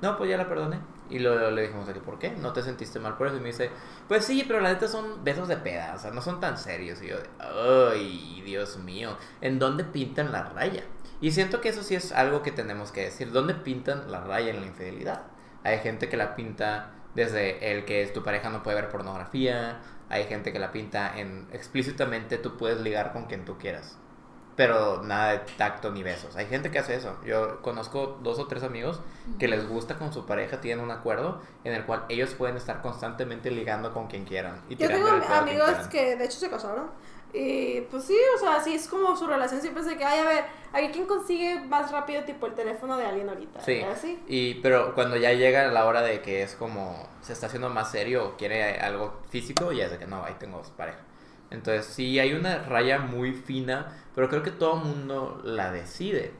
no, 0.00 0.16
pues 0.16 0.30
ya 0.30 0.36
la 0.36 0.48
perdoné. 0.48 0.78
Y 1.08 1.18
luego 1.18 1.50
le 1.50 1.62
dijimos, 1.62 1.88
¿por 2.04 2.20
qué? 2.20 2.30
¿No 2.30 2.52
te 2.52 2.62
sentiste 2.62 3.00
mal 3.00 3.16
por 3.16 3.26
eso? 3.26 3.36
Y 3.36 3.40
me 3.40 3.48
dice, 3.48 3.72
pues 4.06 4.24
sí, 4.24 4.44
pero 4.46 4.60
la 4.60 4.72
neta 4.72 4.86
son 4.86 5.24
besos 5.24 5.48
de 5.48 5.56
peda, 5.56 5.94
o 5.96 5.98
sea, 5.98 6.12
no 6.12 6.22
son 6.22 6.38
tan 6.38 6.56
serios. 6.56 7.02
Y 7.02 7.08
yo, 7.08 7.16
ay, 7.40 8.42
Dios 8.44 8.76
mío, 8.76 9.16
¿en 9.40 9.58
dónde 9.58 9.82
pintan 9.82 10.30
la 10.30 10.44
raya? 10.44 10.84
Y 11.20 11.32
siento 11.32 11.60
que 11.60 11.70
eso 11.70 11.82
sí 11.82 11.96
es 11.96 12.12
algo 12.12 12.42
que 12.42 12.52
tenemos 12.52 12.92
que 12.92 13.06
decir, 13.06 13.32
¿dónde 13.32 13.54
pintan 13.54 14.12
la 14.12 14.20
raya 14.20 14.50
en 14.50 14.60
la 14.60 14.68
infidelidad? 14.68 15.22
Hay 15.64 15.80
gente 15.80 16.08
que 16.08 16.16
la 16.16 16.36
pinta 16.36 16.92
desde 17.14 17.72
el 17.72 17.84
que 17.84 18.06
tu 18.06 18.22
pareja 18.22 18.50
no 18.50 18.62
puede 18.62 18.80
ver 18.80 18.90
pornografía, 18.90 19.80
hay 20.08 20.24
gente 20.24 20.52
que 20.52 20.58
la 20.58 20.72
pinta 20.72 21.18
en 21.18 21.46
explícitamente 21.52 22.38
tú 22.38 22.56
puedes 22.56 22.80
ligar 22.80 23.12
con 23.12 23.26
quien 23.26 23.44
tú 23.44 23.58
quieras. 23.58 23.96
Pero 24.56 25.02
nada 25.02 25.32
de 25.32 25.38
tacto 25.56 25.90
ni 25.90 26.02
besos. 26.02 26.36
Hay 26.36 26.46
gente 26.46 26.70
que 26.70 26.78
hace 26.78 26.94
eso. 26.94 27.16
Yo 27.24 27.62
conozco 27.62 28.18
dos 28.22 28.38
o 28.38 28.46
tres 28.46 28.62
amigos 28.62 29.00
que 29.38 29.48
les 29.48 29.66
gusta 29.66 29.96
con 29.96 30.12
su 30.12 30.26
pareja, 30.26 30.60
tienen 30.60 30.84
un 30.84 30.90
acuerdo 30.90 31.40
en 31.64 31.72
el 31.72 31.86
cual 31.86 32.04
ellos 32.08 32.34
pueden 32.34 32.56
estar 32.56 32.82
constantemente 32.82 33.50
ligando 33.50 33.94
con 33.94 34.08
quien 34.08 34.24
quieran. 34.24 34.60
Y 34.68 34.76
Yo 34.76 34.88
tengo 34.88 35.08
amigos 35.08 35.88
que 35.88 36.16
de 36.16 36.24
hecho 36.24 36.38
se 36.38 36.50
casaron. 36.50 36.90
Y 37.32 37.82
pues 37.82 38.04
sí, 38.04 38.16
o 38.34 38.38
sea, 38.38 38.60
sí 38.60 38.74
es 38.74 38.88
como 38.88 39.16
su 39.16 39.26
relación. 39.26 39.60
Siempre 39.60 39.82
es 39.82 39.88
de 39.88 39.96
que, 39.96 40.04
ay, 40.04 40.20
a 40.20 40.24
ver, 40.24 40.44
¿a 40.72 40.92
quién 40.92 41.06
consigue 41.06 41.60
más 41.60 41.92
rápido 41.92 42.24
tipo 42.24 42.46
el 42.46 42.54
teléfono 42.54 42.96
de 42.96 43.06
alguien 43.06 43.28
ahorita? 43.28 43.60
Sí. 43.60 43.80
¿Así? 43.82 44.20
Y, 44.26 44.54
pero 44.54 44.94
cuando 44.94 45.16
ya 45.16 45.32
llega 45.32 45.68
la 45.68 45.86
hora 45.86 46.02
de 46.02 46.20
que 46.22 46.42
es 46.42 46.54
como 46.56 47.08
se 47.20 47.32
está 47.32 47.46
haciendo 47.46 47.68
más 47.68 47.90
serio 47.90 48.26
o 48.26 48.36
quiere 48.36 48.80
algo 48.80 49.20
físico, 49.28 49.72
ya 49.72 49.84
es 49.84 49.92
de 49.92 49.98
que 49.98 50.06
no, 50.06 50.24
ahí 50.24 50.34
tengo 50.38 50.62
pareja. 50.76 51.00
Entonces 51.50 51.86
sí 51.86 52.18
hay 52.18 52.32
una 52.32 52.64
raya 52.64 52.98
muy 52.98 53.32
fina, 53.32 54.04
pero 54.14 54.28
creo 54.28 54.42
que 54.42 54.52
todo 54.52 54.76
mundo 54.76 55.40
la 55.44 55.72
decide. 55.72 56.32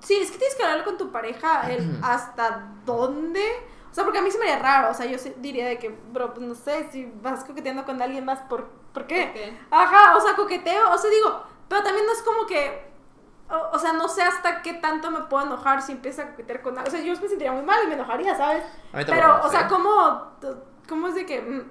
Sí, 0.00 0.14
es 0.14 0.30
que 0.30 0.38
tienes 0.38 0.56
que 0.56 0.64
hablar 0.64 0.84
con 0.84 0.98
tu 0.98 1.10
pareja 1.10 1.70
el 1.72 1.98
hasta 2.02 2.72
dónde. 2.84 3.42
O 3.90 3.94
sea, 3.94 4.04
porque 4.04 4.18
a 4.18 4.22
mí 4.22 4.30
se 4.30 4.38
me 4.38 4.44
haría 4.50 4.62
raro. 4.62 4.90
O 4.90 4.94
sea, 4.94 5.06
yo 5.06 5.16
diría 5.38 5.66
de 5.66 5.78
que, 5.78 5.88
bro, 6.12 6.34
pues 6.34 6.46
no 6.46 6.54
sé, 6.54 6.88
si 6.92 7.10
vas 7.22 7.44
coqueteando 7.44 7.84
con 7.84 8.02
alguien 8.02 8.24
más, 8.24 8.40
¿por, 8.40 8.68
¿por 8.96 9.06
qué? 9.06 9.24
¿Por 9.26 9.32
qué? 9.34 9.58
Ajá, 9.70 10.16
o 10.16 10.20
sea, 10.20 10.34
coqueteo. 10.34 10.90
O 10.92 10.98
sea, 10.98 11.10
digo, 11.10 11.42
pero 11.68 11.82
también 11.82 12.06
no 12.06 12.12
es 12.12 12.22
como 12.22 12.46
que. 12.46 12.84
O, 13.48 13.76
o 13.76 13.78
sea, 13.78 13.92
no 13.92 14.08
sé 14.08 14.22
hasta 14.22 14.60
qué 14.62 14.72
tanto 14.74 15.10
me 15.10 15.20
puedo 15.20 15.46
enojar 15.46 15.80
si 15.82 15.92
empieza 15.92 16.22
a 16.22 16.30
coquetear 16.30 16.62
con 16.62 16.76
alguien. 16.78 16.88
O 16.88 16.90
sea, 16.96 17.06
yo 17.06 17.20
me 17.20 17.28
sentiría 17.28 17.52
muy 17.52 17.62
mal 17.62 17.78
y 17.84 17.86
me 17.88 17.94
enojaría, 17.94 18.34
¿sabes? 18.36 18.64
A 18.92 18.96
mí 18.98 19.04
Pero, 19.06 19.40
o 19.44 19.48
sea. 19.48 19.68
¿cómo, 19.68 20.32
cómo 20.88 21.06
es 21.08 21.14
de 21.14 21.26
que... 21.26 21.40
mm, 21.42 21.70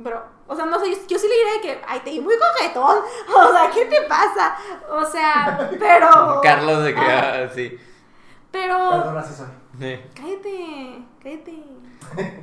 Bro, 0.00 0.22
o 0.46 0.54
sea, 0.54 0.64
no 0.64 0.78
sé, 0.78 0.92
yo, 0.92 0.96
yo 1.08 1.18
sí 1.18 1.26
le 1.26 1.34
diría 1.34 1.52
de 1.54 1.60
que, 1.60 1.84
ay, 1.88 1.98
te 2.04 2.10
di 2.10 2.20
muy 2.20 2.34
coquetón, 2.38 2.98
o 3.36 3.52
sea, 3.52 3.68
¿qué 3.74 3.84
te 3.86 4.02
pasa? 4.02 4.56
O 4.88 5.04
sea, 5.04 5.68
pero... 5.78 6.40
Carlos 6.40 6.84
de 6.84 6.94
que, 6.94 7.00
Ah, 7.00 7.48
sí. 7.52 7.76
pero... 8.52 8.78
Perdón, 8.90 9.18
así 9.18 9.34
soy. 9.34 9.48
Eh, 9.80 10.08
Cállate, 10.14 11.02
cállate. 11.20 11.64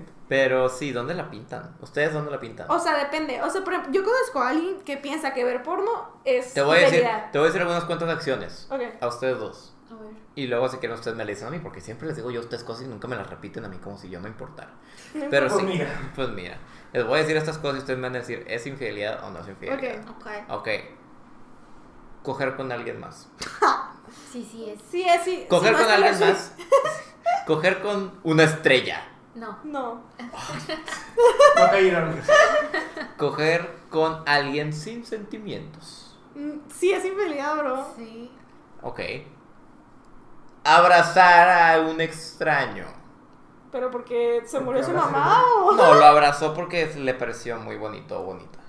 Pero 0.27 0.69
sí, 0.69 0.91
¿dónde 0.91 1.13
la 1.13 1.29
pintan? 1.29 1.75
¿Ustedes 1.81 2.11
dónde 2.13 2.31
la 2.31 2.39
pintan? 2.39 2.65
O 2.69 2.79
sea, 2.79 2.97
depende. 2.97 3.41
O 3.43 3.49
sea, 3.49 3.63
por 3.63 3.73
ejemplo, 3.73 3.93
yo 3.93 4.03
conozco 4.03 4.39
a 4.41 4.49
alguien 4.49 4.81
que 4.81 4.97
piensa 4.97 5.33
que 5.33 5.43
ver 5.43 5.61
porno 5.61 6.19
es 6.25 6.53
Te 6.53 6.61
voy 6.63 6.77
a 6.77 6.81
decir, 6.81 6.99
infidelidad. 6.99 7.31
te 7.31 7.37
voy 7.37 7.45
a 7.45 7.49
decir 7.49 7.61
algunas 7.61 7.83
cuantas 7.83 8.09
acciones. 8.09 8.67
Ok. 8.71 8.81
A 9.01 9.07
ustedes 9.07 9.37
dos. 9.37 9.75
A 9.91 9.93
ver. 10.01 10.13
Y 10.33 10.47
luego 10.47 10.67
si 10.67 10.77
quieren 10.77 10.97
ustedes 10.97 11.15
me 11.15 11.25
le 11.25 11.33
dicen 11.33 11.47
a 11.47 11.51
mí, 11.51 11.59
porque 11.59 11.79
siempre 11.79 12.07
les 12.07 12.17
digo 12.17 12.31
yo 12.31 12.39
a 12.39 12.43
ustedes 12.43 12.63
cosas 12.63 12.85
y 12.85 12.87
nunca 12.87 13.07
me 13.07 13.15
las 13.15 13.29
repiten 13.29 13.65
a 13.65 13.67
mí 13.69 13.77
como 13.77 13.99
si 13.99 14.09
yo 14.09 14.19
no 14.19 14.27
importara. 14.27 14.71
No 15.13 15.25
Pero 15.29 15.47
Pues 15.47 15.59
sí, 15.59 15.65
mira. 15.67 16.11
pues 16.15 16.29
mira, 16.29 16.57
les 16.91 17.05
voy 17.05 17.19
a 17.19 17.21
decir 17.21 17.37
estas 17.37 17.59
cosas 17.59 17.75
y 17.77 17.79
ustedes 17.81 17.99
me 17.99 18.07
van 18.07 18.15
a 18.15 18.19
decir, 18.19 18.43
¿es 18.47 18.65
infidelidad 18.65 19.23
o 19.25 19.29
no 19.29 19.39
es 19.41 19.47
infidelidad? 19.47 20.09
Ok. 20.09 20.17
Ok. 20.25 20.27
Ok. 20.49 20.69
Coger 22.23 22.55
con 22.55 22.71
alguien 22.71 22.99
más. 22.99 23.29
Sí, 24.31 24.47
sí 24.49 24.69
es. 24.69 24.79
Sí, 24.89 25.03
es 25.07 25.23
sí. 25.23 25.45
Coger 25.49 25.75
si 25.75 25.81
no 25.81 25.85
con 25.85 25.93
alguien 25.93 26.19
más. 26.19 26.53
Coger 27.47 27.81
con 27.81 28.19
una 28.23 28.43
estrella. 28.43 29.01
No. 29.35 29.57
No. 29.63 30.01
No 31.57 31.69
cayeron. 31.71 32.21
Coger 33.17 33.69
con 33.89 34.23
alguien 34.25 34.73
sin 34.73 35.05
sentimientos. 35.05 36.17
Mm, 36.35 36.59
Sí, 36.69 36.91
es 36.91 37.05
infidelidad, 37.05 37.57
bro. 37.57 37.93
Sí. 37.95 38.31
Ok. 38.81 38.99
Abrazar 40.63 41.49
a 41.49 41.81
un 41.81 42.01
extraño. 42.01 42.85
Pero 43.71 43.91
porque 43.91 44.43
se 44.45 44.59
murió 44.59 44.83
su 44.83 44.91
mamá 44.91 45.43
o... 45.63 45.71
No, 45.73 45.93
lo 45.95 46.05
abrazó 46.05 46.53
porque 46.53 46.87
le 46.95 47.13
pareció 47.13 47.57
muy 47.57 47.75
bonito 47.77 48.19
o 48.19 48.23
bonita. 48.23 48.59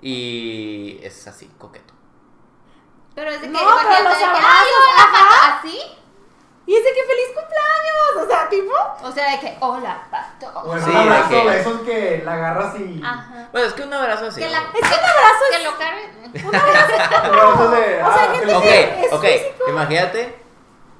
Y 0.00 0.98
es 1.02 1.26
así, 1.26 1.46
coqueto. 1.58 1.92
Pero 3.14 3.30
es 3.30 3.40
de 3.40 3.48
que. 3.48 3.52
No, 3.52 3.60
imagínate 3.60 3.96
pero 3.96 4.08
los 4.08 4.12
de 4.12 4.18
que, 4.18 4.30
abrazos. 4.30 5.58
¿Así? 5.58 5.80
Y 6.68 6.74
es 6.74 6.84
de 6.84 6.90
que 6.92 7.02
feliz 7.02 7.26
cumpleaños. 7.34 8.24
O 8.24 8.26
sea, 8.28 8.48
tipo... 8.50 8.72
O 9.08 9.10
sea, 9.12 9.32
de 9.32 9.40
que. 9.40 9.56
Hola, 9.60 10.02
pato. 10.10 10.60
O 10.68 10.76
es 10.76 10.84
Sí, 10.84 10.90
un 10.90 10.96
abrazo 10.96 11.34
de 11.34 11.42
que- 11.42 11.60
esos 11.60 11.80
que 11.80 12.22
la 12.24 12.32
agarras 12.34 12.78
y. 12.78 13.00
Ajá. 13.02 13.48
Bueno, 13.52 13.66
es 13.68 13.72
que 13.72 13.82
un 13.84 13.92
abrazo 13.94 14.26
así. 14.26 14.40
Que. 14.40 14.46
Es 14.46 14.52
que 14.52 14.78
un 14.78 14.84
abrazo 14.84 15.44
Que 15.50 15.56
es... 15.56 15.64
lo 15.64 15.78
carguen. 15.78 16.46
Un 16.46 16.54
abrazo 16.54 17.24
Abrazos 17.24 17.70
de. 17.72 18.02
O 18.02 18.12
sea, 18.12 18.22
gente 18.32 18.40
que 18.40 18.46
lo- 18.52 18.58
Ok, 18.58 18.62
que- 18.64 19.00
es 19.06 19.12
ok. 19.12 19.22
físico. 19.24 19.70
Imagínate. 19.70 20.34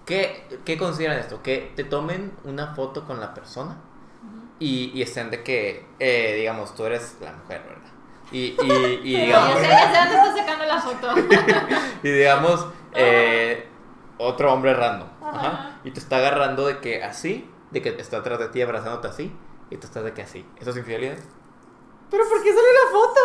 ¿qué, 0.07 0.47
¿Qué 0.65 0.79
consideran 0.79 1.19
esto? 1.19 1.43
Que 1.43 1.71
te 1.77 1.85
tomen 1.85 2.33
una 2.45 2.75
foto 2.75 3.05
con 3.07 3.21
la 3.21 3.35
persona 3.35 3.77
y, 4.59 4.91
y 4.95 5.03
estén 5.03 5.31
de 5.31 5.43
que, 5.45 5.87
eh, 5.99 6.35
digamos, 6.39 6.75
tú 6.75 6.87
eres 6.87 7.17
la 7.21 7.33
mujer, 7.33 7.63
¿verdad? 7.69 7.91
Y, 8.33 8.57
y, 8.59 9.01
y 9.05 9.21
digamos, 9.27 9.55
Ya 9.57 9.61
sé, 9.61 9.69
ya 9.69 9.93
sé 9.93 9.99
dónde 9.99 10.29
está 10.31 10.35
sacando 10.41 10.65
la 10.65 10.81
foto. 10.81 11.15
y 12.03 12.11
digamos 12.11 12.67
eh, 12.95 13.68
otro 14.19 14.53
hombre 14.53 14.75
random. 14.75 15.09
Ajá. 15.23 15.81
Y 15.85 15.91
te 15.93 16.01
está 16.01 16.17
agarrando 16.19 16.67
de 16.67 16.79
que 16.81 17.03
así, 17.05 17.51
de 17.71 17.83
que 17.83 17.91
está 18.01 18.19
atrás 18.19 18.39
de 18.39 18.49
ti 18.49 18.61
abrazándote 18.63 19.09
así. 19.09 19.37
y 19.71 19.77
tú 19.77 19.87
estás 19.87 20.03
de 20.05 20.13
que 20.15 20.23
así. 20.23 20.47
¿Eso 20.59 20.71
es 20.71 20.77
infidelidad? 20.79 21.17
Pero 22.11 22.25
¿por 22.29 22.43
qué 22.43 22.51
solo 22.55 22.63
la 22.85 22.91
foto? 22.91 23.21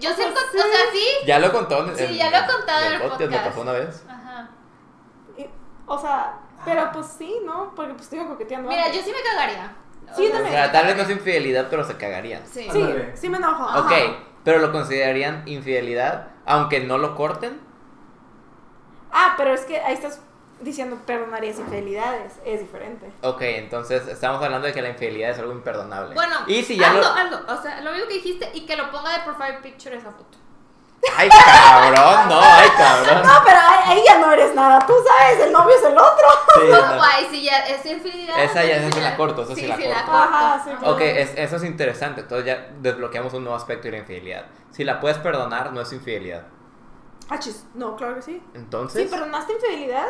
Yo 0.00 0.10
sé, 0.10 0.16
sea, 0.16 0.28
sí. 0.30 0.58
o 0.58 0.62
sea, 0.62 0.80
sí. 0.92 1.06
Ya 1.26 1.38
lo 1.40 1.52
contó 1.52 1.84
en, 1.86 1.96
Sí, 1.96 2.04
en- 2.04 2.14
ya 2.14 2.30
lo 2.30 2.36
he 2.36 2.46
contado 2.56 2.86
en 2.86 2.92
el 2.92 2.98
Me 3.00 3.08
podcast. 3.08 3.46
pasó 3.46 3.60
una 3.60 3.72
vez. 3.72 4.04
Ajá. 4.08 4.50
Y- 5.36 5.48
o 5.86 5.98
sea, 5.98 6.38
pero 6.64 6.90
pues 6.92 7.06
sí, 7.18 7.40
¿no? 7.44 7.72
Porque 7.74 7.92
pues 7.94 8.04
estoy 8.04 8.24
coqueteando. 8.26 8.68
Mira, 8.68 8.84
antes. 8.86 9.00
yo 9.00 9.04
sí 9.04 9.12
me 9.12 9.22
cagaría. 9.30 9.76
O 10.10 10.14
Sí, 10.14 10.22
sea, 10.26 10.30
O 10.30 10.32
también. 10.34 10.52
sea, 10.54 10.72
tal 10.72 10.86
vez 10.86 10.96
no 10.96 11.02
es 11.02 11.10
infidelidad, 11.10 11.66
pero 11.68 11.82
se 11.84 11.96
cagarían. 11.96 12.42
Sí. 12.46 12.68
Sí, 12.70 12.86
sí 13.14 13.28
me 13.28 13.38
enojo. 13.38 13.64
Ok, 13.64 13.92
ajá. 13.92 14.16
pero 14.44 14.58
lo 14.60 14.70
considerarían 14.70 15.42
infidelidad, 15.46 16.28
aunque 16.46 16.80
no 16.80 16.98
lo 16.98 17.14
corten. 17.16 17.60
Ah, 19.14 19.34
pero 19.36 19.54
es 19.54 19.62
que 19.62 19.78
ahí 19.80 19.94
estás 19.94 20.20
diciendo 20.60 20.98
perdonarías 21.06 21.58
infidelidades. 21.58 22.32
Es 22.44 22.60
diferente. 22.60 23.10
Ok, 23.22 23.40
entonces 23.42 24.06
estamos 24.08 24.42
hablando 24.42 24.66
de 24.66 24.72
que 24.72 24.82
la 24.82 24.88
infidelidad 24.90 25.30
es 25.30 25.38
algo 25.38 25.52
imperdonable. 25.52 26.14
Bueno, 26.14 26.36
y 26.46 26.62
si 26.62 26.76
ya 26.76 26.90
algo, 26.90 27.00
lo. 27.02 27.12
algo. 27.12 27.38
O 27.52 27.62
sea, 27.62 27.80
lo 27.80 27.92
mismo 27.92 28.08
que 28.08 28.14
dijiste 28.14 28.50
y 28.54 28.66
que 28.66 28.76
lo 28.76 28.90
ponga 28.90 29.12
de 29.16 29.24
profile 29.24 29.58
picture 29.62 29.96
esa 29.96 30.10
foto. 30.10 30.38
¡Ay, 31.18 31.28
cabrón! 31.28 32.28
No, 32.30 32.40
ay, 32.40 32.68
cabrón. 32.78 33.22
No, 33.26 33.32
pero 33.44 33.58
ahí, 33.60 33.78
ahí 33.98 34.02
ya 34.06 34.18
no 34.20 34.32
eres 34.32 34.54
nada. 34.54 34.78
Tú 34.86 34.94
sabes, 35.06 35.38
el 35.46 35.52
novio 35.52 35.76
es 35.76 35.84
el 35.84 35.98
otro. 35.98 36.28
Sí, 36.54 36.60
No, 36.70 36.86
no. 36.86 36.96
guay, 36.96 37.26
si 37.30 37.42
ya 37.44 37.58
es 37.66 37.84
infidelidad. 37.84 38.42
Esa 38.42 38.64
ya 38.64 38.90
sí 38.90 39.00
la 39.00 39.14
corto, 39.14 39.42
esa 39.42 39.54
sí 39.54 39.66
la 39.66 39.76
corto. 39.76 39.92
Ajá, 39.92 40.62
sí, 40.64 40.70
claro. 40.70 40.94
Ok, 40.94 41.00
es- 41.02 41.34
eso 41.36 41.56
es 41.56 41.64
interesante. 41.64 42.22
Entonces 42.22 42.46
ya 42.46 42.68
desbloqueamos 42.80 43.34
un 43.34 43.44
nuevo 43.44 43.56
aspecto 43.56 43.84
de 43.84 43.90
la 43.92 43.98
infidelidad. 43.98 44.46
Si 44.70 44.82
la 44.82 44.98
puedes 44.98 45.18
perdonar, 45.18 45.72
no 45.72 45.82
es 45.82 45.92
infidelidad. 45.92 46.46
Ah, 47.28 47.38
chis. 47.38 47.66
No, 47.74 47.96
claro 47.96 48.14
que 48.16 48.22
sí. 48.22 48.42
Entonces, 48.54 49.02
Sí, 49.04 49.08
perdonaste 49.08 49.52
infidelidad. 49.54 50.06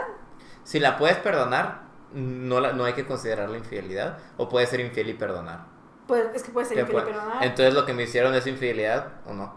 si 0.65 0.81
la 0.81 0.97
puedes 0.97 1.17
perdonar, 1.19 1.83
no, 2.13 2.61
la, 2.61 2.73
no 2.73 2.85
hay 2.85 2.93
que 2.95 3.07
considerarla 3.07 3.57
infidelidad. 3.59 4.19
O 4.37 4.49
puede 4.49 4.67
ser 4.67 4.81
infiel 4.81 5.11
y 5.11 5.15
perdonar. 5.15 5.67
Pues 6.07 6.27
es 6.35 6.43
que 6.43 6.51
puede 6.53 6.67
ser 6.67 6.77
¿Qué 6.77 6.81
infiel 6.83 7.03
y 7.03 7.05
perdonar. 7.07 7.45
Entonces 7.45 7.75
lo 7.75 7.87
que 7.87 7.93
me 7.93 8.03
hicieron 8.05 8.35
es 8.35 8.47
infidelidad 8.47 9.13
o 9.27 9.33
no. 9.33 9.55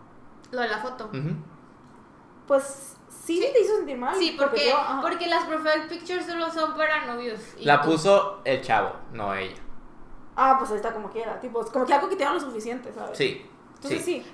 Lo 0.51 0.61
de 0.61 0.67
la 0.69 0.77
foto. 0.77 1.09
Pues 2.47 2.95
sí, 3.09 3.39
te 3.53 3.59
hizo 3.59 3.75
sentir 3.77 3.97
mal. 3.97 4.15
Sí, 4.15 4.35
porque, 4.37 4.69
yo, 4.69 4.77
porque 5.01 5.27
las 5.27 5.43
profile 5.45 5.85
pictures 5.89 6.25
solo 6.25 6.49
son 6.49 6.75
para 6.75 7.05
novios. 7.05 7.39
y 7.57 7.65
La 7.65 7.81
tú- 7.81 7.91
puso 7.91 8.41
el 8.45 8.61
chavo, 8.61 8.93
no 9.11 9.33
ella. 9.33 9.57
Ah, 10.35 10.55
pues 10.57 10.69
ahí 10.71 10.77
está 10.77 10.93
como 10.93 11.09
quiera. 11.09 11.39
Tipo, 11.39 11.65
como 11.65 11.85
que 11.85 11.91
ya 11.91 11.99
coquetearon 11.99 12.35
lo 12.35 12.39
suficiente, 12.41 12.93
¿sabes? 12.93 13.17
Sí. 13.17 13.49
Entonces 13.75 14.05
sí. 14.05 14.23
sí. 14.23 14.31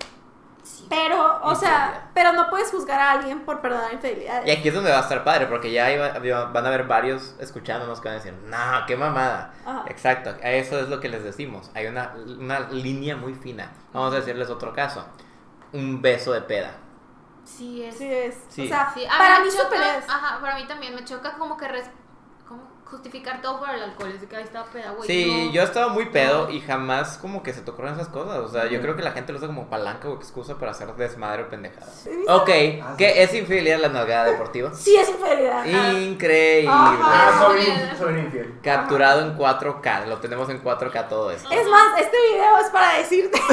Sí. 0.63 0.87
Pero, 0.89 1.41
o 1.43 1.53
sea, 1.55 2.09
pero 2.13 2.31
no 2.33 2.49
puedes 2.49 2.71
juzgar 2.71 2.99
a 2.99 3.11
alguien 3.11 3.41
por 3.41 3.59
perdonar 3.61 3.91
infidelidades. 3.93 4.47
Y 4.47 4.51
aquí 4.51 4.69
es 4.69 4.73
donde 4.73 4.91
va 4.91 4.99
a 4.99 5.01
estar 5.01 5.23
padre, 5.25 5.47
porque 5.47 5.71
ya 5.71 5.91
iba- 5.91 6.45
van 6.45 6.65
a 6.65 6.67
haber 6.69 6.85
varios 6.85 7.35
escuchándonos 7.39 7.99
que 7.99 8.07
van 8.07 8.17
a 8.17 8.21
decir, 8.23 8.33
no, 8.45 8.85
qué 8.87 8.95
mamada. 8.95 9.53
Ajá. 9.65 9.83
Exacto, 9.87 10.33
eso 10.41 10.79
es 10.79 10.87
lo 10.87 10.99
que 11.01 11.09
les 11.09 11.23
decimos. 11.23 11.69
Hay 11.75 11.87
una, 11.87 12.13
una 12.39 12.61
línea 12.71 13.17
muy 13.17 13.33
fina. 13.35 13.71
Vamos 13.91 14.13
a 14.13 14.17
decirles 14.17 14.49
otro 14.49 14.73
caso. 14.73 15.05
Un 15.73 16.01
beso 16.01 16.31
de 16.31 16.41
peda. 16.41 16.71
Sí, 17.43 17.83
es. 17.83 17.97
Sí 17.97 18.13
es. 18.13 18.37
Sí. 18.47 18.65
O 18.65 18.67
sea, 18.69 18.89
Sí, 18.93 19.05
para 19.17 19.41
mí 19.41 19.49
choca-. 19.49 19.97
Ajá, 20.07 20.39
para 20.39 20.55
mí 20.55 20.65
también 20.65 20.95
me 20.95 21.03
choca 21.03 21.33
como 21.33 21.57
que 21.57 21.67
res- 21.67 21.89
justificar 22.93 23.41
todo 23.41 23.59
por 23.59 23.69
el 23.69 23.81
alcohol. 23.81 24.11
Es 24.13 24.21
de 24.21 24.27
que 24.27 24.35
ahí 24.35 24.43
estaba 24.43 24.65
peda, 24.67 24.91
güey. 24.91 25.07
Sí, 25.07 25.45
no. 25.47 25.51
yo 25.51 25.61
he 25.61 25.65
estado 25.65 25.89
muy 25.89 26.05
pedo 26.05 26.45
No. 26.47 26.49
y 26.51 26.61
jamás 26.61 27.17
como 27.17 27.43
que 27.43 27.51
se 27.53 27.61
tocaron 27.61 27.93
esas 27.93 28.07
cosas. 28.07 28.37
O 28.39 28.47
sea, 28.47 28.67
yo 28.67 28.79
creo 28.81 28.95
que 28.95 29.01
la 29.03 29.11
gente 29.11 29.31
lo 29.33 29.39
usa 29.39 29.47
como 29.47 29.69
palanca 29.69 30.07
o 30.09 30.15
excusa 30.15 30.57
para 30.57 30.71
hacer 30.71 30.93
desmadre 30.95 31.43
o 31.43 31.49
pendejada. 31.49 31.87
Ok, 32.29 32.49
Ah, 32.81 32.91
sí. 32.91 32.97
¿qué 32.97 33.23
es 33.23 33.33
infidelidad 33.33 33.79
la 33.79 33.89
nalgada 33.89 34.25
deportiva? 34.25 34.71
Sí 34.75 34.95
es 34.95 35.09
infidelidad. 35.09 35.65
Increíble. 35.99 36.69
Ajá. 36.71 36.99
Ah, 37.03 37.43
soy, 37.45 37.65
soy 37.97 38.13
un 38.13 38.19
infiel. 38.19 38.59
Capturado 38.63 39.21
en 39.21 39.37
4K, 39.37 40.05
lo 40.07 40.17
tenemos 40.19 40.47
en 40.49 40.63
4K 40.63 41.07
todo 41.09 41.31
esto. 41.31 41.49
Es 41.51 41.67
más, 41.67 41.99
este 41.99 42.17
video 42.31 42.57
es 42.59 42.69
para 42.69 42.97
decirte. 42.97 43.39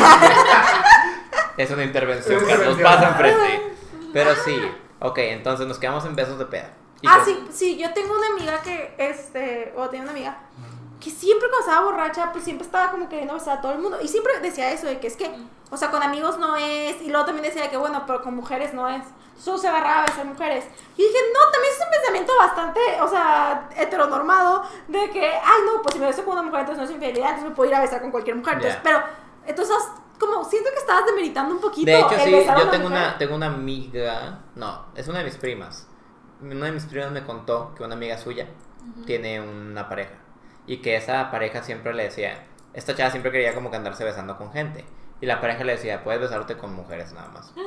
Es 1.56 1.70
una 1.70 1.84
intervención, 1.84 2.42
Carlos, 2.46 2.78
pasa 2.82 3.08
enfrente. 3.08 3.72
Pero 4.12 4.34
sí, 4.34 4.56
ok, 5.00 5.18
entonces 5.18 5.66
nos 5.66 5.78
quedamos 5.78 6.04
en 6.06 6.16
besos 6.16 6.38
de 6.38 6.46
peda. 6.46 6.70
¿Y 7.02 7.06
ah, 7.06 7.22
sí, 7.24 7.46
sí, 7.50 7.76
yo 7.78 7.92
tengo 7.92 8.14
una 8.14 8.26
amiga 8.28 8.60
que, 8.62 8.94
este, 8.98 9.72
o 9.76 9.88
tenía 9.88 10.02
una 10.02 10.12
amiga 10.12 10.38
que 11.00 11.10
siempre 11.10 11.48
cuando 11.48 11.66
estaba 11.66 11.86
borracha, 11.86 12.30
pues 12.30 12.44
siempre 12.44 12.66
estaba 12.66 12.90
como 12.90 13.08
queriendo 13.08 13.34
besar 13.34 13.58
a 13.58 13.60
todo 13.60 13.72
el 13.72 13.78
mundo. 13.78 13.98
Y 14.02 14.08
siempre 14.08 14.38
decía 14.40 14.70
eso, 14.70 14.86
de 14.86 15.00
que 15.00 15.06
es 15.06 15.16
que, 15.16 15.30
o 15.70 15.76
sea, 15.76 15.90
con 15.90 16.02
amigos 16.02 16.38
no 16.38 16.56
es. 16.56 17.00
Y 17.00 17.08
luego 17.08 17.24
también 17.24 17.46
decía 17.46 17.70
que, 17.70 17.76
bueno, 17.76 18.04
pero 18.06 18.22
con 18.22 18.36
mujeres 18.36 18.74
no 18.74 18.86
es. 18.88 19.02
Solo 19.38 19.56
se 19.56 19.68
agarraba 19.68 20.02
a 20.02 20.06
besar 20.06 20.26
mujeres. 20.26 20.66
Y 20.98 21.02
dije, 21.02 21.18
no, 21.32 21.50
también 21.50 21.72
es 21.72 21.82
un 21.82 21.90
pensamiento 21.90 22.32
bastante, 22.38 22.80
o 23.00 23.08
sea, 23.08 23.70
heteronormado, 23.74 24.64
de 24.88 25.10
que, 25.10 25.26
ay, 25.26 25.62
no, 25.64 25.80
pues 25.80 25.94
si 25.94 26.00
me 26.00 26.06
beso 26.06 26.22
con 26.24 26.34
una 26.34 26.42
mujer, 26.42 26.60
entonces 26.60 26.78
no 26.78 26.84
es 26.84 26.90
infidelidad, 26.90 27.28
entonces 27.30 27.48
me 27.48 27.56
puedo 27.56 27.70
ir 27.70 27.76
a 27.76 27.80
besar 27.80 28.02
con 28.02 28.10
cualquier 28.10 28.36
mujer. 28.36 28.54
Entonces, 28.54 28.78
pero, 28.82 29.02
entonces, 29.46 29.76
como 30.18 30.44
siento 30.44 30.68
que 30.70 30.80
estabas 30.80 31.06
demeritando 31.06 31.54
un 31.54 31.60
poquito. 31.62 31.90
De 31.90 31.98
hecho, 31.98 32.14
el 32.14 32.20
sí, 32.20 32.30
besar 32.30 32.58
a 32.58 32.60
yo 32.60 32.68
tengo 32.68 32.90
mujer. 32.90 33.02
una, 33.02 33.18
tengo 33.18 33.34
una 33.36 33.46
amiga, 33.46 34.40
no, 34.54 34.84
es 34.94 35.08
una 35.08 35.20
de 35.20 35.24
mis 35.24 35.38
primas. 35.38 35.86
Una 36.42 36.66
de 36.66 36.72
mis 36.72 36.84
primas 36.86 37.10
me 37.10 37.22
contó 37.24 37.74
que 37.74 37.82
una 37.82 37.94
amiga 37.94 38.16
suya 38.18 38.46
tiene 39.06 39.40
una 39.40 39.88
pareja 39.88 40.14
y 40.66 40.78
que 40.78 40.96
esa 40.96 41.30
pareja 41.30 41.62
siempre 41.62 41.92
le 41.94 42.04
decía, 42.04 42.44
esta 42.72 42.94
chava 42.94 43.10
siempre 43.10 43.30
quería 43.32 43.54
como 43.54 43.70
que 43.70 43.76
andarse 43.76 44.04
besando 44.04 44.36
con 44.38 44.52
gente 44.52 44.84
y 45.20 45.26
la 45.26 45.40
pareja 45.40 45.64
le 45.64 45.72
decía, 45.72 46.02
puedes 46.02 46.20
besarte 46.20 46.56
con 46.56 46.74
mujeres 46.74 47.12
nada 47.12 47.28
más. 47.28 47.52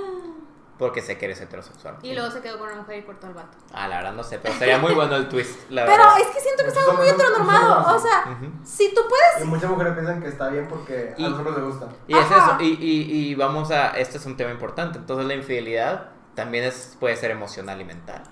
Porque 0.80 1.02
sé 1.02 1.20
que 1.20 1.26
eres 1.26 1.40
heterosexual. 1.40 1.98
Y 2.02 2.14
luego 2.16 2.32
se 2.32 2.42
quedó 2.42 2.58
con 2.58 2.68
una 2.68 2.78
mujer 2.82 2.98
y 2.98 3.04
cortó 3.04 3.28
al 3.28 3.36
vato. 3.36 3.56
Ah, 3.72 3.88
la 3.88 3.98
verdad 3.98 4.14
no 4.14 4.24
sé, 4.24 4.40
pero 4.40 4.56
sería 4.56 4.80
muy 4.80 4.94
bueno 4.96 5.16
el 5.16 5.30
twist, 5.30 5.70
la 5.70 5.86
Pero 5.86 5.98
verdad. 5.98 6.20
es 6.20 6.28
que 6.36 6.40
siento 6.40 6.64
que 6.64 6.70
Muchos 6.70 6.80
estaba 6.82 6.98
muy 6.98 7.10
hombres 7.10 7.18
no- 7.30 7.36
heteronormado. 7.36 7.88
no 7.92 7.96
O 7.96 8.00
sea, 8.00 8.38
si 8.64 8.94
tú 8.94 9.02
puedes 9.08 9.46
Y 9.46 9.50
muchas 9.50 9.70
mujeres 9.70 9.94
piensan 9.94 10.20
que 10.20 10.28
está 10.30 10.50
bien 10.50 10.68
porque 10.68 11.14
Y- 11.16 11.24
a 11.26 11.30
los 11.30 11.38
hombres 11.38 11.58
les 11.58 11.66
gusta. 11.68 11.88
Y 12.08 12.18
es 12.18 12.26
eso, 12.26 12.58
y, 12.60 12.66
y, 12.84 13.12
y 13.30 13.36
vamos 13.36 13.70
a, 13.70 13.90
este 13.92 14.18
es 14.18 14.26
un 14.26 14.36
tema 14.36 14.50
importante, 14.52 14.98
entonces 14.98 15.28
la 15.28 15.36
infidelidad 15.36 16.10
también 16.34 16.64
es, 16.64 16.98
puede 17.00 17.16
ser 17.18 17.30
emocional 17.30 17.80
y 17.80 17.86
mental. 17.86 18.24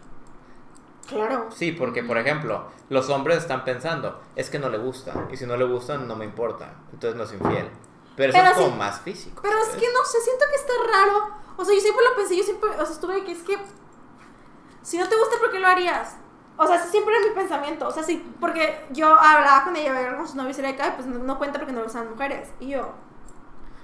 Claro. 1.08 1.50
Sí, 1.52 1.72
porque 1.72 2.04
por 2.04 2.18
ejemplo, 2.18 2.68
los 2.90 3.10
hombres 3.10 3.40
están 3.40 3.64
pensando, 3.64 4.22
es 4.36 4.50
que 4.50 4.60
no 4.60 4.70
le 4.70 4.78
gusta, 4.78 5.28
y 5.32 5.38
si 5.38 5.46
no 5.46 5.58
le 5.58 5.66
gusta 5.66 5.98
no 5.98 6.16
me 6.16 6.26
importa, 6.26 6.74
entonces 6.94 7.18
no 7.18 7.24
es 7.24 7.34
infiel. 7.34 7.70
Pero 8.16 8.34
eso 8.34 8.44
es 8.44 8.52
como 8.54 8.76
más 8.76 9.02
físico. 9.02 9.42
Pero 9.42 9.58
es 9.58 9.70
que 9.70 9.88
no 9.92 10.04
sé, 10.06 10.22
siento 10.22 10.46
que 10.50 10.56
está 10.56 10.74
raro. 10.92 11.30
O 11.58 11.66
sea, 11.66 11.74
yo 11.74 11.82
siempre 11.82 12.04
lo 12.04 12.16
pensé, 12.16 12.38
yo 12.38 12.44
siempre, 12.44 12.70
o 12.70 12.86
sea, 12.86 12.94
estuve 12.94 13.24
que 13.24 13.32
es 13.32 13.44
que 13.44 13.58
si 14.82 14.98
no 14.98 15.08
te 15.08 15.16
gusta, 15.16 15.38
¿por 15.40 15.52
qué 15.52 15.60
lo 15.60 15.68
harías? 15.68 16.18
O 16.58 16.68
sea, 16.68 16.80
siempre 16.80 17.16
era 17.16 17.28
mi 17.28 17.34
pensamiento. 17.34 17.88
O 17.88 17.92
sea, 17.92 18.04
sí, 18.04 18.24
porque 18.40 18.86
yo 18.92 19.08
hablaba 19.08 19.64
con 19.64 19.76
ella, 19.76 20.16
con 20.16 20.28
sus 20.28 20.36
novios 20.36 20.58
y 20.60 20.62
le 20.62 20.76
cae, 20.76 20.92
pues 20.92 21.08
no, 21.08 21.20
no 21.20 21.38
cuenta 21.38 21.60
porque 21.60 21.74
no 21.74 21.84
gustan 21.84 22.04
las 22.04 22.12
mujeres. 22.12 22.50
Y 22.60 22.70
yo, 22.70 22.94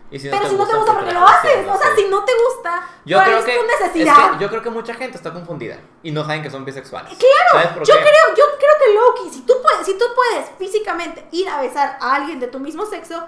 Y 0.09 0.19
si 0.19 0.29
pero 0.29 0.47
si 0.47 0.55
no 0.55 0.65
te 0.65 0.75
gusta, 0.75 0.93
¿por 0.93 1.05
qué 1.05 1.11
lo 1.13 1.27
haces? 1.27 1.67
O 1.67 1.77
sea, 1.77 1.95
si 1.95 2.07
no 2.07 2.23
te 2.23 2.31
gusta, 2.33 2.87
Yo 3.03 3.17
¿cuál 3.17 3.25
creo 3.27 3.39
es 3.39 3.45
que, 3.45 3.55
tu 3.57 3.61
es 3.61 3.67
necesidad? 3.81 4.31
que 4.31 4.43
yo 4.43 4.49
creo 4.49 4.61
que 4.61 4.69
mucha 4.69 4.93
gente 4.93 5.17
está 5.17 5.33
confundida 5.33 5.77
y 6.01 6.11
no 6.11 6.21
saben 6.23 6.41
que 6.43 6.49
son 6.49 6.63
bisexuales. 6.63 7.09
Claro, 7.17 7.51
¿Sabes 7.51 7.67
por 7.77 7.83
yo 7.85 7.93
qué? 7.95 8.01
creo, 8.01 8.35
yo 8.37 8.43
creo 8.57 8.73
que 8.85 8.93
Loki, 8.93 9.33
si 9.35 9.41
tú 9.41 9.53
puedes, 9.61 9.85
si 9.85 9.97
tú 9.97 10.05
puedes 10.15 10.49
físicamente 10.57 11.27
ir 11.31 11.49
a 11.49 11.59
besar 11.61 11.97
a 11.99 12.15
alguien 12.15 12.39
de 12.39 12.47
tu 12.47 12.59
mismo 12.59 12.85
sexo, 12.85 13.21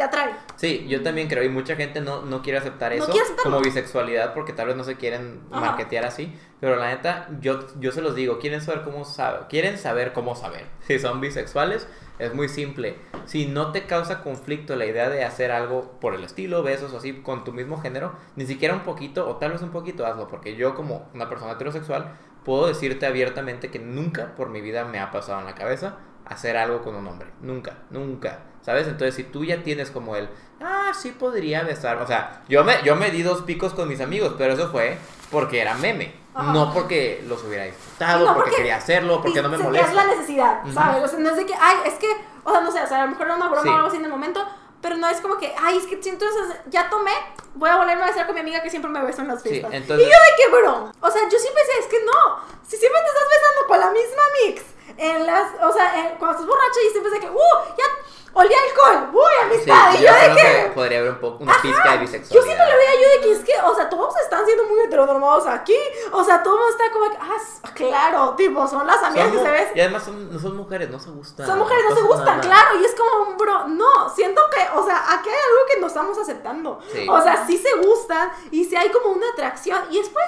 te 0.00 0.04
atrae. 0.04 0.34
Sí, 0.56 0.86
yo 0.88 1.02
también 1.02 1.28
creo, 1.28 1.44
y 1.44 1.50
mucha 1.50 1.76
gente 1.76 2.00
no, 2.00 2.22
no 2.22 2.40
quiere 2.40 2.58
aceptar 2.58 2.96
No 2.96 3.04
eso 3.04 3.12
quiere 3.12 3.28
como 3.42 3.60
bisexualidad 3.60 4.32
porque 4.32 4.54
tal 4.54 4.68
vez 4.68 4.76
no 4.76 4.82
se 4.82 4.96
quieren 4.96 5.42
Ajá. 5.50 5.60
marketear 5.60 6.06
así, 6.06 6.34
pero 6.58 6.76
la 6.76 6.88
neta, 6.88 7.28
yo, 7.40 7.66
yo 7.78 7.92
se 7.92 8.00
los 8.00 8.14
digo, 8.14 8.38
quieren 8.38 8.62
saber 8.62 8.82
cómo 8.82 9.04
saber, 9.04 9.42
quieren 9.50 9.76
saber 9.76 10.14
cómo 10.14 10.34
saber. 10.34 10.66
Si 10.90 10.98
son 10.98 11.20
bisexuales, 11.20 11.86
es 12.18 12.34
muy 12.34 12.48
simple. 12.48 12.96
Si 13.26 13.44
no 13.46 13.72
te 13.72 13.84
causa 13.84 14.22
conflicto 14.22 14.74
la 14.74 14.86
idea 14.86 15.10
de 15.10 15.22
hacer 15.22 15.52
algo 15.52 15.98
por 16.00 16.14
el 16.14 16.24
estilo, 16.24 16.62
besos 16.62 16.94
o 16.94 16.96
así, 16.96 17.20
con 17.20 17.44
tu 17.44 17.52
mismo 17.52 17.78
género, 17.78 18.14
ni 18.36 18.46
siquiera 18.46 18.74
un 18.74 18.80
poquito, 18.80 19.28
o 19.28 19.36
tal 19.36 19.52
vez 19.52 19.60
un 19.60 19.70
poquito, 19.70 20.06
hazlo, 20.06 20.28
porque 20.28 20.56
yo 20.56 20.74
como 20.74 21.10
una 21.12 21.28
persona 21.28 21.52
heterosexual, 21.52 22.16
puedo 22.44 22.66
decirte 22.66 23.04
abiertamente 23.04 23.70
que 23.70 23.78
nunca 23.78 24.34
por 24.34 24.48
mi 24.48 24.62
vida 24.62 24.86
me 24.86 24.98
ha 24.98 25.10
pasado 25.10 25.40
en 25.40 25.44
la 25.44 25.54
cabeza 25.54 25.98
hacer 26.24 26.56
algo 26.56 26.80
con 26.82 26.94
un 26.94 27.06
hombre. 27.06 27.28
Nunca, 27.42 27.78
nunca. 27.90 28.49
¿Sabes? 28.64 28.86
Entonces, 28.86 29.14
si 29.14 29.24
tú 29.24 29.44
ya 29.44 29.62
tienes 29.62 29.90
como 29.90 30.16
el, 30.16 30.28
ah, 30.62 30.92
sí 30.98 31.12
podría 31.12 31.62
besar. 31.62 31.96
O 32.02 32.06
sea, 32.06 32.42
yo 32.48 32.62
me, 32.64 32.82
yo 32.82 32.94
me 32.96 33.10
di 33.10 33.22
dos 33.22 33.42
picos 33.42 33.72
con 33.74 33.88
mis 33.88 34.00
amigos, 34.00 34.34
pero 34.36 34.52
eso 34.54 34.68
fue 34.70 34.98
porque 35.30 35.60
era 35.60 35.74
meme. 35.74 36.14
Ajá. 36.34 36.52
No 36.52 36.72
porque 36.72 37.24
los 37.26 37.42
hubiera 37.44 37.64
disfrutado, 37.64 38.20
Sí, 38.20 38.24
no, 38.26 38.34
porque, 38.34 38.50
porque- 38.50 38.56
quería 38.56 38.76
hacerlo, 38.76 39.20
porque 39.22 39.42
no 39.42 39.48
me 39.48 39.58
molesta. 39.58 39.92
la 39.94 40.04
necesidad. 40.06 40.60
¿sabes? 40.72 41.02
O 41.04 41.08
sea, 41.08 41.18
no 41.18 41.30
es 41.30 41.36
de 41.36 41.46
que, 41.46 41.54
ay, 41.54 41.76
es 41.86 41.94
que, 41.94 42.06
o 42.44 42.52
sea, 42.52 42.60
no 42.60 42.70
sé, 42.70 42.82
o 42.82 42.86
sea, 42.86 42.98
a 42.98 43.04
lo 43.04 43.10
mejor 43.10 43.26
era 43.26 43.36
una 43.36 43.48
broma 43.48 43.62
Sí. 43.62 43.68
o 43.68 43.74
algo 43.74 43.88
así 43.88 43.96
en 43.96 44.04
el 44.04 44.10
momento, 44.10 44.46
pero 44.80 44.96
no 44.96 45.08
es 45.08 45.20
como 45.20 45.38
que, 45.38 45.52
ay, 45.60 45.76
es 45.78 45.86
que 45.86 46.00
siento 46.02 46.24
ya 46.68 46.88
tomé, 46.88 47.10
voy 47.54 47.68
a 47.68 47.76
volverme 47.76 48.04
a 48.04 48.06
besar 48.06 48.26
con 48.26 48.34
mi 48.34 48.40
amiga 48.42 48.62
que 48.62 48.70
siempre 48.70 48.90
me 48.90 49.00
beso 49.02 49.22
en 49.22 49.28
las 49.28 49.42
Sí, 49.42 49.48
fiestas. 49.48 49.72
entonces- 49.74 50.06
Y 50.06 50.10
yo 50.10 50.16
de 50.16 50.36
que, 50.36 50.50
bro, 50.56 50.92
o 51.00 51.10
sea, 51.10 51.22
yo 51.28 51.38
siempre 51.38 51.62
decía, 51.64 51.80
es 51.80 51.86
que 51.86 52.04
no, 52.04 52.38
si 52.66 52.76
siempre 52.76 53.00
te 53.00 53.06
estás 53.08 53.28
besando 53.28 53.66
con 53.66 53.80
la 53.80 53.90
misma 53.90 54.22
mix, 54.44 54.62
en 54.98 55.26
las, 55.26 55.52
o 55.62 55.72
sea, 55.72 55.98
en- 55.98 56.16
cuando 56.16 56.32
estás 56.36 56.46
borracha 56.46 56.78
y 56.86 56.90
siempre 56.92 57.12
de 57.12 57.20
que, 57.20 57.30
uh, 57.30 57.74
ya 57.76 57.84
olía 58.32 58.56
alcohol, 58.68 59.10
uy, 59.12 59.20
Sí, 59.40 59.70
amistad, 59.70 59.94
y 59.94 60.02
yo 60.02 60.08
yo 60.08 60.14
de 60.14 60.36
que... 60.36 60.64
que 60.64 60.70
podría 60.74 60.98
haber 61.00 61.10
un 61.12 61.18
poco, 61.18 61.42
una 61.42 61.52
pizca 61.60 61.96
de 61.96 62.06
Yo 62.06 62.06
siempre 62.06 62.20
bisexualidad. 62.20 62.70
lo 62.70 62.76
veía 62.76 62.94
yo 62.94 63.08
de 63.08 63.20
que 63.20 63.32
es 63.32 63.44
que, 63.44 63.52
o 63.64 63.74
sea, 63.74 63.88
todos 63.88 64.14
están 64.20 64.46
siendo 64.46 64.64
muy 64.64 64.80
heteronormados 64.80 65.46
aquí. 65.46 65.76
O 66.12 66.22
sea, 66.22 66.42
todo 66.42 66.68
está 66.68 66.90
como 66.92 67.10
que, 67.10 67.16
ah, 67.20 67.70
claro, 67.74 68.34
tipo, 68.36 68.66
son 68.66 68.86
las 68.86 69.02
amigas 69.02 69.28
Son 69.28 69.36
que 69.38 69.44
se 69.44 69.50
ves. 69.50 69.68
Y 69.74 69.80
además 69.80 70.04
son, 70.04 70.32
no 70.32 70.38
son 70.38 70.56
mujeres, 70.56 70.90
no 70.90 71.00
se 71.00 71.10
gustan. 71.10 71.46
Son 71.46 71.58
mujeres, 71.58 71.84
no 71.88 71.96
se 71.96 72.02
gustan, 72.02 72.38
nada. 72.38 72.40
claro, 72.40 72.80
y 72.80 72.84
es 72.84 72.94
como, 72.94 73.36
bro, 73.36 73.68
no, 73.68 74.08
siento 74.14 74.40
que, 74.54 74.78
o 74.78 74.84
sea, 74.84 75.14
aquí 75.14 75.28
hay 75.28 75.34
algo 75.34 75.66
que 75.72 75.80
no 75.80 75.86
estamos 75.88 76.18
aceptando. 76.18 76.80
Sí. 76.92 77.06
O 77.08 77.20
sea, 77.22 77.46
sí 77.46 77.58
se 77.58 77.76
gustan 77.78 78.30
y 78.50 78.64
sí 78.64 78.76
hay 78.76 78.90
como 78.90 79.14
una 79.14 79.28
atracción. 79.30 79.82
Y 79.90 79.98
después, 79.98 80.26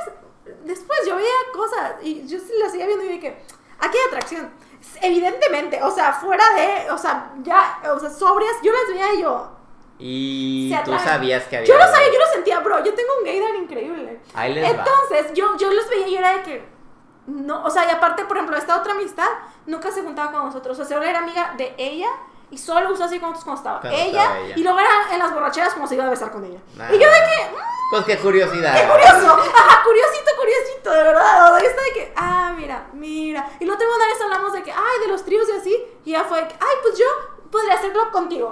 después 0.65 0.99
yo 1.07 1.17
veía 1.17 1.29
cosas 1.53 1.95
y 2.03 2.27
yo 2.27 2.39
las 2.59 2.73
seguía 2.73 2.87
viendo 2.87 3.05
y 3.05 3.09
dije, 3.09 3.43
aquí 3.79 3.97
hay 3.97 4.09
atracción. 4.09 4.51
Evidentemente, 5.01 5.83
o 5.83 5.91
sea, 5.91 6.13
fuera 6.13 6.45
de, 6.55 6.91
o 6.91 6.99
sea, 6.99 7.33
ya, 7.43 7.81
o 7.95 7.99
sea, 7.99 8.11
sobrias, 8.11 8.53
yo 8.63 8.73
las 8.73 8.89
veía 8.89 9.15
y 9.15 9.23
yo. 9.23 9.51
Y 9.99 10.75
tú 10.85 10.93
sabías 10.99 11.45
que 11.45 11.59
había. 11.59 11.69
Yo 11.69 11.77
lo 11.77 11.85
sabía, 11.85 12.13
yo 12.13 12.19
lo 12.19 12.27
sentía, 12.33 12.59
bro, 12.61 12.85
yo 12.85 12.93
tengo 12.95 13.11
un 13.19 13.25
gaydar 13.25 13.55
increíble. 13.55 14.21
Ahí 14.35 14.53
les 14.55 14.65
va. 14.65 14.71
Entonces, 14.71 15.33
yo, 15.35 15.57
yo 15.57 15.73
los 15.73 15.89
veía 15.89 16.09
y 16.09 16.17
era 16.17 16.33
de 16.39 16.43
que. 16.43 16.73
No, 17.27 17.63
o 17.65 17.71
sea, 17.71 17.87
y 17.87 17.91
aparte, 17.91 18.25
por 18.25 18.37
ejemplo, 18.37 18.57
esta 18.57 18.77
otra 18.77 18.93
amistad 18.95 19.29
nunca 19.67 19.93
se 19.93 20.03
juntaba 20.03 20.33
con 20.33 20.45
nosotros. 20.45 20.77
O 20.77 20.85
sea, 20.85 20.97
solo 20.97 21.09
era 21.09 21.21
amiga 21.21 21.55
de 21.57 21.73
ella 21.79 22.09
y 22.51 22.59
solo 22.59 22.93
usó 22.93 23.05
así 23.05 23.21
con 23.21 23.31
nosotros 23.31 23.45
cuando 23.45 23.61
estaba 23.61 23.81
Cuando 23.81 23.99
ella, 23.99 24.23
estaba 24.23 24.39
ella. 24.41 24.55
Y 24.57 24.63
luego 24.63 24.79
era 24.81 24.91
en 25.13 25.19
las 25.21 25.33
borracheras 25.33 25.73
como 25.73 25.87
se 25.87 25.95
iba 25.95 26.05
a 26.05 26.11
besar 26.11 26.33
con 26.33 26.45
ella. 26.45 26.59
Y 26.75 26.99
yo 26.99 27.09
de 27.09 27.21
que. 27.21 27.51
mm, 27.53 27.82
Pues 27.93 28.07
qué 28.07 28.17
curiosidad. 28.17 28.73
¡Qué 28.75 28.89
curioso! 28.89 29.35
Ajá, 29.55 29.85
curiosito, 29.85 30.31
curiosito, 30.39 30.91
de 30.93 31.03
verdad. 31.03 31.53
O 31.55 31.59
sea, 31.59 31.69
estaba 31.69 31.87
de 31.89 31.93
que, 31.93 32.13
ah, 32.17 32.55
mira, 32.57 32.89
mira. 32.95 33.47
Y 33.61 33.67
luego 33.67 33.79
tengo 33.79 33.95
una 33.95 34.07
vez 34.07 34.19
hablamos 34.23 34.51
de 34.55 34.63
que, 34.63 34.73
ay, 34.73 35.01
de 35.03 35.09
los 35.09 35.23
tríos 35.27 35.47
y 35.51 35.53
así. 35.53 35.87
Y 36.07 36.15
ella 36.15 36.25
fue 36.25 36.41
de 36.41 36.49
que, 36.49 36.55
ay, 36.59 36.77
pues 36.81 36.97
yo 36.97 37.05
podría 37.51 37.75
hacerlo 37.75 38.11
contigo. 38.11 38.51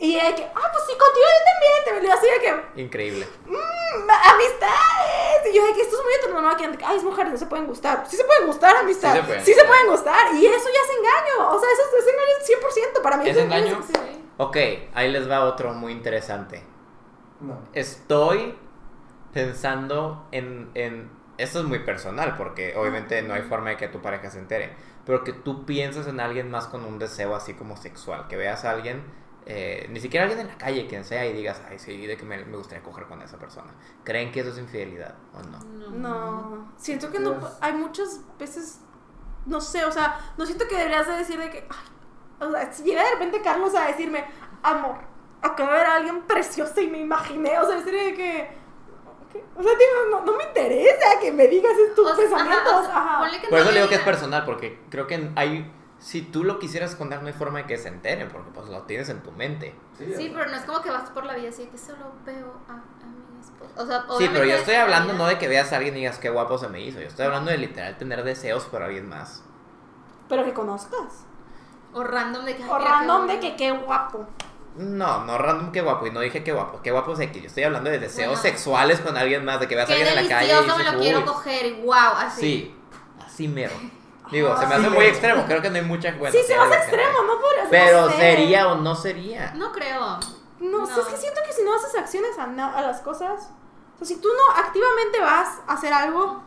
Y 0.00 0.16
ella 0.16 0.30
de 0.30 0.34
que, 0.34 0.42
ah, 0.42 0.68
pues 0.72 0.84
sí, 0.88 0.98
contigo 0.98 1.24
yo 1.24 1.44
también. 1.52 1.84
Te 1.84 2.06
veo 2.06 2.12
así 2.12 2.26
de 2.26 2.40
que, 2.40 2.80
Increíble. 2.82 3.28
"Mm, 3.46 4.10
amistades. 4.32 5.52
Y 5.52 5.56
yo 5.56 5.64
de 5.66 5.72
que 5.72 5.82
esto 5.82 5.96
es 5.96 6.02
muy 6.02 6.14
heteronormado 6.14 6.56
que 6.56 6.84
ay, 6.84 6.96
es 6.96 7.04
mujeres, 7.04 7.30
no 7.32 7.38
se 7.38 7.46
pueden 7.46 7.68
gustar. 7.68 8.04
Sí 8.08 8.16
se 8.16 8.24
pueden 8.24 8.46
gustar, 8.48 8.74
amistad. 8.76 9.12
Sí 9.14 9.18
se 9.20 9.22
pueden 9.24 9.44
se 9.44 9.52
gustar. 9.52 9.66
pueden 9.68 9.86
gustar. 9.86 10.34
Y 10.34 10.46
eso 10.46 10.68
ya 10.68 10.80
es 10.80 10.98
engaño. 10.98 11.48
O 11.48 11.60
sea, 11.60 11.68
eso, 11.70 11.82
es 11.96 12.06
engaño 12.08 12.32
es 12.40 12.46
100%. 12.46 13.02
Para 13.02 13.16
mí 13.18 13.28
¿Es 13.30 13.36
engaño? 13.36 13.82
Sí. 13.86 13.92
Ok, 14.38 14.56
ahí 14.94 15.12
les 15.12 15.30
va 15.30 15.44
otro 15.44 15.72
muy 15.74 15.92
interesante. 15.92 16.64
No. 17.40 17.56
Estoy 17.72 18.58
pensando 19.32 20.28
en, 20.32 20.70
en... 20.74 21.10
Esto 21.38 21.60
es 21.60 21.64
muy 21.64 21.78
personal 21.78 22.36
porque 22.36 22.76
obviamente 22.76 23.22
no 23.22 23.32
hay 23.34 23.42
forma 23.42 23.70
de 23.70 23.76
que 23.76 23.88
tu 23.88 24.02
pareja 24.02 24.30
se 24.30 24.38
entere. 24.38 24.74
Pero 25.06 25.24
que 25.24 25.32
tú 25.32 25.64
pienses 25.64 26.06
en 26.06 26.20
alguien 26.20 26.50
más 26.50 26.66
con 26.66 26.84
un 26.84 26.98
deseo 26.98 27.34
así 27.34 27.54
como 27.54 27.76
sexual. 27.76 28.28
Que 28.28 28.36
veas 28.36 28.64
a 28.64 28.72
alguien, 28.72 29.02
eh, 29.46 29.88
ni 29.90 30.00
siquiera 30.00 30.26
alguien 30.26 30.40
en 30.40 30.48
la 30.48 30.58
calle, 30.58 30.86
quien 30.86 31.04
sea, 31.04 31.24
y 31.26 31.32
digas, 31.32 31.62
ay, 31.68 31.78
sí, 31.78 32.06
de 32.06 32.16
que 32.16 32.24
me, 32.24 32.44
me 32.44 32.56
gustaría 32.56 32.84
coger 32.84 33.06
con 33.06 33.22
esa 33.22 33.38
persona. 33.38 33.72
¿Creen 34.04 34.30
que 34.32 34.40
eso 34.40 34.50
es 34.50 34.58
infidelidad 34.58 35.14
o 35.32 35.42
no? 35.42 35.90
No, 35.90 36.72
siento 36.76 37.10
que 37.10 37.18
no, 37.18 37.36
hay 37.60 37.72
muchas 37.72 38.20
veces, 38.38 38.80
no 39.46 39.60
sé, 39.60 39.84
o 39.86 39.92
sea, 39.92 40.20
no 40.36 40.44
siento 40.44 40.68
que 40.68 40.76
deberías 40.76 41.06
de 41.06 41.14
decir 41.14 41.38
de 41.40 41.50
que, 41.50 41.66
ay, 41.68 42.46
o 42.46 42.50
sea, 42.50 42.72
si 42.72 42.82
llega 42.82 43.02
de 43.02 43.10
repente 43.12 43.40
Carlos 43.42 43.74
a 43.74 43.86
decirme, 43.86 44.24
amor, 44.62 44.96
acabo 45.42 45.72
de 45.72 45.78
ver 45.78 45.86
a 45.86 45.96
alguien 45.96 46.22
preciosa 46.22 46.80
y 46.80 46.88
me 46.88 46.98
imaginé, 46.98 47.58
o 47.58 47.66
sea, 47.66 47.76
decir 47.76 47.94
de 47.94 48.14
que, 48.14 48.59
¿qué? 49.32 49.44
o 49.56 49.62
sea, 49.62 49.72
digo, 49.72 50.10
no, 50.10 50.24
no 50.24 50.36
me 50.36 50.44
interesa 50.44 51.18
que 51.20 51.32
me 51.32 51.46
digas 51.48 51.72
tus 51.94 52.06
O 52.06 52.14
sea, 52.14 52.26
ajá, 52.26 52.36
pensamientos, 52.36 52.72
o 52.72 52.84
sea, 52.84 52.96
ajá. 52.96 53.18
ponle 53.20 53.40
que 53.40 53.48
Por 53.48 53.58
no 53.58 53.64
eso 53.64 53.72
le 53.72 53.76
digo 53.78 53.88
que 53.88 53.94
es 53.96 54.02
personal, 54.02 54.44
porque 54.44 54.80
creo 54.90 55.06
que 55.06 55.30
hay... 55.36 55.72
Si 55.98 56.22
tú 56.22 56.44
lo 56.44 56.58
quisieras 56.58 56.92
esconder, 56.92 57.20
no 57.20 57.26
hay 57.26 57.34
forma 57.34 57.58
de 57.58 57.66
que 57.66 57.76
se 57.76 57.88
enteren, 57.88 58.30
porque 58.30 58.50
pues 58.54 58.68
lo 58.68 58.82
tienes 58.84 59.10
en 59.10 59.22
tu 59.22 59.32
mente. 59.32 59.74
Sí, 59.98 60.32
pero 60.34 60.50
no 60.50 60.56
es 60.56 60.62
como 60.64 60.80
que 60.80 60.90
vas 60.90 61.10
por 61.10 61.26
la 61.26 61.34
vida 61.34 61.50
así 61.50 61.66
que 61.66 61.76
solo 61.76 62.12
veo 62.24 62.54
a, 62.68 62.72
a 62.72 62.76
mi 63.06 63.38
esposo. 63.38 63.70
O 63.76 63.86
sea, 63.86 64.06
Sí, 64.16 64.30
pero 64.32 64.46
yo 64.46 64.54
estoy 64.54 64.76
hablando 64.76 65.12
no 65.12 65.26
de 65.26 65.36
que 65.36 65.46
veas 65.46 65.72
a 65.74 65.76
alguien 65.76 65.94
y 65.96 65.98
digas 65.98 66.18
qué 66.18 66.30
guapo 66.30 66.56
se 66.56 66.68
me 66.68 66.80
hizo. 66.80 67.00
Yo 67.00 67.06
estoy 67.06 67.26
hablando 67.26 67.50
de 67.50 67.58
literal 67.58 67.98
tener 67.98 68.24
deseos 68.24 68.64
por 68.64 68.82
alguien 68.82 69.10
más. 69.10 69.44
Pero 70.26 70.42
que 70.42 70.54
conozcas. 70.54 71.26
O 71.92 72.02
random 72.02 72.46
de 72.46 72.56
que. 72.56 72.64
O 72.64 72.78
random 72.78 73.26
de 73.26 73.40
que 73.40 73.56
qué 73.56 73.70
guapo. 73.72 74.26
No, 74.76 75.24
no 75.24 75.36
random 75.38 75.72
qué 75.72 75.80
guapo. 75.82 76.06
Y 76.06 76.10
no 76.10 76.20
dije 76.20 76.42
qué 76.44 76.52
guapo. 76.52 76.80
Qué 76.82 76.90
guapo 76.90 77.12
es 77.12 77.20
X. 77.20 77.42
Yo 77.42 77.48
estoy 77.48 77.64
hablando 77.64 77.90
de 77.90 77.98
deseos 77.98 78.28
Bueno. 78.28 78.42
sexuales 78.42 79.00
con 79.00 79.16
alguien 79.16 79.44
más. 79.44 79.60
De 79.60 79.68
que 79.68 79.74
veas 79.74 79.88
a 79.88 79.92
Qué 79.92 80.00
alguien 80.02 80.18
en 80.18 80.24
la 80.24 80.30
calle 80.36 80.46
y 80.52 80.54
delicioso, 80.54 80.78
me 80.78 80.84
lo 80.92 80.98
quiero 81.00 81.24
coger 81.24 81.66
y 81.66 81.72
wow, 81.82 81.92
así. 82.16 82.40
Sí, 82.40 82.76
así 83.24 83.48
mero. 83.48 83.72
Digo, 84.30 84.56
se 84.56 84.66
me 84.66 84.74
Ah, 84.74 84.78
hace 84.78 84.88
sí, 84.88 84.94
muy 84.94 85.04
extremo. 85.06 85.44
Creo 85.46 85.60
que 85.60 85.70
no 85.70 85.76
hay 85.76 85.82
mucha 85.82 86.12
bueno, 86.16 86.32
sí, 86.38 86.44
se 86.46 86.54
a 86.54 86.68
ser. 86.68 86.78
extremo, 86.78 87.22
no 87.26 87.40
podrías 87.40 87.66
Pero 87.68 88.02
no 88.02 88.10
sé. 88.10 88.16
sería 88.16 88.68
o 88.68 88.74
no 88.76 88.94
sería. 88.94 89.52
No 89.56 89.72
creo. 89.72 90.20
No, 90.60 90.84
es 90.84 91.06
que 91.06 91.16
siento 91.16 91.40
que 91.44 91.52
si 91.52 91.62
no 91.64 91.74
haces 91.74 91.94
acciones 91.96 92.38
a, 92.38 92.46
na- 92.46 92.72
a 92.72 92.82
las 92.82 93.00
cosas, 93.00 93.50
o 94.00 94.04
sea, 94.04 94.06
si 94.06 94.20
tú 94.20 94.28
no 94.28 94.56
activamente 94.62 95.18
vas 95.20 95.58
a 95.66 95.72
hacer 95.72 95.92
algo, 95.92 96.42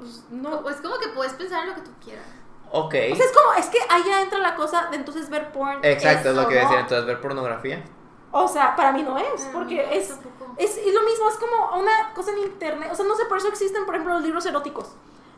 pues 0.00 0.24
no. 0.30 0.62
No, 0.62 0.68
es 0.70 0.76
como 0.78 0.98
que 0.98 1.08
puedes 1.08 1.34
pensar 1.34 1.62
en 1.62 1.68
lo 1.68 1.74
que 1.76 1.82
tú 1.82 1.90
quieras. 2.02 2.24
Ok. 2.70 2.94
O 3.12 3.16
sea, 3.16 3.24
es 3.26 3.32
como, 3.32 3.52
es 3.58 3.66
que 3.66 3.78
ahí 3.88 4.02
ya 4.06 4.22
entra 4.22 4.38
la 4.38 4.54
cosa 4.54 4.86
de 4.90 4.96
entonces 4.96 5.28
ver 5.30 5.52
porn. 5.52 5.78
Exacto, 5.82 6.30
es 6.30 6.34
lo 6.36 6.42
o 6.42 6.48
que 6.48 6.54
no. 6.56 6.60
decía. 6.62 6.80
Entonces, 6.80 7.06
ver 7.06 7.20
pornografía. 7.20 7.84
O 8.32 8.46
sea, 8.48 8.76
para 8.76 8.92
mí 8.92 9.02
no 9.02 9.16
es, 9.18 9.26
Ah, 9.46 9.50
porque 9.52 9.76
no, 9.86 9.92
es, 9.92 10.10
es, 10.58 10.76
es 10.76 10.94
lo 10.94 11.02
mismo, 11.04 11.28
es 11.28 11.36
como 11.36 11.80
una 11.80 12.12
cosa 12.14 12.32
en 12.32 12.38
internet. 12.38 12.88
O 12.92 12.94
sea, 12.94 13.06
no 13.06 13.14
sé, 13.14 13.24
por 13.26 13.38
eso 13.38 13.48
existen, 13.48 13.86
por 13.86 13.94
ejemplo, 13.94 14.14
los 14.14 14.22
libros 14.22 14.44
eróticos. 14.46 14.94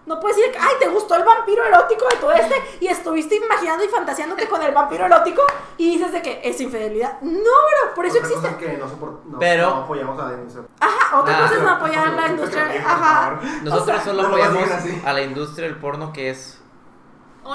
No 0.07 0.19
puedes 0.21 0.39
decir, 0.39 0.51
que, 0.53 0.59
ay, 0.59 0.73
te 0.81 0.89
gustó 0.89 1.17
el 1.17 1.23
vampiro 1.23 1.63
erótico 1.67 2.07
de 2.09 2.17
todo 2.17 2.33
este 2.33 2.55
y 2.81 2.87
estuviste 2.89 3.37
imaginando 3.37 3.85
y 3.85 3.89
fantaseándote 3.89 4.49
con 4.49 4.63
el 4.63 4.73
vampiro 4.73 5.05
erótico 5.05 5.43
y 5.77 5.97
dices 5.99 6.13
de 6.13 6.23
que 6.23 6.41
es 6.43 6.59
infidelidad. 6.63 7.21
No, 7.21 7.31
bro, 7.31 7.95
por 7.95 8.07
eso 8.07 8.17
Otra 8.17 8.31
cosa 8.31 8.49
existe. 8.49 8.65
que 8.73 8.79
no, 8.79 8.87
sopor- 8.89 9.21
no, 9.27 9.39
Pero- 9.39 9.69
no 9.69 9.77
apoyamos 9.83 10.19
a 10.19 10.29
la 10.29 10.33
industria. 10.39 10.65
Ajá, 10.81 11.21
otra 11.21 11.37
Ah. 11.37 11.43
cosa 11.43 11.55
es 11.57 11.61
no 11.61 11.71
apoyar 11.71 12.05
Pero- 12.05 12.17
la 12.17 12.27
industria. 12.29 12.85
Ajá. 12.87 13.41
Nosotros 13.63 13.83
O 13.83 13.85
sea, 13.85 14.01
solo 14.05 14.23
lo 14.23 14.29
apoyamos 14.29 14.69
a 15.05 15.13
la 15.13 15.21
industria 15.23 15.69
del 15.69 15.77
porno 15.77 16.11
que 16.13 16.31
es. 16.31 16.59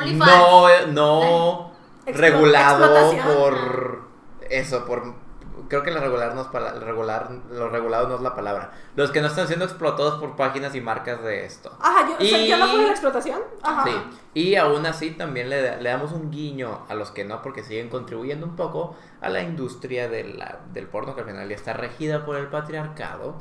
No, 0.01 0.87
no 0.87 1.71
regulado 2.05 3.11
por 3.37 4.01
eso, 4.49 4.85
por 4.85 5.23
creo 5.69 5.81
que 5.83 5.91
lo 5.91 6.01
regular 6.01 6.35
no 6.35 6.41
es 6.41 6.47
pala- 6.47 6.73
regular, 6.73 7.29
lo 7.49 7.69
regulado 7.69 8.07
no 8.07 8.15
es 8.15 8.21
la 8.21 8.35
palabra. 8.35 8.71
Los 8.95 9.11
que 9.11 9.21
no 9.21 9.27
están 9.27 9.47
siendo 9.47 9.65
explotados 9.65 10.19
por 10.19 10.35
páginas 10.35 10.75
y 10.75 10.81
marcas 10.81 11.23
de 11.23 11.45
esto. 11.45 11.71
Ajá, 11.79 12.07
yo, 12.09 12.15
o 12.15 12.29
sea, 12.29 12.37
Y- 12.39 12.47
yo 12.47 12.57
no 12.57 12.67
fui 12.67 12.79
de 12.79 12.85
la 12.85 12.91
explotación. 12.91 13.41
Ajá. 13.63 13.83
Sí, 13.85 13.91
y 14.33 14.55
aún 14.55 14.85
así 14.85 15.11
también 15.11 15.49
le, 15.49 15.81
le 15.81 15.89
damos 15.89 16.11
un 16.11 16.29
guiño 16.31 16.85
a 16.89 16.95
los 16.95 17.11
que 17.11 17.23
no, 17.23 17.41
porque 17.41 17.63
siguen 17.63 17.89
contribuyendo 17.89 18.45
un 18.45 18.55
poco 18.55 18.95
a 19.21 19.29
la 19.29 19.41
industria 19.41 20.09
de 20.09 20.25
la- 20.25 20.59
del 20.73 20.87
porno, 20.87 21.15
que 21.15 21.21
al 21.21 21.27
final 21.27 21.47
ya 21.47 21.55
está 21.55 21.73
regida 21.73 22.25
por 22.25 22.35
el 22.35 22.47
patriarcado, 22.47 23.35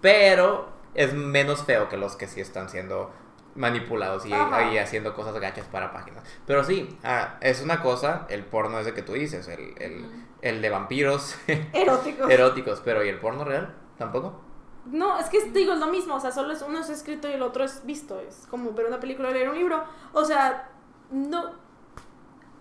pero 0.00 0.68
es 0.94 1.12
menos 1.12 1.64
feo 1.64 1.88
que 1.88 1.96
los 1.96 2.14
que 2.16 2.28
sí 2.28 2.40
están 2.40 2.68
siendo 2.68 3.10
manipulados 3.54 4.26
y, 4.26 4.32
haciendo 4.78 5.14
cosas 5.14 5.38
gachas 5.38 5.66
para 5.66 5.92
páginas. 5.92 6.24
Pero 6.46 6.64
sí, 6.64 6.98
ah, 7.04 7.36
es 7.40 7.62
una 7.62 7.80
cosa, 7.80 8.26
el 8.28 8.44
porno 8.44 8.78
es 8.80 8.86
de 8.86 8.94
que 8.94 9.02
tú 9.02 9.12
dices, 9.12 9.46
el, 9.48 9.74
el, 9.78 10.06
el 10.42 10.60
de 10.62 10.70
vampiros 10.70 11.36
Erótico. 11.72 12.28
eróticos, 12.28 12.80
pero 12.84 13.04
¿y 13.04 13.08
el 13.08 13.18
porno 13.18 13.44
real? 13.44 13.74
¿Tampoco? 13.98 14.40
No, 14.86 15.18
es 15.18 15.28
que 15.30 15.40
digo, 15.50 15.72
es 15.72 15.78
lo 15.78 15.86
mismo, 15.86 16.16
o 16.16 16.20
sea, 16.20 16.30
solo 16.30 16.52
es 16.52 16.60
uno 16.62 16.80
es 16.80 16.90
escrito 16.90 17.28
y 17.28 17.32
el 17.32 17.42
otro 17.42 17.64
es 17.64 17.86
visto, 17.86 18.20
es 18.20 18.46
como 18.50 18.72
ver 18.72 18.86
una 18.86 19.00
película 19.00 19.28
o 19.30 19.32
leer 19.32 19.48
un 19.48 19.56
libro, 19.56 19.82
o 20.12 20.24
sea, 20.24 20.68
no, 21.10 21.52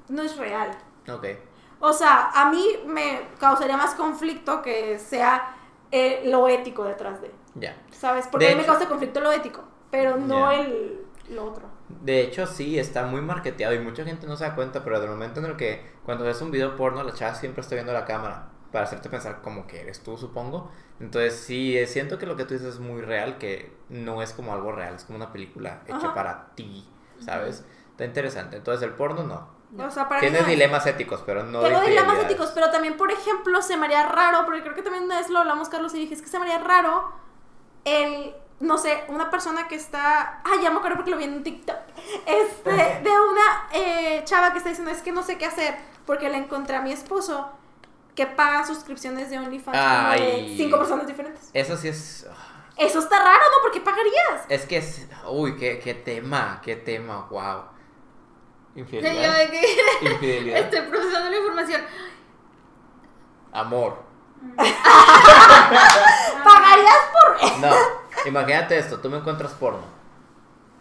no 0.07 0.21
es 0.21 0.37
real. 0.37 0.71
Ok. 1.11 1.25
O 1.81 1.91
sea, 1.91 2.29
a 2.33 2.49
mí 2.49 2.65
me 2.85 3.27
causaría 3.39 3.75
más 3.75 3.93
conflicto 3.95 4.61
que 4.61 4.97
sea 4.99 5.53
eh, 5.91 6.21
lo 6.25 6.47
ético 6.47 6.85
detrás 6.85 7.19
de, 7.21 7.29
Ya. 7.55 7.75
¿sabes? 7.91 8.27
Porque 8.27 8.45
De 8.45 8.53
a 8.53 8.55
mí 8.55 8.61
me 8.61 8.67
causa 8.67 8.87
conflicto 8.87 9.19
lo 9.19 9.29
ético, 9.33 9.61
pero 9.93 10.17
no 10.17 10.51
Ya. 10.51 10.59
el 10.59 10.99
lo 11.29 11.45
otro. 11.45 11.63
De 11.87 12.19
hecho, 12.21 12.45
sí, 12.47 12.77
está 12.77 13.05
muy 13.05 13.21
marketeado 13.21 13.73
y 13.73 13.79
mucha 13.79 14.03
gente 14.03 14.27
no 14.27 14.35
se 14.35 14.43
da 14.43 14.55
cuenta, 14.55 14.83
pero 14.83 14.99
del 14.99 15.09
momento 15.09 15.39
en 15.39 15.45
el 15.45 15.55
que 15.55 15.89
cuando 16.03 16.25
ves 16.25 16.41
un 16.41 16.51
video 16.51 16.75
porno, 16.75 17.01
la 17.03 17.13
chava 17.13 17.35
siempre 17.35 17.61
está 17.61 17.75
viendo 17.75 17.93
la 17.93 18.03
cámara 18.05 18.49
para 18.71 18.83
hacerte 18.85 19.07
pensar 19.09 19.41
como 19.41 19.65
que 19.67 19.79
eres 19.81 20.01
tú, 20.03 20.17
supongo. 20.17 20.69
Entonces, 20.99 21.35
sí, 21.35 21.77
eh, 21.77 21.85
siento 21.87 22.17
que 22.17 22.25
lo 22.25 22.35
que 22.35 22.43
tú 22.45 22.55
dices 22.55 22.73
es 22.75 22.79
muy 22.79 23.01
real, 23.01 23.37
que 23.37 23.71
no 23.89 24.21
es 24.21 24.33
como 24.33 24.51
algo 24.53 24.71
real, 24.71 24.95
es 24.95 25.03
como 25.05 25.15
una 25.17 25.31
película 25.31 25.81
hecha 25.85 25.97
Ajá. 25.97 26.13
para 26.13 26.47
ti, 26.55 26.89
¿sabes? 27.19 27.63
Está 27.91 28.05
interesante. 28.05 28.57
Entonces, 28.57 28.83
el 28.87 28.95
porno 28.95 29.23
no. 29.23 29.85
O 29.85 29.89
sea, 29.91 30.09
para 30.09 30.19
Tienes 30.21 30.41
no 30.41 30.47
es- 30.47 30.51
dilemas 30.53 30.85
éticos, 30.87 31.23
pero 31.25 31.43
no 31.43 31.61
Tengo 31.61 31.81
dilemas 31.81 32.19
éticos, 32.19 32.51
pero 32.53 32.69
también, 32.69 32.97
por 32.97 33.11
ejemplo, 33.11 33.61
se 33.61 33.77
me 33.77 33.85
haría 33.85 34.07
raro, 34.07 34.45
porque 34.45 34.61
creo 34.61 34.75
que 34.75 34.81
también 34.83 35.05
una 35.05 35.17
vez 35.19 35.29
lo 35.29 35.39
hablamos, 35.39 35.69
Carlos, 35.69 35.93
y 35.93 35.99
dije, 35.99 36.15
es 36.15 36.21
que 36.21 36.27
se 36.27 36.37
me 36.39 36.45
haría 36.45 36.59
raro 36.59 37.11
el, 37.85 38.33
no 38.64 38.78
sé, 38.78 39.03
una 39.09 39.30
persona 39.30 39.68
que 39.68 39.76
está, 39.76 40.41
ah, 40.43 40.55
ya 40.61 40.72
me 40.72 40.78
acuerdo 40.78 40.95
porque 40.97 41.11
lo 41.11 41.18
vi 41.18 41.26
en 41.26 41.34
un 41.34 41.43
TikTok, 41.43 41.76
este, 42.26 42.72
de 42.72 43.09
una 43.11 43.68
eh, 43.74 44.22
chava 44.24 44.51
que 44.51 44.57
está 44.59 44.70
diciendo, 44.70 44.91
es 44.91 45.01
que 45.01 45.11
no 45.11 45.22
sé 45.22 45.38
qué 45.38 45.45
hacer, 45.45 45.76
porque 46.05 46.30
le 46.30 46.38
encontré 46.38 46.78
a 46.78 46.82
mi 46.82 46.91
esposo 46.91 47.51
que 48.16 48.26
paga 48.26 48.66
suscripciones 48.66 49.30
de 49.30 49.38
OnlyFans 49.39 50.20
de 50.20 50.53
cinco 50.55 50.78
personas 50.78 51.07
diferentes. 51.07 51.49
Eso 51.53 51.76
sí 51.78 51.89
es... 51.89 52.28
Eso 52.78 52.99
está 52.99 53.20
raro, 53.20 53.43
¿no? 53.55 53.61
¿Por 53.61 53.72
qué 53.72 53.82
pagarías? 53.82 54.45
Es 54.49 54.66
que 54.66 54.78
es... 54.78 55.07
Uy, 55.30 55.57
qué, 55.57 55.80
qué 55.80 55.93
tema, 55.93 56.59
qué 56.64 56.76
tema, 56.76 57.28
wow. 57.30 57.66
Yo 58.76 58.82
Infidelidad. 58.82 59.38
de 59.38 59.49
que 59.51 59.61
Infidelidad. 60.09 60.59
estoy 60.59 60.82
procesando 60.89 61.30
la 61.30 61.38
información. 61.38 61.82
Amor. 63.51 64.12
¿Pagarías 66.43 66.95
por...? 67.11 67.59
No. 67.59 67.71
Imagínate 68.25 68.77
esto, 68.77 68.99
tú 68.99 69.09
me 69.09 69.17
encuentras 69.17 69.51
porno. 69.53 69.81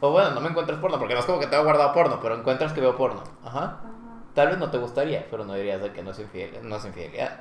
O 0.01 0.11
bueno, 0.11 0.31
no 0.33 0.41
me 0.41 0.49
encuentras 0.49 0.79
porno, 0.79 0.99
porque 0.99 1.15
no 1.15 1.21
es 1.21 1.27
como 1.27 1.39
que 1.41 1.47
tengo 1.47 1.65
guardado 1.65 1.93
porno, 1.93 2.19
pero 2.21 2.35
encuentras 2.37 2.73
que 2.73 2.81
veo 2.81 2.97
porno. 2.97 3.23
Ajá. 3.45 3.81
Tal 4.35 4.49
vez 4.49 4.59
no 4.59 4.71
te 4.71 4.79
gustaría, 4.79 5.27
pero 5.31 5.45
no 5.45 5.55
dirías 5.55 5.81
de 5.83 5.93
que 5.93 6.03
no 6.03 6.11
es, 6.11 6.19
infidel- 6.19 6.61
no 6.63 6.77
es 6.77 6.85
infidelidad. 6.85 7.41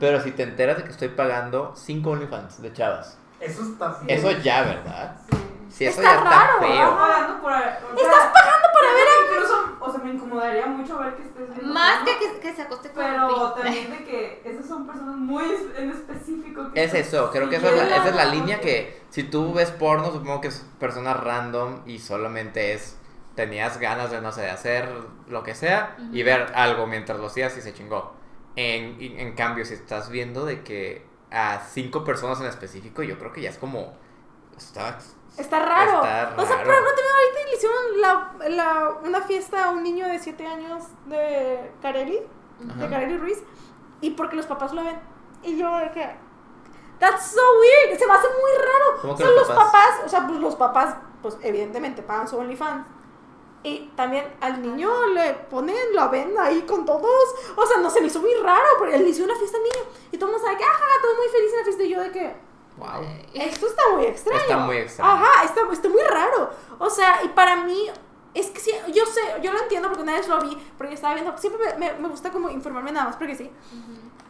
Pero 0.00 0.20
si 0.20 0.32
te 0.32 0.42
enteras 0.42 0.76
de 0.78 0.84
que 0.84 0.90
estoy 0.90 1.08
pagando 1.08 1.72
5 1.76 2.10
OnlyFans 2.10 2.60
de 2.60 2.72
chavas, 2.72 3.16
Eso 3.40 3.62
está 3.62 3.96
bien. 4.02 4.18
eso 4.18 4.30
ya, 4.32 4.62
¿verdad? 4.62 5.16
Sí. 5.30 5.36
Si 5.70 5.86
eso 5.86 6.00
Está 6.00 6.14
ya 6.14 6.20
raro, 6.24 6.54
está 6.54 6.66
Estás 6.66 6.76
feo. 6.78 6.96
pagando 6.96 7.42
por. 7.42 7.52
o 7.52 7.54
sea, 7.54 7.70
Estás 7.96 8.32
pagando 8.32 8.68
para 8.74 8.94
ver 8.94 9.06
a... 9.08 9.34
Incluso, 9.34 9.76
o 9.80 9.90
sea, 9.90 10.00
me 10.04 10.10
incomodaría 10.12 10.66
mucho 10.66 10.98
ver 10.98 11.16
que 11.16 11.22
estés 11.22 11.54
viendo. 11.54 11.74
Más 11.74 12.02
que, 12.04 12.18
que, 12.18 12.40
que 12.40 12.54
se 12.54 12.62
acoste 12.62 12.90
con 12.90 13.04
Pero 13.04 13.52
también 13.52 13.90
de 13.90 14.04
que 14.04 14.42
esas 14.44 14.66
son 14.66 14.86
personas 14.86 15.16
muy 15.16 15.44
en 15.76 15.90
específico. 15.90 16.72
que 16.72 16.84
Es 16.84 16.94
eso, 16.94 17.30
creo 17.30 17.48
que 17.48 17.56
esa 17.56 17.70
es, 17.70 17.76
la, 17.76 17.96
esa 17.96 18.08
es 18.08 18.14
la 18.16 18.24
línea 18.26 18.60
que 18.60 19.02
si 19.10 19.24
tú 19.24 19.52
ves 19.52 19.70
porno, 19.70 20.12
supongo 20.12 20.40
que 20.40 20.48
es 20.48 20.64
persona 20.78 21.14
random 21.14 21.82
y 21.86 21.98
solamente 21.98 22.72
es 22.74 22.98
tenías 23.34 23.78
ganas 23.80 24.12
de 24.12 24.20
no 24.20 24.30
sé, 24.30 24.42
de 24.42 24.50
hacer 24.50 24.88
lo 25.28 25.42
que 25.42 25.54
sea 25.56 25.96
y 26.12 26.22
ver 26.22 26.52
algo 26.54 26.86
mientras 26.86 27.18
lo 27.18 27.26
hacías 27.26 27.56
y 27.56 27.62
se 27.62 27.72
chingó. 27.74 28.14
En, 28.56 28.96
en 29.00 29.34
cambio, 29.34 29.64
si 29.64 29.74
estás 29.74 30.08
viendo 30.08 30.44
de 30.44 30.62
que 30.62 31.04
a 31.32 31.58
cinco 31.68 32.04
personas 32.04 32.40
en 32.40 32.46
específico, 32.46 33.02
yo 33.02 33.18
creo 33.18 33.32
que 33.32 33.40
ya 33.42 33.50
es 33.50 33.58
como 33.58 33.96
está 34.56 34.98
Está 35.36 35.58
raro. 35.58 36.04
Está 36.04 36.34
O 36.38 36.46
sea, 36.46 36.56
raro. 36.56 36.68
pero 36.68 36.80
no 36.80 36.94
te 36.94 37.02
ahorita 37.02 37.50
le 37.50 37.56
hicieron 37.56 38.00
la, 38.00 38.34
la, 38.48 38.88
una 39.02 39.20
fiesta 39.22 39.64
a 39.64 39.70
un 39.70 39.82
niño 39.82 40.06
de 40.06 40.18
7 40.18 40.46
años 40.46 40.84
de 41.06 41.72
Carelli, 41.82 42.20
de. 42.60 42.88
Carelli 42.88 43.16
Ruiz, 43.18 43.42
y 44.00 44.10
porque 44.10 44.36
los 44.36 44.46
papás 44.46 44.72
lo 44.72 44.84
ven. 44.84 44.98
Y 45.42 45.56
yo 45.58 45.76
de 45.78 45.90
que. 45.90 46.16
That's 47.00 47.32
so 47.32 47.40
weird. 47.60 47.98
Se 47.98 48.06
me 48.06 48.12
hace 48.12 48.28
muy 48.28 48.52
raro. 48.58 49.00
¿Cómo 49.00 49.12
O 49.12 49.16
que 49.16 49.22
sea, 49.24 49.32
los 49.32 49.48
los 49.48 49.48
papás? 49.56 49.72
papás, 49.72 50.00
o 50.06 50.08
sea, 50.08 50.26
pues 50.26 50.38
los 50.38 50.54
papás, 50.56 50.94
pues 51.20 51.36
evidentemente 51.42 52.02
pagan 52.02 52.28
su 52.28 52.38
OnlyFans. 52.38 52.86
Y 53.64 53.90
también 53.96 54.24
al 54.42 54.60
niño 54.62 54.90
le 55.06 55.32
ponen 55.50 55.74
la 55.94 56.08
venda 56.08 56.44
ahí 56.44 56.62
con 56.62 56.84
todos. 56.84 57.34
O 57.56 57.66
sea, 57.66 57.78
no 57.78 57.90
se 57.90 58.00
me 58.00 58.06
hizo 58.06 58.20
muy 58.20 58.34
raro, 58.34 58.66
porque 58.78 58.94
él 58.94 59.02
le 59.04 59.08
hizo 59.10 59.24
una 59.24 59.34
fiesta 59.36 59.56
al 59.56 59.62
niño. 59.64 59.84
Y 60.12 60.18
todo 60.18 60.26
el 60.30 60.32
mundo 60.32 60.46
sabe 60.46 60.58
que, 60.58 60.64
ajá, 60.64 60.84
todo 61.02 61.14
muy 61.16 61.28
feliz 61.28 61.50
en 61.52 61.58
la 61.58 61.64
fiesta. 61.64 61.82
Y 61.82 61.88
yo 61.88 62.00
de 62.00 62.10
que. 62.12 62.36
Wow. 62.76 63.02
Esto 63.34 63.66
está 63.66 63.82
muy 63.94 64.04
extraño. 64.06 64.40
Está 64.40 64.56
muy 64.58 64.76
extraño. 64.76 65.10
Ajá, 65.12 65.44
está, 65.44 65.60
está 65.72 65.88
muy 65.88 66.02
raro. 66.02 66.50
O 66.78 66.90
sea, 66.90 67.20
y 67.24 67.28
para 67.28 67.56
mí, 67.56 67.86
es 68.34 68.48
que 68.50 68.60
sí, 68.60 68.72
yo 68.92 69.04
sé, 69.06 69.20
yo 69.42 69.52
lo 69.52 69.60
entiendo 69.62 69.88
porque 69.88 70.02
una 70.02 70.12
vez 70.14 70.26
lo 70.28 70.40
vi, 70.40 70.56
porque 70.76 70.94
estaba 70.94 71.14
viendo, 71.14 71.36
siempre 71.38 71.62
me, 71.78 71.92
me- 71.92 71.98
me 72.00 72.08
gusta 72.08 72.30
como 72.30 72.50
informarme 72.50 72.90
nada 72.92 73.06
más, 73.06 73.16
porque 73.16 73.34
sí. 73.36 73.50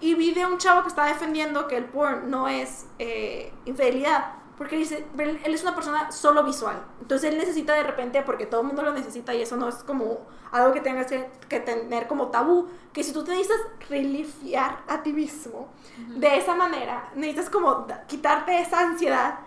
Y 0.00 0.14
vi 0.14 0.32
de 0.34 0.44
un 0.44 0.58
chavo 0.58 0.82
que 0.82 0.88
está 0.88 1.06
defendiendo 1.06 1.66
que 1.68 1.76
el 1.78 1.84
porn 1.86 2.28
no 2.30 2.46
es 2.48 2.86
eh, 2.98 3.52
infidelidad. 3.64 4.34
Porque 4.56 4.76
dice, 4.76 5.04
él, 5.18 5.40
él 5.44 5.54
es 5.54 5.62
una 5.62 5.74
persona 5.74 6.12
solo 6.12 6.44
visual. 6.44 6.80
Entonces 7.00 7.32
él 7.32 7.38
necesita 7.38 7.74
de 7.74 7.82
repente, 7.82 8.22
porque 8.22 8.46
todo 8.46 8.60
el 8.60 8.68
mundo 8.68 8.82
lo 8.82 8.92
necesita 8.92 9.34
y 9.34 9.42
eso 9.42 9.56
no 9.56 9.68
es 9.68 9.76
como 9.76 10.20
algo 10.52 10.72
que 10.72 10.80
tengas 10.80 11.08
que, 11.08 11.28
que 11.48 11.58
tener 11.58 12.06
como 12.06 12.28
tabú, 12.28 12.68
que 12.92 13.02
si 13.02 13.12
tú 13.12 13.24
te 13.24 13.32
necesitas 13.32 13.60
relifiar 13.88 14.84
a 14.86 15.02
ti 15.02 15.12
mismo 15.12 15.68
de 16.16 16.36
esa 16.36 16.54
manera, 16.54 17.10
necesitas 17.16 17.50
como 17.50 17.86
quitarte 18.06 18.60
esa 18.60 18.80
ansiedad. 18.80 19.40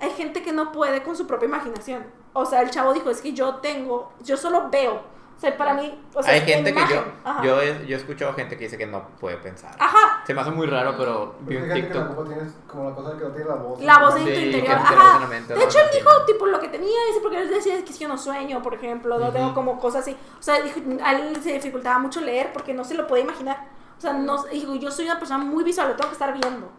Hay 0.00 0.10
gente 0.10 0.42
que 0.42 0.52
no 0.52 0.72
puede 0.72 1.02
con 1.02 1.14
su 1.16 1.26
propia 1.26 1.46
imaginación. 1.46 2.04
O 2.32 2.46
sea, 2.46 2.62
el 2.62 2.70
chavo 2.70 2.92
dijo, 2.92 3.10
es 3.10 3.20
que 3.20 3.32
yo 3.32 3.56
tengo, 3.56 4.12
yo 4.24 4.36
solo 4.36 4.68
veo. 4.70 5.02
O 5.40 5.42
sea, 5.42 5.56
para 5.56 5.72
mí, 5.72 5.98
o 6.12 6.22
sea, 6.22 6.34
Hay 6.34 6.40
es 6.40 6.44
gente 6.44 6.74
que 6.74 6.80
yo. 6.80 7.02
Ajá. 7.24 7.42
yo 7.42 7.62
he, 7.62 7.86
yo 7.86 7.96
he 7.96 7.98
escuchado 7.98 8.34
gente 8.34 8.58
que 8.58 8.64
dice 8.64 8.76
que 8.76 8.84
no 8.86 9.08
puede 9.18 9.38
pensar. 9.38 9.74
Ajá, 9.78 10.22
Se 10.26 10.34
me 10.34 10.42
hace 10.42 10.50
muy 10.50 10.66
raro, 10.66 10.94
pero 10.98 11.36
vi 11.40 11.56
un 11.56 11.62
gente 11.62 11.74
que 11.76 11.80
TikTok. 11.86 12.06
tampoco 12.08 12.28
tienes 12.28 12.52
como 12.66 12.90
la 12.90 12.94
cosa 12.94 13.08
de 13.12 13.16
que 13.16 13.24
no 13.24 13.30
tiene 13.30 13.48
la 13.48 13.54
voz. 13.54 13.80
La 13.80 13.98
voz 14.00 14.14
Sí, 14.16 14.20
en 14.20 14.26
tu 14.26 14.30
que 14.32 14.44
interior. 14.44 14.66
te 14.66 14.72
Ajá. 14.74 15.28
De 15.28 15.64
hecho, 15.64 15.78
él 15.78 15.86
dijo 15.94 16.10
tipo 16.26 16.44
lo 16.44 16.60
que 16.60 16.68
tenía, 16.68 16.90
dice, 17.08 17.20
porque 17.22 17.40
él 17.40 17.48
decía 17.48 17.82
que 17.82 17.90
si 17.90 18.00
yo 18.00 18.08
no 18.08 18.18
sueño, 18.18 18.60
por 18.60 18.74
ejemplo, 18.74 19.18
no 19.18 19.32
tengo 19.32 19.54
como 19.54 19.80
cosas 19.80 20.02
así. 20.02 20.14
O 20.38 20.42
sea, 20.42 20.60
dijo, 20.60 20.78
a 21.02 21.12
él 21.12 21.34
se 21.42 21.54
dificultaba 21.54 21.98
mucho 21.98 22.20
leer 22.20 22.52
porque 22.52 22.74
no 22.74 22.84
se 22.84 22.92
lo 22.92 23.06
podía 23.06 23.24
imaginar. 23.24 23.66
O 23.96 24.00
sea, 24.02 24.12
no, 24.12 24.42
dijo, 24.44 24.74
yo 24.74 24.90
soy 24.90 25.06
una 25.06 25.18
persona 25.18 25.42
muy 25.42 25.64
visual, 25.64 25.88
lo 25.88 25.96
tengo 25.96 26.10
que 26.10 26.16
estar 26.16 26.34
viendo. 26.38 26.70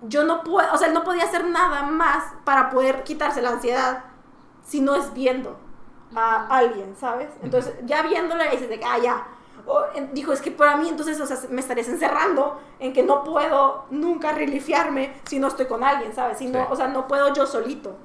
Yo 0.00 0.24
no 0.24 0.42
puedo, 0.44 0.72
o 0.72 0.78
sea, 0.78 0.88
él 0.88 0.94
no 0.94 1.04
podía 1.04 1.24
hacer 1.24 1.44
nada 1.44 1.82
más 1.82 2.24
para 2.44 2.70
poder 2.70 3.02
quitarse 3.02 3.42
la 3.42 3.50
ansiedad 3.50 4.04
si 4.64 4.80
no 4.80 4.94
es 4.94 5.12
viendo 5.12 5.58
a 6.14 6.46
alguien, 6.48 6.94
¿sabes? 6.98 7.28
Entonces, 7.42 7.74
ya 7.84 8.02
viéndolo, 8.02 8.42
le 8.44 8.50
dices 8.50 8.68
de 8.68 8.78
que, 8.78 8.84
ah, 8.84 8.98
ya. 8.98 9.26
O, 9.66 9.82
en- 9.94 10.14
dijo, 10.14 10.32
es 10.32 10.40
que 10.40 10.50
para 10.50 10.76
mí 10.76 10.88
entonces, 10.88 11.20
o 11.20 11.26
sea, 11.26 11.36
me 11.50 11.60
estarías 11.60 11.88
encerrando 11.88 12.58
en 12.78 12.92
que 12.94 13.02
no 13.02 13.22
puedo 13.24 13.84
nunca 13.90 14.32
relifiarme 14.32 15.14
si 15.28 15.38
no 15.38 15.48
estoy 15.48 15.66
con 15.66 15.84
alguien, 15.84 16.14
¿sabes? 16.14 16.38
Si 16.38 16.46
no, 16.46 16.60
Sí. 16.60 16.66
o 16.70 16.76
sea, 16.76 16.88
no 16.88 17.06
puedo 17.06 17.32
yo 17.34 17.46
solito. 17.46 17.96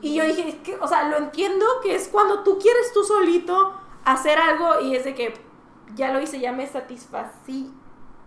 Y 0.00 0.14
yo 0.14 0.24
dije, 0.24 0.48
es 0.48 0.54
que, 0.56 0.76
o 0.76 0.88
sea, 0.88 1.08
lo 1.08 1.16
entiendo 1.16 1.64
que 1.82 1.94
es 1.94 2.08
cuando 2.08 2.42
tú 2.42 2.58
quieres 2.58 2.92
tú 2.92 3.04
solito 3.04 3.72
hacer 4.04 4.38
algo 4.38 4.80
y 4.80 4.96
es 4.96 5.04
de 5.04 5.14
que 5.14 5.34
ya 5.94 6.12
lo 6.12 6.20
hice, 6.20 6.40
ya 6.40 6.50
me 6.52 6.66
satisfací. 6.66 7.72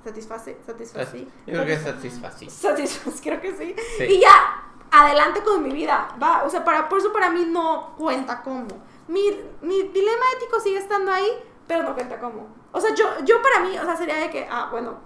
Satisface, 0.04 0.58
satisfací. 0.66 1.28
Yo 1.46 1.54
creo 1.54 1.66
que 1.66 1.74
es 1.74 1.82
satisfací. 1.84 2.50
Satisfaz, 2.50 3.20
creo 3.24 3.42
que 3.42 3.54
sí. 3.56 3.76
Sí. 3.98 4.04
Y 4.06 4.20
ya, 4.22 4.64
adelante 4.92 5.44
con 5.44 5.62
mi 5.62 5.72
vida. 5.72 6.08
Va, 6.22 6.44
o 6.46 6.50
sea, 6.50 6.64
para, 6.64 6.88
por 6.88 7.00
eso 7.00 7.12
para 7.12 7.30
mí 7.30 7.46
no 7.46 7.94
cuenta 7.98 8.42
como. 8.42 8.68
Mi, 9.10 9.22
mi 9.62 9.82
dilema 9.90 10.26
ético 10.38 10.60
sigue 10.60 10.78
estando 10.78 11.12
ahí, 11.12 11.28
pero 11.68 11.82
no 11.84 11.96
cuenta 11.96 12.20
como. 12.20 12.48
O 12.72 12.80
sea, 12.80 12.94
yo, 12.94 13.06
yo 13.26 13.42
para 13.42 13.60
mí, 13.62 13.78
o 13.78 13.84
sea, 13.84 13.96
sería 13.96 14.16
de 14.16 14.30
que, 14.30 14.48
ah, 14.50 14.68
bueno, 14.72 15.00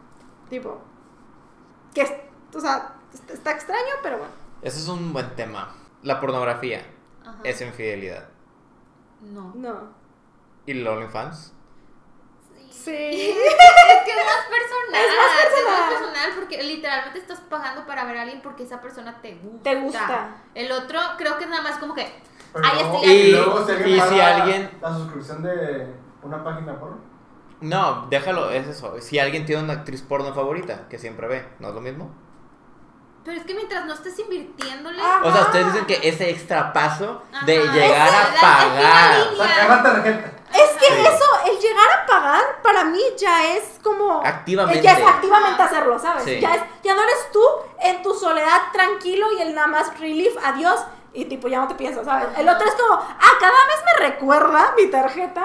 tipo, 0.50 0.82
que, 1.94 2.02
es- 2.02 2.14
o 2.54 2.60
sea, 2.60 2.96
está, 3.30 3.52
extraño, 3.52 3.94
pero 4.04 4.18
bueno. 4.18 4.34
Ese 4.62 4.80
es 4.80 4.88
un 4.90 5.14
buen 5.14 5.34
tema. 5.36 5.74
La 6.02 6.20
pornografía 6.20 6.86
Ajá. 7.26 7.40
es 7.46 7.62
infidelidad. 7.62 8.28
No. 9.22 9.54
No. 9.56 9.94
¿Y 10.66 10.72
el 10.72 10.86
OnlyFans? 10.88 11.54
Sí. 12.70 12.92
Es 13.94 14.04
que 14.06 14.12
es 14.12 14.26
más 14.26 14.46
personal. 14.50 15.02
Es 15.06 15.16
más 15.16 15.42
personal. 15.42 15.54
Es 15.54 15.70
más 15.70 15.90
personal 15.94 16.30
porque 16.36 16.64
literalmente 16.64 17.20
estás 17.20 17.40
pagando 17.42 17.86
para 17.86 18.04
ver 18.06 18.18
a 18.18 18.22
alguien 18.24 18.42
porque 18.42 18.64
esa 18.64 18.82
persona 18.82 19.22
te 19.22 19.36
gusta. 19.36 19.64
Te 19.64 19.76
gusta. 19.80 20.38
El 20.56 20.72
otro 20.72 21.00
creo 21.18 21.38
que 21.38 21.44
es 21.46 21.50
nada 21.50 21.62
más 21.64 21.78
como 21.78 21.94
que. 21.94 22.12
Pero 22.54 22.68
luego- 22.74 22.96
este 23.04 23.08
ya- 23.08 23.14
Y- 23.14 23.32
luego 23.32 23.66
si 23.66 23.72
alguien 23.72 23.90
y 23.98 24.02
si 24.02 24.20
alguien- 24.22 24.72
La 24.82 24.94
suscripción 24.94 25.44
de 25.44 25.94
una 26.22 26.44
página 26.44 26.80
porno. 26.80 26.98
No, 27.62 28.08
déjalo, 28.10 28.50
es 28.52 28.68
eso. 28.68 28.94
Si 29.02 29.20
alguien 29.20 29.46
tiene 29.46 29.64
una 29.64 29.74
actriz 29.74 30.02
porno 30.02 30.34
favorita 30.34 30.88
que 30.90 31.00
siempre 31.00 31.28
ve, 31.28 31.48
¿no 31.60 31.70
es 31.70 31.74
lo 31.74 31.82
mismo? 31.82 32.12
Pero 33.24 33.38
es 33.40 33.46
que 33.46 33.56
mientras 33.56 33.86
no 33.86 33.94
estés 33.94 34.20
invirtiéndole. 34.20 35.02
O 35.24 35.32
sea, 35.32 35.42
ustedes 35.44 35.68
dicen 35.68 35.86
que 35.86 36.00
ese 36.08 36.30
extra 36.30 36.74
paso 36.74 37.22
de 37.46 37.58
llegar 37.68 38.10
a 38.10 38.42
pagar. 38.42 39.16
Sacar 39.38 39.84
tarjeta. 39.84 40.32
Es 40.54 40.70
que 40.78 40.86
Sí. 40.94 41.02
eso, 41.02 41.26
el 41.52 41.58
llegar 41.58 41.88
a 42.02 42.06
pagar, 42.06 42.44
para 42.62 42.84
mí 42.84 43.00
ya 43.18 43.56
es 43.56 43.80
como. 43.82 44.22
Activamente. 44.26 44.82
Ya 44.82 44.98
es 44.98 45.08
activamente 45.08 45.64
hacerlo, 45.64 45.98
¿sabes? 45.98 46.26
Sí. 46.26 46.40
Ya, 46.42 46.54
es, 46.56 46.62
ya 46.84 46.94
no 46.96 47.02
eres 47.02 47.32
tú 47.32 47.42
en 47.82 48.04
tu 48.04 48.14
soledad 48.14 48.62
tranquilo 48.74 49.26
y 49.38 49.42
el 49.42 49.56
nada 49.56 49.68
más 49.68 49.98
relief, 50.00 50.36
adiós. 50.44 50.82
Y 51.14 51.26
tipo, 51.26 51.48
ya 51.48 51.60
no 51.60 51.68
te 51.68 51.76
piensas, 51.76 52.06
¿sabes? 52.06 52.28
El 52.38 52.50
otro 52.50 52.68
es 52.68 52.74
como, 52.76 52.96
ah, 52.96 53.32
cada 53.40 53.52
mes 53.52 53.84
me 53.86 54.08
recuerda 54.08 54.74
mi 54.76 54.88
tarjeta 54.88 55.44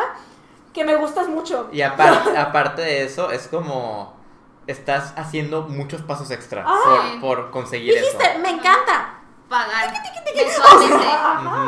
que 0.73 0.85
me 0.85 0.97
gustas 0.97 1.29
mucho. 1.29 1.69
Y 1.73 1.83
aparte, 1.83 2.37
aparte 2.39 2.83
de 2.83 3.05
eso, 3.05 3.31
es 3.31 3.49
como 3.49 4.17
estás 4.67 5.13
haciendo 5.17 5.63
muchos 5.63 6.03
pasos 6.03 6.31
extra 6.31 6.65
Ah. 6.67 7.17
por, 7.21 7.21
por 7.21 7.51
conseguir 7.51 7.95
Dijiste, 7.95 8.31
eso. 8.31 8.39
me 8.41 8.51
encanta. 8.51 9.15
Pagar 9.49 9.91
mensualmente. 10.37 11.07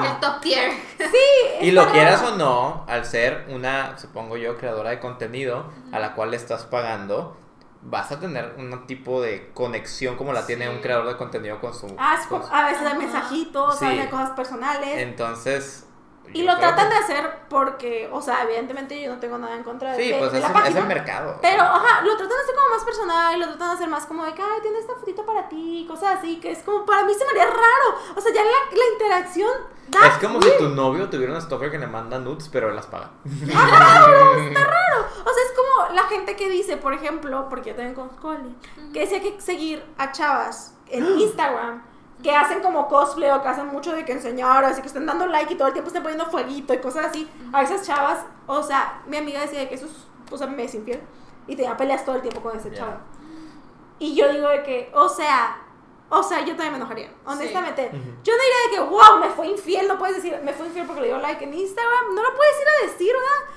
El 0.07 0.21
top 0.21 0.41
tier. 0.43 0.73
Sí. 0.99 1.07
Y 1.67 1.71
lo 1.71 1.91
quieras 1.91 2.23
o 2.23 2.37
no, 2.37 2.85
al 2.87 3.07
ser 3.07 3.47
una, 3.49 3.97
supongo 3.99 4.37
yo, 4.37 4.59
creadora 4.59 4.91
de 4.91 5.01
contenido 5.01 5.65
a 5.93 5.99
la 5.99 6.15
cual 6.15 6.31
le 6.33 6.37
estás 6.37 6.65
pagando, 6.65 7.37
vas 7.83 8.13
a 8.13 8.21
tener 8.21 8.55
un 8.59 8.87
tipo 8.87 9.23
de 9.23 9.51
conexión 9.55 10.17
como 10.17 10.33
la 10.33 10.47
tiene 10.47 10.69
un 10.69 10.81
creador 10.81 11.07
de 11.07 11.17
contenido 11.17 11.61
con 11.61 11.73
su... 11.75 11.87
Ah, 11.99 12.19
con 12.29 12.43
su- 12.47 12.53
a 12.55 12.67
veces 12.67 12.87
hay 12.87 12.99
mensajitos, 12.99 13.79
Sí. 13.79 13.85
hay 13.87 14.09
cosas 14.09 14.31
personales. 14.31 14.99
Entonces... 14.99 15.87
y 16.33 16.43
lo 16.45 16.57
tratan 16.59 16.89
que- 16.89 16.95
de 16.95 17.01
hacer 17.01 17.31
porque, 17.49 18.09
o 18.13 18.21
sea, 18.23 18.43
evidentemente 18.45 19.01
yo 19.01 19.13
no 19.15 19.19
tengo 19.21 19.39
nada 19.39 19.55
en 19.57 19.63
contra 19.63 19.93
de, 19.93 20.03
Sí, 20.03 20.11
de- 20.11 20.19
pues 20.19 20.33
de 20.33 20.39
es, 20.39 20.43
la 20.43 20.49
el- 20.49 20.53
página. 20.55 20.71
es 20.71 20.77
el 20.83 20.87
mercado. 20.89 21.39
Pero, 21.43 21.63
ajá, 21.63 22.01
lo 22.03 22.11
tratan 22.17 22.29
de 22.37 22.43
hacer 22.43 22.55
como 22.55 22.69
más 22.77 22.85
personal, 22.85 23.39
lo 23.41 23.47
tratan 23.49 23.69
de 23.69 23.75
hacer 23.75 23.89
más 23.89 24.07
como 24.07 24.25
de 24.25 24.35
que, 24.35 24.43
ay, 24.43 24.61
tiene 24.63 24.79
esta 24.79 24.95
fotito 24.95 25.25
para 25.27 25.49
ti, 25.49 25.85
cosas 25.89 26.19
así, 26.19 26.39
que 26.41 26.51
es 26.53 26.59
como, 26.63 26.85
para 26.87 27.05
mí 27.05 27.13
se 27.15 27.25
me 27.25 27.31
haría 27.31 27.47
raro. 27.47 27.99
O 28.17 28.21
sea, 28.21 28.33
ya 28.33 28.43
la, 28.43 28.51
la 28.51 28.93
interacción 28.93 29.51
da. 29.89 30.07
Es 30.07 30.19
como 30.19 30.41
si 30.43 30.51
tu 30.59 30.69
novio 30.69 31.09
tuviera 31.11 31.33
un 31.35 31.41
stalker 31.41 31.71
que 31.71 31.79
le 31.79 31.87
manda 31.87 32.19
nudes, 32.19 32.49
pero 32.53 32.69
él 32.69 32.77
las 32.77 32.87
paga. 32.87 33.11
O 33.25 33.35
sea, 35.33 35.43
es 35.45 35.53
como 35.57 35.95
la 35.95 36.03
gente 36.05 36.37
que 36.37 36.49
dice, 36.49 36.77
por 36.77 36.95
ejemplo, 36.95 37.47
porque 37.49 37.71
yo 37.71 37.77
también 37.77 37.95
conozco 37.95 38.31
a 38.31 38.35
alguien, 38.37 38.57
que 38.93 39.01
decía 39.01 39.21
que 39.21 39.41
seguir 39.41 39.85
a 39.99 40.13
chavas 40.13 40.75
en 40.89 41.05
Instagram 41.21 41.83
que 42.23 42.35
hacen 42.35 42.61
como 42.61 42.87
cosplay 42.89 43.31
o 43.31 43.43
que 43.43 43.49
hacen 43.49 43.67
mucho 43.69 43.93
de 43.95 44.05
que 44.05 44.13
enseñar, 44.13 44.65
así 44.65 44.81
que 44.83 44.89
están 44.89 45.07
dando 45.07 45.27
like 45.27 45.55
y 45.55 45.57
todo 45.57 45.69
el 45.69 45.73
tiempo 45.73 45.89
están 45.89 46.03
poniendo 46.03 46.27
fueguito 46.27 46.75
y 46.75 46.79
cosas 46.79 47.07
así. 47.07 47.31
A 47.53 47.63
esas 47.63 47.87
chavas, 47.87 48.19
o 48.47 48.63
sea, 48.63 49.01
mi 49.07 49.17
amiga 49.17 49.41
decía 49.41 49.69
que 49.69 49.75
eso 49.77 49.87
es, 49.87 49.93
o 50.31 50.37
sea, 50.37 50.47
me 50.47 50.65
es 50.65 50.75
infiel 50.75 51.01
y 51.47 51.57
tenía 51.57 51.77
peleas 51.77 52.05
todo 52.05 52.17
el 52.17 52.23
tiempo 52.23 52.41
con 52.41 52.57
ese 52.57 52.71
Ya. 52.71 52.77
chavo. 52.79 52.97
Y 53.99 54.15
yo 54.15 54.31
digo 54.33 54.49
de 54.49 54.63
que, 54.63 54.91
o 54.95 55.09
sea, 55.09 55.59
o 56.09 56.23
sea, 56.23 56.41
yo 56.41 56.49
también 56.57 56.73
me 56.73 56.77
enojaría, 56.79 57.13
honestamente. 57.25 57.87
Ujú. 57.87 57.99
Yo 58.25 58.33
no 58.35 58.43
diría 58.43 58.59
de 58.71 58.75
que, 58.75 58.81
wow, 58.91 59.21
me 59.21 59.29
fue 59.31 59.47
infiel, 59.49 59.87
no 59.89 59.99
puedes 59.99 60.17
decir, 60.17 60.39
me 60.43 60.53
fue 60.53 60.67
infiel 60.67 60.87
porque 60.87 61.03
le 61.03 61.07
dio 61.09 61.19
like 61.19 61.45
en 61.45 61.55
Instagram, 61.55 62.15
no 62.15 62.23
lo 62.23 62.35
puedes 62.35 62.55
ir 62.61 62.67
a 62.69 62.91
decir, 62.93 63.13
¿verdad? 63.13 63.55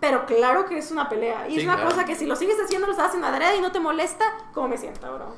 Pero 0.00 0.26
claro 0.26 0.66
que 0.66 0.76
es 0.78 0.90
una 0.90 1.08
pelea. 1.08 1.46
Y 1.48 1.52
Sí, 1.54 1.58
es 1.60 1.64
una 1.64 1.76
claro. 1.76 1.90
cosa 1.90 2.04
que 2.04 2.14
si 2.14 2.26
lo 2.26 2.34
sigues 2.36 2.56
haciendo, 2.62 2.86
lo 2.86 2.92
estás 2.92 3.08
haciendo 3.08 3.28
adrede 3.28 3.56
y 3.56 3.60
no 3.60 3.72
te 3.72 3.80
molesta, 3.80 4.24
¿cómo 4.52 4.68
me 4.68 4.76
siento, 4.76 5.06
bro? 5.14 5.34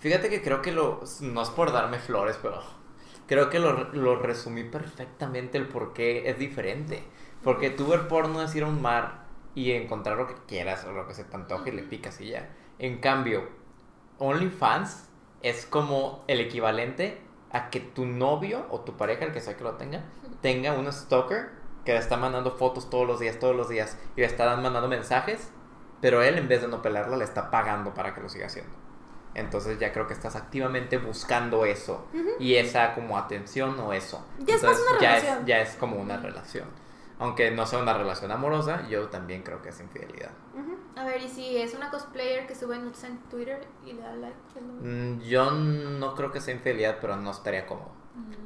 Fíjate 0.00 0.30
que 0.30 0.42
creo 0.42 0.62
que 0.62 0.72
lo. 0.72 1.00
No 1.20 1.42
es 1.42 1.50
por 1.50 1.72
darme 1.72 1.98
flores, 1.98 2.38
pero. 2.40 2.60
Creo 3.26 3.50
que 3.50 3.58
lo, 3.58 3.92
lo 3.92 4.16
resumí 4.16 4.64
perfectamente 4.64 5.58
el 5.58 5.68
por 5.68 5.92
qué 5.92 6.30
es 6.30 6.38
diferente. 6.38 7.02
Porque 7.42 7.70
tú 7.70 7.86
ver 7.86 8.08
porno 8.08 8.42
es 8.42 8.54
ir 8.54 8.62
a 8.62 8.66
un 8.66 8.80
mar 8.80 9.26
y 9.54 9.72
encontrar 9.72 10.16
lo 10.16 10.26
que 10.26 10.36
quieras 10.46 10.84
o 10.84 10.92
lo 10.92 11.06
que 11.06 11.14
se 11.14 11.24
te 11.24 11.36
antoje 11.36 11.70
y 11.70 11.72
le 11.72 11.82
picas 11.82 12.20
y 12.20 12.28
ya. 12.30 12.48
En 12.78 12.98
cambio, 13.00 13.48
OnlyFans 14.18 15.08
es 15.42 15.66
como 15.66 16.24
el 16.26 16.40
equivalente 16.40 17.20
a 17.50 17.70
que 17.70 17.80
tu 17.80 18.06
novio 18.06 18.66
o 18.70 18.80
tu 18.80 18.96
pareja, 18.96 19.24
el 19.24 19.32
que 19.32 19.40
sea 19.40 19.56
que 19.56 19.64
lo 19.64 19.74
tenga, 19.74 20.04
tenga 20.42 20.72
un 20.72 20.92
stalker 20.92 21.50
que 21.84 21.92
le 21.92 21.98
está 21.98 22.16
mandando 22.16 22.52
fotos 22.52 22.90
todos 22.90 23.06
los 23.06 23.18
días, 23.20 23.38
todos 23.38 23.56
los 23.56 23.68
días 23.68 23.98
y 24.16 24.20
le 24.20 24.26
está 24.26 24.54
mandando 24.56 24.88
mensajes, 24.88 25.50
pero 26.00 26.22
él 26.22 26.38
en 26.38 26.48
vez 26.48 26.60
de 26.60 26.68
no 26.68 26.82
pelarla 26.82 27.16
le 27.16 27.24
está 27.24 27.50
pagando 27.50 27.94
para 27.94 28.14
que 28.14 28.20
lo 28.20 28.28
siga 28.28 28.46
haciendo. 28.46 28.77
Entonces 29.38 29.78
ya 29.78 29.92
creo 29.92 30.06
que 30.06 30.14
estás 30.14 30.36
activamente 30.36 30.98
buscando 30.98 31.64
eso 31.64 32.06
y 32.38 32.56
esa 32.56 32.94
como 32.94 33.16
atención 33.16 33.78
o 33.80 33.92
eso. 33.92 34.24
Ya 34.40 34.56
es 34.56 34.62
Entonces, 34.62 34.84
una 34.90 35.00
ya 35.00 35.10
relación. 35.14 35.38
Es, 35.40 35.46
ya 35.46 35.60
es 35.60 35.74
como 35.76 35.96
una 35.96 36.16
relación. 36.16 36.66
Aunque 37.20 37.50
no 37.50 37.66
sea 37.66 37.80
una 37.80 37.94
relación 37.94 38.30
amorosa, 38.30 38.86
yo 38.88 39.08
también 39.08 39.42
creo 39.42 39.60
que 39.60 39.70
es 39.70 39.80
infidelidad. 39.80 40.30
A 40.96 41.04
ver, 41.04 41.22
y 41.22 41.28
si 41.28 41.56
es 41.56 41.74
una 41.74 41.90
cosplayer 41.90 42.46
que 42.46 42.54
sube 42.54 42.78
nudes 42.78 43.02
en 43.04 43.18
Twitter 43.30 43.66
y 43.84 43.92
le 43.92 44.02
da 44.02 44.12
like. 44.14 44.36
¿es? 44.56 44.62
Mm, 44.62 45.20
Yo 45.22 45.50
no 45.52 46.14
creo 46.14 46.32
que 46.32 46.40
sea 46.40 46.54
infidelidad, 46.54 46.98
pero 47.00 47.16
no 47.16 47.30
estaría 47.30 47.66
cómodo. 47.66 47.90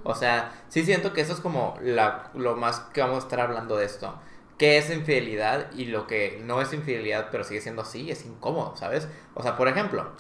O 0.05 0.15
sea, 0.15 0.53
sí 0.69 0.85
siento 0.85 1.15
que 1.15 1.23
eso 1.23 1.33
es 1.33 1.41
como 1.41 1.79
la, 1.81 2.31
lo 2.35 2.57
más 2.57 2.81
que 2.93 3.01
vamos 3.01 3.17
a 3.17 3.21
estar 3.21 3.41
hablando 3.41 3.77
de 3.77 3.87
esto. 3.87 4.15
¿Qué 4.59 4.77
es 4.79 4.91
infidelidad 4.91 5.73
y 5.73 5.87
lo 5.87 6.07
que 6.07 6.41
no 6.45 6.61
es 6.61 6.73
infidelidad, 6.73 7.29
pero 7.31 7.43
sigue 7.43 7.61
siendo 7.61 7.83
así? 7.83 8.11
Es 8.11 8.27
incómodo, 8.27 8.77
¿sabes? 8.77 9.09
O 9.35 9.43
sea, 9.43 9.57
por 9.57 9.69
ejemplo, 9.69 10.11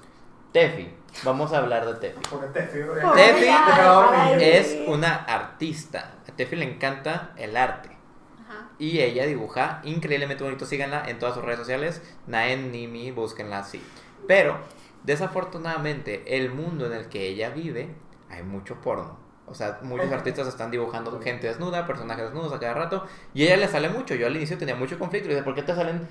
Tefi. 0.52 0.94
Vamos 1.24 1.52
a 1.52 1.58
hablar 1.58 1.86
de 1.86 1.94
Tefi. 1.94 2.20
Porque 2.30 2.46
Tefi. 2.48 2.80
Es 4.40 4.78
una 4.86 5.14
artista. 5.24 6.14
A 6.28 6.32
Tefi 6.36 6.56
le 6.56 6.64
encanta 6.64 7.32
el 7.36 7.56
arte. 7.56 7.90
Ajá. 8.44 8.68
Y 8.78 9.00
ella 9.00 9.26
dibuja 9.26 9.80
increíblemente 9.84 10.44
bonito. 10.44 10.66
Síganla 10.66 11.08
en 11.08 11.18
todas 11.18 11.34
sus 11.34 11.44
redes 11.44 11.60
sociales. 11.60 12.02
Naen 12.26 12.70
Nimi, 12.70 13.10
búsquenla 13.10 13.58
así. 13.58 13.82
Pero, 14.28 14.58
desafortunadamente, 15.04 16.36
el 16.36 16.50
mundo 16.50 16.86
en 16.86 16.92
el 16.92 17.08
que 17.08 17.28
ella 17.28 17.50
vive, 17.50 17.94
hay 18.28 18.42
mucho 18.42 18.80
porno. 18.80 19.22
O 19.46 19.54
sea, 19.54 19.80
muchos 19.82 20.10
artistas 20.12 20.46
están 20.46 20.70
dibujando 20.70 21.20
gente 21.20 21.46
desnuda, 21.46 21.86
personajes 21.86 22.24
desnudos 22.24 22.52
a 22.52 22.60
cada 22.60 22.74
rato. 22.74 23.06
Y 23.34 23.42
a 23.42 23.46
ella 23.46 23.56
le 23.56 23.68
sale 23.68 23.88
mucho. 23.88 24.14
Yo 24.14 24.26
al 24.26 24.36
inicio 24.36 24.58
tenía 24.58 24.76
mucho 24.76 24.98
conflicto. 24.98 25.28
Y 25.28 25.32
dije, 25.32 25.44
¿por 25.44 25.54
qué 25.54 25.62
te 25.62 25.74
salen 25.74 26.06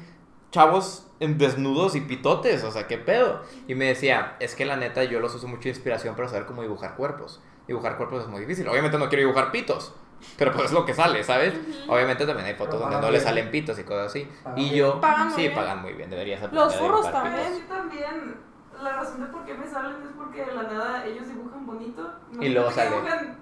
chavos 0.52 1.08
en 1.20 1.38
desnudos 1.38 1.96
y 1.96 2.02
pitotes? 2.02 2.64
O 2.64 2.72
sea, 2.72 2.88
¿qué 2.88 2.98
pedo? 2.98 3.42
Y 3.68 3.76
me 3.76 3.86
decía, 3.86 4.36
es 4.40 4.56
que 4.56 4.66
la 4.66 4.76
neta 4.76 5.04
yo 5.04 5.20
los 5.20 5.34
uso 5.36 5.48
mucho 5.48 5.64
de 5.64 5.70
inspiración 5.70 6.16
para 6.16 6.28
saber 6.28 6.46
cómo 6.46 6.62
dibujar 6.62 6.96
cuerpos. 6.96 7.42
Dibujar 7.68 7.98
cuerpos 7.98 8.24
es 8.24 8.30
muy 8.30 8.42
difícil. 8.42 8.68
Obviamente 8.68 8.98
no 8.98 9.08
quiero 9.10 9.22
dibujar 9.24 9.52
pitos. 9.52 9.94
Pero 10.38 10.52
pues 10.52 10.66
es 10.66 10.72
lo 10.72 10.86
que 10.86 10.94
sale, 10.94 11.24
¿sabes? 11.24 11.54
Obviamente 11.88 12.26
también 12.28 12.46
hay 12.48 12.54
fotos 12.54 12.76
Pero 12.76 12.82
donde 12.84 12.98
no 12.98 13.08
le 13.08 13.18
bien. 13.18 13.24
salen 13.24 13.50
pitos 13.50 13.80
y 13.80 13.84
cosas 13.84 14.08
así. 14.08 14.30
Pagan 14.44 14.60
Y 14.60 14.70
yo, 14.76 15.02
Pagan 15.02 15.28
muy 15.28 15.36
sí, 15.36 15.42
bien. 15.42 15.56
pagan 15.56 15.82
muy 15.82 15.94
bien. 15.94 16.10
Deberías 16.12 16.44
aprender 16.44 16.64
Los 16.66 16.76
furros 16.76 17.12
también. 17.12 17.36
Pero 17.44 17.56
sí 17.56 17.64
también, 17.68 18.36
la 18.84 18.94
razón 18.94 19.22
de 19.22 19.28
por 19.28 19.46
qué 19.46 19.54
me 19.56 19.68
salen 19.68 19.94
es 20.04 20.10
porque 20.16 20.46
de 20.46 20.54
la 20.54 20.64
nada 20.64 21.06
ellos 21.06 21.28
dibujan 21.28 21.66
bonito. 21.66 22.14
Y 22.40 22.50
luego 22.50 22.70
sale. 22.72 22.92
Dibujan 22.96 23.38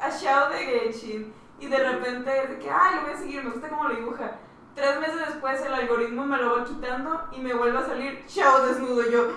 a 0.00 0.10
Shao 0.10 0.50
de 0.50 0.58
Genshin 0.58 1.32
y 1.60 1.66
de 1.68 1.78
repente 1.78 2.42
es 2.42 2.50
de 2.50 2.58
que, 2.58 2.68
ay, 2.70 2.96
lo 2.96 3.02
voy 3.02 3.12
a 3.12 3.16
seguir, 3.16 3.44
me 3.44 3.50
gusta 3.50 3.68
cómo 3.68 3.88
lo 3.88 3.94
dibuja. 3.94 4.32
Tres 4.74 4.98
meses 4.98 5.16
después 5.28 5.60
el 5.64 5.72
algoritmo 5.72 6.26
me 6.26 6.36
lo 6.36 6.56
va 6.58 6.64
quitando 6.64 7.20
y 7.32 7.40
me 7.40 7.54
vuelve 7.54 7.78
a 7.78 7.86
salir 7.86 8.24
Shao 8.28 8.66
desnudo. 8.66 9.08
Yo, 9.08 9.28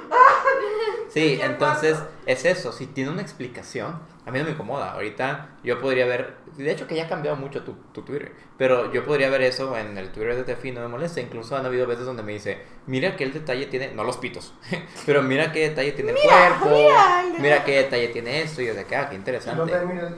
Sí, 1.10 1.38
¿Qué 1.38 1.46
entonces 1.46 1.94
pasa? 1.98 2.10
es 2.26 2.46
eso. 2.46 2.72
Si 2.72 2.88
tiene 2.88 3.12
una 3.12 3.22
explicación, 3.22 4.00
a 4.26 4.32
mí 4.32 4.40
no 4.40 4.46
me 4.46 4.52
incomoda. 4.52 4.92
Ahorita 4.94 5.50
yo 5.64 5.80
podría 5.80 6.06
ver, 6.06 6.36
de 6.58 6.72
hecho 6.72 6.88
que 6.88 6.96
ya 6.96 7.06
ha 7.06 7.10
cambiado 7.10 7.38
mucho 7.38 7.64
tu, 7.64 7.74
tu 7.94 8.02
Twitter, 8.02 8.32
pero 8.58 8.92
yo 8.92 9.06
podría 9.06 9.30
ver 9.30 9.42
eso 9.44 9.78
en 9.78 9.98
el 9.98 10.12
Twitter 10.12 10.36
de 10.36 10.44
Tefi, 10.44 10.72
no 10.72 10.82
me 10.82 10.88
molesta. 10.88 11.22
Incluso 11.22 11.56
han 11.56 11.66
habido 11.66 11.88
veces 11.88 12.06
donde 12.06 12.24
me 12.24 12.34
dice, 12.34 12.62
mira 12.88 13.16
qué 13.16 13.28
detalle 13.28 13.68
tiene, 13.68 13.92
no 13.94 14.04
los 14.04 14.18
pitos, 14.18 14.54
pero 15.06 15.22
mira 15.22 15.52
qué 15.52 15.70
detalle 15.70 15.92
tiene 15.94 16.12
el 16.12 16.18
cuerpo, 16.18 16.76
mira. 16.76 17.24
mira 17.40 17.64
qué 17.64 17.78
detalle 17.78 18.08
tiene 18.10 18.42
esto, 18.42 18.62
y 18.62 18.68
yo 18.68 18.74
de 18.74 18.82
acá, 18.82 19.10
qué 19.10 19.16
Si 19.16 19.16
no 19.16 19.20
interesante. 19.20 19.72
terminas. 19.72 20.12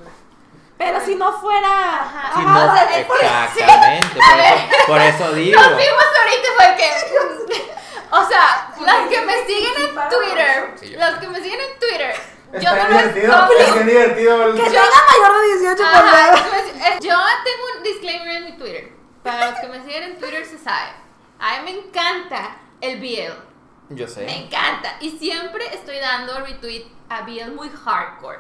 Pero 0.79 0.99
si 1.05 1.13
no 1.15 1.31
fuera. 1.39 1.69
Ajá. 1.69 2.31
Si 2.33 2.39
Ajá, 2.41 2.65
no, 2.65 2.73
sea, 2.73 2.99
exactamente, 2.99 4.15
por 4.17 4.39
eso, 4.39 4.65
por 4.87 5.01
eso 5.01 5.31
digo. 5.33 5.61
Nos 5.61 5.77
vimos 5.77 6.03
ahorita 6.19 6.47
fue 6.57 6.75
que. 6.77 7.69
O 8.11 8.27
sea, 8.27 8.73
las 8.83 9.07
que 9.07 9.21
me 9.21 9.45
siguen 9.45 9.71
en 9.77 10.09
Twitter, 10.09 10.73
Sí, 10.79 10.87
las 10.95 11.19
que 11.19 11.27
me 11.27 11.39
siguen 11.43 11.59
en 11.59 11.79
Twitter, 11.79 12.15
yo 12.53 12.57
Está 12.59 12.75
no 12.75 12.89
divertido. 12.89 13.37
compro. 13.37 13.57
Es 13.59 13.73
bien 13.75 13.87
divertido. 13.87 14.45
el- 14.47 14.55
Que 14.55 14.63
tenga 14.63 14.81
mayor 14.81 15.41
de 15.41 15.47
18 15.59 15.75
por 15.77 15.85
Ajá, 15.85 16.37
favor. 16.37 16.99
Yo 17.01 17.17
tengo 17.43 17.63
un 17.77 17.83
disclaimer 17.83 18.29
en 18.37 18.45
mi 18.45 18.51
Twitter. 18.57 18.91
Para 19.21 19.51
los 19.51 19.59
que 19.59 19.67
me 19.67 19.83
siguen 19.83 20.03
en 20.03 20.17
Twitter 20.19 20.43
se 20.43 20.57
sabe. 20.57 20.89
A 21.39 21.61
mí 21.61 21.71
me 21.71 21.79
encanta 21.87 22.57
el 22.81 22.99
BL. 22.99 23.33
Yo 23.89 24.05
Me 24.07 24.11
sé. 24.11 24.27
encanta. 24.27 24.95
Y 25.01 25.11
siempre 25.19 25.67
estoy 25.75 25.99
dando 25.99 26.39
retweet 26.39 26.85
a 27.09 27.21
BL 27.21 27.51
muy 27.51 27.69
hardcore. 27.69 28.39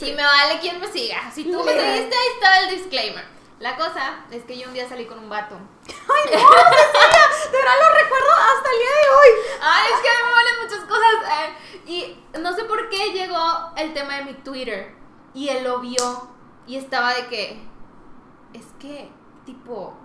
Y 0.00 0.12
me 0.12 0.22
vale 0.22 0.58
quien 0.60 0.80
me 0.80 0.88
siga. 0.88 1.30
Si 1.32 1.44
tú 1.44 1.62
me 1.62 1.72
seguiste, 1.72 2.16
ahí 2.16 2.28
está 2.34 2.60
el 2.60 2.70
disclaimer. 2.76 3.24
La 3.60 3.76
cosa 3.76 4.24
es 4.32 4.42
que 4.44 4.58
yo 4.58 4.66
un 4.66 4.74
día 4.74 4.88
salí 4.88 5.06
con 5.06 5.18
un 5.20 5.28
vato. 5.28 5.54
Ay, 5.86 6.30
no, 6.32 6.38
de 6.38 7.58
verdad 7.58 7.74
lo 7.80 7.94
recuerdo 7.94 8.30
hasta 8.32 8.70
el 8.70 8.78
día 8.78 8.90
de 8.90 9.10
hoy. 9.14 9.28
Ay, 9.62 9.92
es 9.94 10.00
que 10.00 10.08
a 10.08 10.12
mí 10.12 10.18
me 10.26 10.32
valen 10.32 10.62
muchas 10.62 10.80
cosas. 10.80 11.14
eh, 11.38 11.80
y 11.86 12.38
no 12.40 12.52
sé 12.54 12.64
por 12.64 12.88
qué 12.88 13.12
llegó 13.12 13.72
el 13.76 13.94
tema 13.94 14.16
de 14.16 14.24
mi 14.24 14.34
Twitter. 14.34 14.94
Y 15.34 15.48
él 15.48 15.62
lo 15.62 15.78
vio. 15.78 16.28
Y 16.66 16.76
estaba 16.76 17.14
de 17.14 17.26
que. 17.28 17.62
Es 18.52 18.66
que, 18.80 19.08
tipo, 19.46 19.96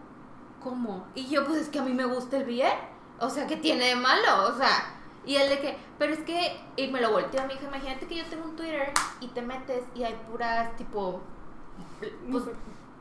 ¿cómo? 0.64 1.08
Y 1.16 1.28
yo, 1.28 1.44
pues 1.46 1.62
es 1.62 1.70
que 1.70 1.80
a 1.80 1.84
mí 1.84 1.94
me 1.94 2.06
gusta 2.06 2.38
el 2.38 2.44
bien. 2.46 2.74
O 3.20 3.30
sea, 3.30 3.48
¿qué 3.48 3.56
tiene 3.58 3.86
de 3.88 3.96
malo? 3.96 4.50
O 4.54 4.58
sea. 4.58 4.97
Y 5.28 5.36
él 5.36 5.50
de 5.50 5.60
que, 5.60 5.78
pero 6.00 6.14
es 6.14 6.20
que. 6.22 6.60
Y 6.78 6.88
me 6.88 7.02
lo 7.02 7.12
volteó. 7.12 7.42
Me 7.46 7.54
dijo, 7.54 7.66
imagínate 7.68 8.08
que 8.08 8.16
yo 8.16 8.26
tengo 8.26 8.46
un 8.46 8.56
Twitter 8.56 8.92
y 9.20 9.28
te 9.28 9.42
metes 9.44 9.84
y 9.94 10.04
hay 10.04 10.16
puras, 10.32 10.76
tipo. 10.78 11.22
Pues, 12.32 12.44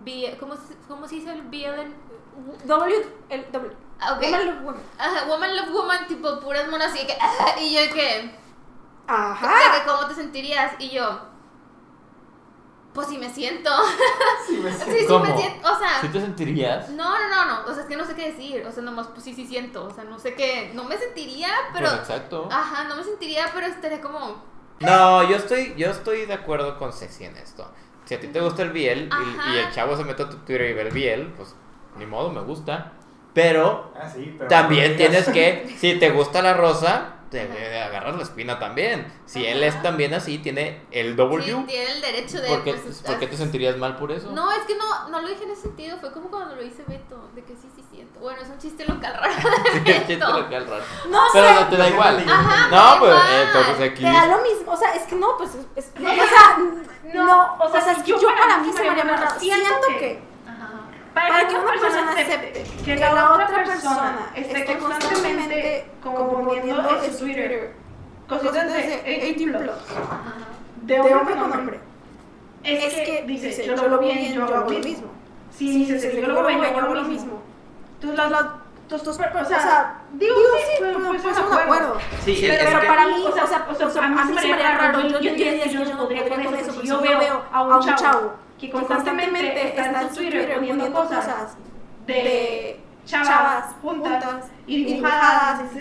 B- 0.01 0.37
¿cómo, 0.39 0.55
se- 0.57 0.77
¿Cómo 0.89 1.09
se 1.09 1.15
dice 1.17 1.33
el 1.33 1.43
BL 1.43 1.81
en 1.81 1.95
W, 2.65 3.07
el 3.31 3.51
W. 3.53 3.77
Ah. 3.99 4.19
Woman 4.21 4.47
Love 4.47 4.63
Woman. 4.65 4.83
Ajá, 4.99 5.25
woman 5.27 5.57
love 5.57 5.71
woman, 5.73 6.07
tipo 6.07 6.39
puras 6.41 6.69
monas 6.69 6.93
de 6.93 7.07
que. 7.07 7.17
Y 7.61 7.75
yo 7.75 7.81
de 7.81 7.91
que. 7.91 8.39
Ajá. 9.07 9.55
que 9.79 9.91
cómo 9.91 10.07
te 10.07 10.15
sentirías. 10.15 10.75
Y 10.79 10.91
yo. 10.91 11.21
Pues 12.97 13.09
sí 13.09 13.19
me 13.19 13.31
siento. 13.33 13.71
Sí, 14.47 14.57
me 14.57 14.73
Sí, 14.73 14.79
siento. 14.79 14.99
sí 14.99 15.07
¿Cómo? 15.07 15.25
me 15.25 15.37
siento. 15.37 15.73
O 15.73 15.79
sea. 15.79 16.01
¿Sí 16.01 16.09
te 16.09 16.21
sentirías? 16.21 16.89
No, 16.89 17.17
no, 17.17 17.29
no, 17.29 17.45
no. 17.45 17.71
O 17.71 17.73
sea, 17.73 17.83
es 17.83 17.89
que 17.89 17.97
no 17.97 18.05
sé 18.05 18.15
qué 18.15 18.33
decir. 18.33 18.67
O 18.67 18.73
sea, 18.73 18.83
nomás, 18.83 19.07
pues 19.09 19.23
sí, 19.23 19.35
sí 19.35 19.47
siento. 19.47 19.85
O 19.85 19.95
sea, 19.95 20.03
no 20.05 20.19
sé 20.19 20.35
qué. 20.35 20.73
No 20.75 20.85
me 20.85 20.97
sentiría, 20.97 21.51
pero. 21.73 21.89
Pues 21.91 22.01
exacto. 22.01 22.49
Ajá, 22.51 22.85
no 22.85 22.97
me 22.97 23.05
sentiría, 23.05 23.51
pero 23.55 23.67
estaría 23.67 24.01
como. 24.01 24.43
No, 24.81 25.23
yo 25.29 25.37
estoy, 25.37 25.75
yo 25.77 25.91
estoy 25.91 26.27
de 26.27 26.35
acuerdo 26.35 26.79
con 26.79 26.93
Ceci 26.93 27.25
en 27.25 27.37
esto. 27.37 27.71
Si 28.07 28.15
a 28.15 28.21
ti 28.21 28.29
te 28.29 28.41
gusta 28.41 28.63
el 28.63 28.71
biel 28.71 29.11
y, 29.11 29.59
el 29.59 29.71
chavo 29.73 29.97
se 29.97 30.05
mete 30.05 30.23
a 30.23 30.29
tu 30.29 30.37
Twitter 30.39 30.71
y 30.71 30.75
ve 30.75 30.83
el 30.83 30.91
biel, 30.91 31.33
pues 31.37 31.55
ni 31.97 32.07
modo, 32.07 32.31
me 32.31 32.41
gusta. 32.41 32.93
Pero 33.35 33.93
Ah, 33.95 34.09
sí, 34.09 34.35
pero 34.39 34.49
también 34.49 34.97
tienes 34.97 35.29
que, 35.29 35.77
si 35.79 35.99
te 35.99 36.11
gusta 36.11 36.41
la 36.41 36.55
rosa, 36.55 37.16
te 37.45 37.83
agarras 37.83 38.17
la 38.17 38.23
espina 38.23 38.59
también. 38.59 39.13
Si 39.27 39.45
él 39.45 39.63
es 39.63 39.81
también 39.83 40.15
así, 40.15 40.39
tiene 40.39 40.81
el 40.91 41.17
W. 41.17 41.45
Sí, 41.45 41.65
tiene 41.67 41.93
el 41.93 42.01
derecho 42.01 42.41
de. 42.41 42.49
¿Por 42.49 42.65
qué, 42.65 42.73
pues, 42.75 43.03
por 43.03 43.19
qué 43.19 43.27
te 43.27 43.37
sentirías 43.37 43.77
mal 43.77 43.97
por 43.97 44.13
eso? 44.13 44.31
No, 44.33 44.51
es 44.53 44.61
que 44.65 44.75
no, 44.77 45.09
no 45.11 45.21
lo 45.21 45.29
dije 45.29 45.45
en 45.45 45.51
ese 45.51 45.63
sentido. 45.63 45.99
Fue 45.99 46.13
como 46.13 46.29
cuando 46.31 46.55
lo 46.57 46.63
hice 46.63 46.83
Beto. 46.87 47.29
De 47.35 47.43
que 47.45 47.55
sí, 47.55 47.69
sí 47.77 47.85
siento. 47.91 48.21
Bueno, 48.21 48.41
es 48.41 48.49
un 48.49 48.59
chiste 48.59 48.85
local 48.87 49.15
raro. 49.21 49.33
Sí, 49.73 49.81
chiste 49.85 50.15
Beto. 50.17 50.33
local 50.41 50.67
raro. 50.69 50.85
No 51.11 51.21
Pero 51.33 51.49
sé. 51.49 51.55
no 51.55 51.69
te 51.69 51.77
da 51.77 51.89
igual. 51.89 52.25
Ajá, 52.29 52.69
no, 52.71 52.99
pues 53.01 53.13
igual. 53.13 53.43
entonces 53.47 53.91
aquí. 53.91 54.03
Te 54.05 54.11
da 54.13 54.27
lo 54.27 54.43
mismo, 54.43 54.73
o 54.73 54.77
sea, 54.77 54.95
es 54.95 55.03
que 55.03 55.17
no, 55.17 55.37
pues 55.37 55.51
es, 55.55 55.67
es- 55.77 55.93
o 55.97 56.01
sea, 56.01 56.59
no, 57.15 57.57
o 57.61 57.71
sea, 57.71 57.93
es 57.93 57.99
que 58.03 58.11
yo 58.13 58.29
para 58.37 58.59
mí 58.59 58.73
se 58.73 58.83
me 58.83 58.89
haría 58.91 59.05
más 59.05 59.21
raro. 59.21 59.39
Siento 59.41 59.87
que 59.99 60.27
para 61.15 61.49
que 61.49 61.55
una 61.55 61.71
persona 61.81 62.13
acepte 62.13 62.63
que 62.85 62.97
la 62.97 63.33
otra 63.33 63.47
persona 63.65 64.31
esté 64.35 64.77
constantemente 64.79 65.56
componiendo 66.03 67.03
en 67.05 67.13
su 67.13 67.19
Twitter 67.25 67.75
cositas 68.29 68.73
de 68.73 69.35
18 69.37 69.59
plus, 69.59 69.71
de 70.83 71.01
hombre 71.01 71.35
con 71.37 71.53
hombre, 71.53 71.81
es 72.65 72.95
que 72.95 73.25
dice, 73.27 73.67
yo 73.67 73.77
lo 73.89 73.99
vi 73.99 74.13
bien, 74.13 74.33
yo 74.35 74.45
hago 74.45 74.71
lo 74.71 74.79
mismo. 74.81 75.09
Si 75.51 75.71
dices, 75.71 76.15
yo 76.15 76.27
lo 76.27 76.43
veo, 76.43 76.63
yo 76.63 76.79
hago 76.79 76.95
lo 76.95 77.05
mismo. 77.05 77.43
Tú 78.01 78.13
pero, 79.19 79.41
o 79.41 79.45
sea, 79.45 80.03
digo, 80.13 80.35
digo, 80.37 80.49
sí, 80.59 80.65
sí, 80.73 81.35
ser 81.35 81.45
un 81.45 81.53
acuerdo. 81.53 81.99
Sí, 82.25 82.39
Pero, 82.41 82.65
Pero 82.65 82.87
para 82.87 83.07
mí, 83.09 83.25
o 83.27 83.33
sea, 83.33 83.45
o 83.45 83.49
sea, 83.49 83.67
o 83.69 83.75
sea, 83.75 83.87
o 83.87 83.91
sea, 83.91 84.05
a 84.05 84.09
mí 84.09 84.17
a 84.19 84.25
mí 84.25 84.39
se 84.39 84.47
me 84.47 84.53
haría 84.53 84.79
raro. 84.79 85.01
Yo, 85.09 85.21
yo, 85.21 85.97
podría 85.97 86.45
con 86.45 86.55
eso. 86.55 86.73
porque 86.73 86.89
yo 86.89 87.01
veo 87.01 87.43
a 87.53 87.63
un 87.65 87.95
chavo 87.97 88.35
que 88.59 88.67
que 88.67 88.71
constantemente 88.71 89.69
está 89.69 90.03
en 90.03 90.09
Twitter 90.15 90.55
poniendo 90.55 90.93
cosas 90.93 91.57
de 92.07 92.81
chavas 93.07 93.29
chavas 93.29 93.65
juntas 93.81 94.23
juntas 94.25 94.51
y 94.67 94.85
dibujadas, 94.85 95.61
y 95.63 95.79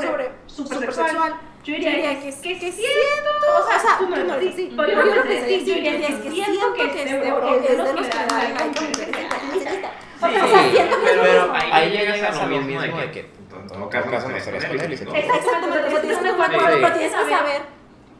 sobre 0.00 0.30
súper 0.46 0.74
súper 0.74 0.78
sexual. 0.94 1.06
sexual. 1.10 1.32
Yo 1.64 1.74
Yo 1.74 1.74
diría 1.74 1.90
diría 1.90 2.20
que, 2.20 2.30
que- 2.30 2.40
que, 2.40 2.58
que 2.60 2.72
siento, 2.72 3.30
o 3.62 3.68
sea, 3.68 3.76
o 3.76 3.80
sea, 3.80 3.98
tú 3.98 4.40
dices, 4.40 4.72
pero 4.76 4.88
yo 4.88 4.94
yo 5.04 5.14
lo 5.16 5.22
que 5.22 5.28
que 5.28 5.58
yo 5.60 5.66
yo 5.66 5.74
diría 5.74 5.92
diría 5.92 6.08
es 6.08 6.14
que 6.16 6.30
siento 6.30 6.72
que 6.74 6.82
es 6.84 6.94
es 6.94 7.68
de 7.68 7.76
los 7.76 7.90
que 7.90 8.04
Sí, 10.18 10.24
O 10.24 10.28
sea, 10.48 10.70
siento 10.70 11.00
que 11.00 11.10
es 11.10 11.16
lo 11.16 11.22
pero 11.22 11.42
mismo. 11.42 11.54
ahí 11.72 11.90
llegas 11.90 12.22
a 12.38 12.46
lo 12.46 12.46
mismo 12.48 12.80
de 12.80 13.10
que 13.10 13.20
En 13.20 13.26
en 13.60 13.68
todo 13.68 13.88
caso, 13.90 14.28
no 14.28 14.36
con 14.64 14.80
él. 14.80 14.98
se 14.98 15.04
acabó. 15.04 15.18
Exactamente, 15.18 15.84
pero 15.88 16.00
tienes 16.92 17.14
que 17.14 17.30
saber 17.30 17.62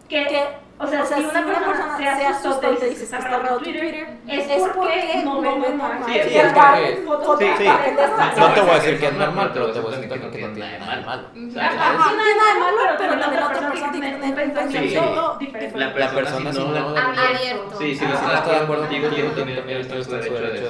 que, 0.09 0.49
que, 0.87 0.97
o 0.99 1.07
sea, 1.07 1.19
si 1.19 1.25
una 1.25 1.45
persona 1.45 2.17
se 2.17 2.27
asusta 2.27 2.69
y 2.69 2.75
dice 2.75 2.87
que 2.97 3.03
está 3.05 3.19
raro 3.19 3.57
tu 3.59 3.65
Twitter, 3.65 4.09
es 4.29 4.63
porque 4.75 5.23
no 5.25 5.41
ve 5.41 5.51
normal. 5.51 6.03
Sí, 6.07 6.19
es 6.19 6.53
porque- 6.53 7.03
fotos 7.07 7.39
Sí, 7.39 7.47
sí. 7.59 7.65
No 8.39 8.53
te 8.55 8.61
voy 8.61 8.71
a 8.71 8.75
decir 8.75 8.99
que 9.01 9.07
es 9.07 9.13
normal, 9.15 9.51
pero 9.53 9.73
te 9.73 9.81
voy 9.81 9.93
a 9.93 9.97
decir 9.97 10.13
que 10.13 10.19
no 10.19 10.31
tiene 10.31 10.59
nada 10.79 10.97
de 10.97 11.05
malo. 11.05 11.23
No 11.35 11.53
tiene 11.53 11.63
nada 11.67 12.55
de 12.55 12.61
malo, 12.61 12.79
pero 12.99 13.09
también 13.11 13.21
la 13.21 13.27
otra 13.29 13.49
persona 13.49 13.69
persona 13.71 13.93
tiene 13.93 14.09
tiene 14.13 14.27
un 14.27 14.35
pensamiento 14.35 15.37
diferente. 15.39 15.79
La 15.79 15.93
persona 15.93 16.53
si 16.53 16.59
no 16.59 16.79
Abierto. 16.99 17.79
Sí, 17.79 17.99
Ah, 18.01 18.09
no 18.09 18.19
sí, 18.19 18.35
está 18.35 18.51
de 18.51 18.57
acuerdo 18.57 18.83
contigo, 18.87 19.09
tú 19.09 19.31
también 19.33 19.59
el 19.59 19.67
derecho 19.69 20.05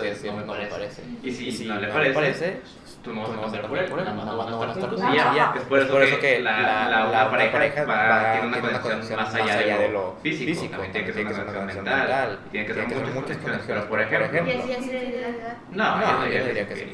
de 0.01 0.11
decir, 0.11 0.33
no 0.33 0.41
no 0.45 0.55
me 0.55 0.67
parece. 0.67 1.03
Y 1.23 1.31
si 1.33 1.53
si 1.53 1.65
no 1.67 1.75
no 1.75 1.99
le 1.99 2.11
parece, 2.13 2.61
tú 3.09 3.15
no 3.15 3.21
vas 3.23 3.31
a 3.31 3.35
no 3.35 3.43
vas 3.43 3.55
a 3.55 3.61
cambiar 3.61 3.65
estar 3.65 3.69
por 3.69 3.79
él, 3.79 3.91
por 3.91 3.99
él, 3.99 4.05
nada 4.05 4.17
más 4.17 4.27
no 4.27 4.37
van 4.37 4.49
a 4.49 4.73
estar 4.73 4.89
estar 4.89 4.91
juntos 4.91 5.01
juntos 5.01 5.15
y 5.15 5.17
ya. 5.17 5.33
y 5.33 5.37
ya. 5.37 5.55
Es 5.57 5.63
por 5.89 6.03
eso 6.03 6.21
que 6.21 6.41
la, 6.41 6.89
la, 6.89 7.05
la 7.07 7.31
pareja 7.31 7.85
va, 7.85 8.33
tiene 8.33 8.47
una 8.59 8.81
conexión 8.81 9.17
más 9.17 9.35
allá 9.35 9.79
de 9.79 9.89
lo 9.89 10.17
físico, 10.23 10.71
también 10.71 10.93
tiene 10.93 11.07
que 11.07 11.13
ser 11.13 11.27
una 11.27 11.53
conexión 11.53 11.85
mental, 11.85 12.39
tiene 12.51 12.67
que 12.67 12.75
ser 12.75 12.87
muchas 12.87 13.37
conexiones, 13.39 13.65
pero 13.67 13.89
por 13.89 14.01
ejemplo, 14.01 14.53
Y 14.53 14.59
así 14.59 14.71
es 14.73 14.79
infidelidad. 14.79 15.57
no, 15.71 15.97
No, 15.99 16.27
yo 16.27 16.45
diría 16.45 16.69
que 16.69 16.75
es 16.75 16.85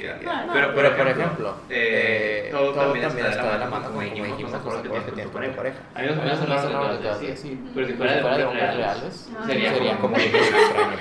Pero, 0.52 0.74
por 0.74 0.84
ejemplo, 0.86 1.54
todo 2.52 2.72
también 2.72 3.26
está 3.26 3.52
de 3.52 3.58
la 3.58 3.66
mano, 3.66 3.88
como 3.88 4.00
dijimos, 4.02 4.28
con 4.34 4.42
los 4.42 4.54
acuerdos 4.54 4.82
que 4.82 5.12
tienes 5.12 5.32
con 5.32 5.42
tu 5.42 5.56
pareja. 5.56 5.78
A 5.94 6.02
mí 6.02 6.06
no 6.08 6.14
me 6.16 6.34
pero 7.74 7.86
si 7.86 7.92
fuera 7.94 8.36
de 8.36 8.44
hombres 8.44 8.76
reales, 8.76 9.30
sería 9.46 9.98
como. 9.98 10.16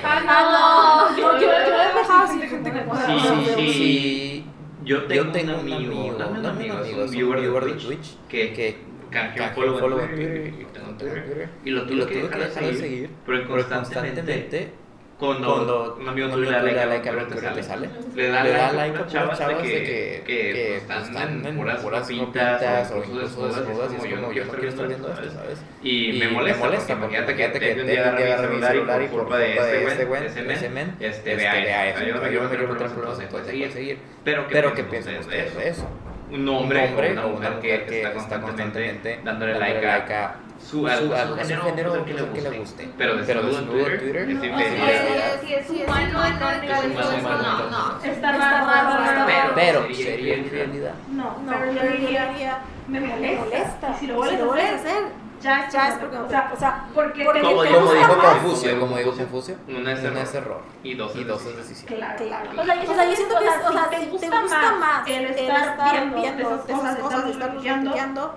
Ah, 0.04 1.10
no, 1.12 1.18
yo, 1.18 1.40
yo, 1.40 1.48
yo 1.48 1.48
he 1.48 1.94
dejado 1.94 2.24
así 2.24 2.42
Sí, 2.42 2.48
gente 2.48 2.72
que 2.72 2.80
sí, 3.06 3.46
sí, 3.56 3.74
sí. 3.74 4.46
Yo 4.84 5.04
tengo, 5.04 5.26
yo 5.26 5.32
tengo 5.32 5.60
un 5.60 5.74
amigo, 5.74 6.18
un 6.18 6.46
amigo, 6.46 6.80
es 6.80 6.94
un 6.94 7.12
viewer 7.12 7.66
de 7.66 7.74
Twitch 7.74 8.18
que, 8.28 8.54
que 8.54 8.78
canjeó 9.10 9.50
follow 9.54 9.80
follow 9.80 10.00
en 10.00 10.16
Twitter 10.16 10.64
Twitter 10.98 11.50
y 11.64 11.70
lo 11.70 11.86
tuve 11.86 12.06
que 12.08 12.24
dejar 12.24 12.66
de 12.66 12.74
seguir, 12.74 13.10
pero 13.26 13.48
constantemente 13.48 14.72
cuando, 15.20 15.48
cuando 15.56 15.96
un 16.02 16.10
amigo 16.10 16.30
tuyo 16.30 16.52
le 16.52 16.58
da 16.58 16.64
like 16.64 16.86
like 16.86 17.10
a 17.10 17.12
algo 17.14 17.28
que 17.28 17.40
que 17.40 17.48
te 17.48 17.64
sale, 17.64 17.90
le 18.16 18.28
da 18.30 18.44
like 18.44 18.76
like 18.76 18.98
a 18.98 19.06
puras 19.06 19.24
puras 19.24 19.38
chavas 19.40 19.64
de 19.64 19.70
que, 19.70 20.24
que- 20.26 20.54
que 20.54 20.82
pues, 20.86 21.04
están 21.04 21.30
en 21.40 21.46
en 21.46 21.58
puras 21.58 21.84
ropitas 21.84 22.92
o 22.92 22.98
incluso 22.98 23.48
desnudas 23.48 23.92
y 23.92 23.96
es 23.96 24.02
como 24.02 24.06
yo 24.06 24.18
no 24.18 24.28
quiero 24.30 24.70
estar 24.70 24.88
viendo 24.88 25.08
esto, 25.14 25.32
¿sabes? 25.32 25.64
Y 25.84 26.14
me 26.20 26.28
molesta, 26.30 26.96
porque 27.00 27.18
imagínate 27.18 27.36
que 27.36 27.48
te 27.60 27.82
un 27.82 27.88
día 27.88 28.10
agarrar 28.10 28.50
mi 28.50 28.62
celular 28.62 29.02
y 29.02 29.08
por 29.08 29.20
culpa 29.22 29.38
de 29.38 29.54
este 29.86 30.06
güey, 30.06 30.26
ese 30.26 30.70
men, 30.70 30.96
este, 31.00 31.36
vea 31.36 31.90
eso. 31.90 32.04
Yo 32.06 32.16
no 32.16 32.22
quiero 32.22 32.50
tener 32.50 32.68
problemas 32.68 33.20
en 33.20 33.28
conseguir. 33.28 34.00
Pero 34.24 34.46
Pero 34.50 34.74
¿qué 34.74 34.84
¿qué 34.84 34.90
piensan 34.90 35.18
ustedes 35.18 35.56
de 35.56 35.70
eso? 35.70 35.88
Un 36.32 36.48
hombre 36.50 36.90
o 37.24 37.28
una 37.28 37.52
mujer 37.52 37.86
que 37.86 37.98
está 37.98 38.12
constantemente 38.12 39.20
dándole 39.24 39.60
like 39.60 39.86
a 39.88 40.36
su 40.64 40.88
a 40.88 40.98
su 40.98 41.10
género 41.10 41.64
género 41.64 42.06
que 42.06 42.06
que 42.06 42.14
le 42.14 42.50
le 42.50 42.60
guste. 42.60 42.62
guste. 42.86 42.90
Pero 42.98 43.14
Pero 43.26 43.42
desnudo 43.44 43.60
en 43.60 43.66
Twitter 43.68 44.00
Twitter, 44.00 44.22
es 44.22 44.28
no, 44.28 44.34
infidelidad. 44.46 45.42
sí, 45.42 45.54
es 45.54 45.70
humano, 45.70 47.44
no, 47.44 47.70
no. 47.70 48.04
Está 48.04 48.32
raro. 48.32 49.26
Pero- 49.26 49.52
Pero 49.56 49.82
sería 49.84 50.06
sería 50.06 50.38
infidelidad. 50.38 50.94
No, 51.12 51.24
No, 51.46 51.52
pero 51.60 51.74
yo 51.74 51.98
diría, 51.98 52.60
me 52.88 53.00
molesta. 53.00 53.98
si 54.00 54.08
lo 54.08 54.16
vuelves 54.16 54.42
a 54.42 54.76
hacer, 54.76 55.04
ya 55.42 55.70
ya 55.70 55.90
es 55.90 55.96
porque, 55.96 56.18
o 56.18 56.30
sea, 56.30 56.52
o 56.54 56.58
sea, 56.58 56.86
porque 56.96 57.26
Como 57.26 57.64
dijo-. 57.64 58.22
Confucio, 58.22 58.80
como 58.80 58.98
dijo 58.98 59.12
Confucio, 59.12 59.56
Una 59.68 59.92
es 59.92 60.04
error. 60.04 60.18
es 60.20 60.34
error 60.36 60.62
Y 60.84 60.94
dos 60.96 61.16
y 61.16 61.22
es 61.22 61.28
dos 61.28 61.46
es 61.46 61.58
decisión. 61.58 61.98
Claro. 61.98 62.26
Claro. 62.26 62.50
O 62.62 62.66
sea, 62.66 62.84
yo, 62.84 62.92
o 62.92 62.96
sea, 62.96 63.06
yo 63.10 63.16
siento 63.16 63.40
que, 63.40 63.46
es- 63.46 63.68
o 63.68 63.72
sea, 63.74 63.90
si 63.90 63.96
si 64.06 64.18
te 64.30 64.42
gusta 64.42 64.72
más 64.80 65.08
el 65.08 65.14
el 65.26 65.32
estar 65.32 65.68
estar 65.68 65.92
viendo 65.94 66.22
viendo 66.22 66.64
esas 66.66 66.98
cosas, 66.98 67.30
estar 67.30 67.52
bloqueando, 67.52 68.36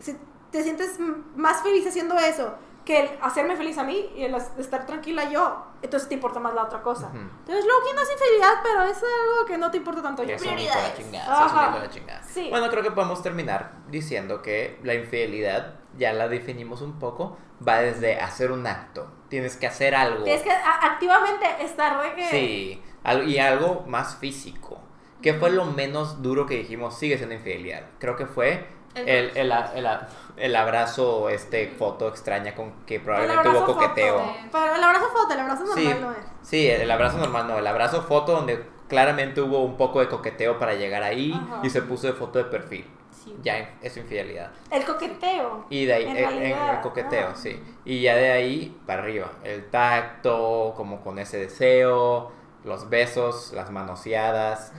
si 0.00 0.16
te 0.50 0.62
sientes 0.62 0.98
más 1.36 1.62
feliz 1.62 1.86
haciendo 1.86 2.16
eso 2.18 2.54
que 2.88 3.00
el 3.00 3.10
hacerme 3.20 3.54
feliz 3.54 3.76
a 3.76 3.84
mí 3.84 4.10
y 4.16 4.24
el 4.24 4.34
estar 4.34 4.86
tranquila 4.86 5.30
yo, 5.30 5.62
entonces 5.82 6.08
te 6.08 6.14
importa 6.14 6.40
más 6.40 6.54
la 6.54 6.62
otra 6.62 6.80
cosa. 6.80 7.08
Ujú. 7.08 7.18
Entonces, 7.18 7.66
luego, 7.66 7.82
no 7.94 8.00
es 8.00 8.10
infidelidad, 8.10 8.54
pero 8.62 8.82
es 8.84 8.96
algo 8.96 9.46
que 9.46 9.58
no 9.58 9.70
te 9.70 9.76
importa 9.76 10.00
tanto. 10.00 10.22
Es 10.22 10.40
Prioridades. 10.40 10.96
chingada, 10.96 12.22
sí. 12.22 12.46
Bueno, 12.48 12.70
creo 12.70 12.82
que 12.82 12.90
podemos 12.90 13.22
terminar 13.22 13.72
diciendo 13.88 14.40
que 14.40 14.78
la 14.82 14.94
infidelidad, 14.94 15.74
ya 15.98 16.14
la 16.14 16.28
definimos 16.28 16.80
un 16.80 16.98
poco, 16.98 17.36
va 17.66 17.80
desde 17.80 18.20
hacer 18.20 18.52
un 18.52 18.66
acto. 18.66 19.06
Tienes 19.28 19.56
que 19.56 19.66
hacer 19.66 19.94
algo. 19.94 20.24
Tienes 20.24 20.42
que 20.42 20.50
activamente 20.50 21.44
estar 21.60 22.02
de 22.02 22.14
que... 22.14 22.30
Sí, 22.30 22.82
y 23.26 23.38
algo 23.38 23.84
más 23.86 24.16
físico. 24.16 24.80
¿Qué 25.20 25.34
fue 25.34 25.50
lo 25.50 25.66
menos 25.66 26.22
duro 26.22 26.46
que 26.46 26.54
dijimos? 26.54 26.96
Sigue 26.96 27.18
siendo 27.18 27.34
infidelidad. 27.34 27.82
Creo 27.98 28.16
que 28.16 28.24
fue 28.24 28.77
El- 29.06 29.36
el, 29.36 29.52
el, 29.52 29.88
el- 30.36 30.56
abrazo, 30.56 31.28
este, 31.28 31.68
foto 31.68 32.08
extraña 32.08 32.54
con 32.54 32.72
que 32.86 33.00
probablemente 33.00 33.48
hubo 33.50 33.64
coqueteo. 33.66 34.18
foto. 34.20 34.34
Pero 34.52 34.74
el 34.74 34.84
abrazo 34.84 35.06
foto, 35.12 35.34
el 35.34 35.40
abrazo 35.40 35.64
normal 35.64 35.84
Sí, 35.84 35.94
no 36.00 36.10
es. 36.12 36.18
sí, 36.42 36.68
el 36.70 36.90
abrazo 36.90 37.18
normal 37.18 37.48
no, 37.48 37.58
el 37.58 37.66
abrazo 37.66 38.02
foto 38.02 38.32
donde 38.32 38.64
claramente 38.88 39.40
hubo 39.40 39.62
un 39.62 39.76
poco 39.76 40.00
de 40.00 40.08
coqueteo 40.08 40.58
para 40.58 40.74
llegar 40.74 41.02
ahí 41.02 41.32
Ajá. 41.34 41.60
y 41.62 41.70
se 41.70 41.82
puso 41.82 42.06
de 42.06 42.12
foto 42.14 42.38
de 42.38 42.44
perfil. 42.46 42.86
Sí. 43.10 43.36
Ya 43.42 43.74
es 43.82 43.96
infidelidad. 43.96 44.50
El 44.70 44.84
coqueteo. 44.84 45.66
Y 45.68 45.84
de 45.86 45.92
ahí, 45.94 46.04
En 46.04 46.10
el, 46.10 46.16
en 46.24 46.30
realidad, 46.30 46.74
el 46.76 46.80
coqueteo, 46.80 47.28
ah. 47.32 47.36
sí. 47.36 47.60
Y 47.84 48.00
ya 48.02 48.14
de 48.14 48.30
ahí 48.30 48.80
para 48.86 49.02
arriba, 49.02 49.30
el 49.44 49.68
tacto, 49.70 50.72
como 50.76 51.00
con 51.02 51.18
ese 51.18 51.36
deseo, 51.38 52.30
los 52.64 52.88
besos, 52.88 53.52
las 53.54 53.70
manoseadas, 53.70 54.72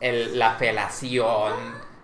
el, 0.00 0.38
la 0.38 0.54
felación. 0.54 1.52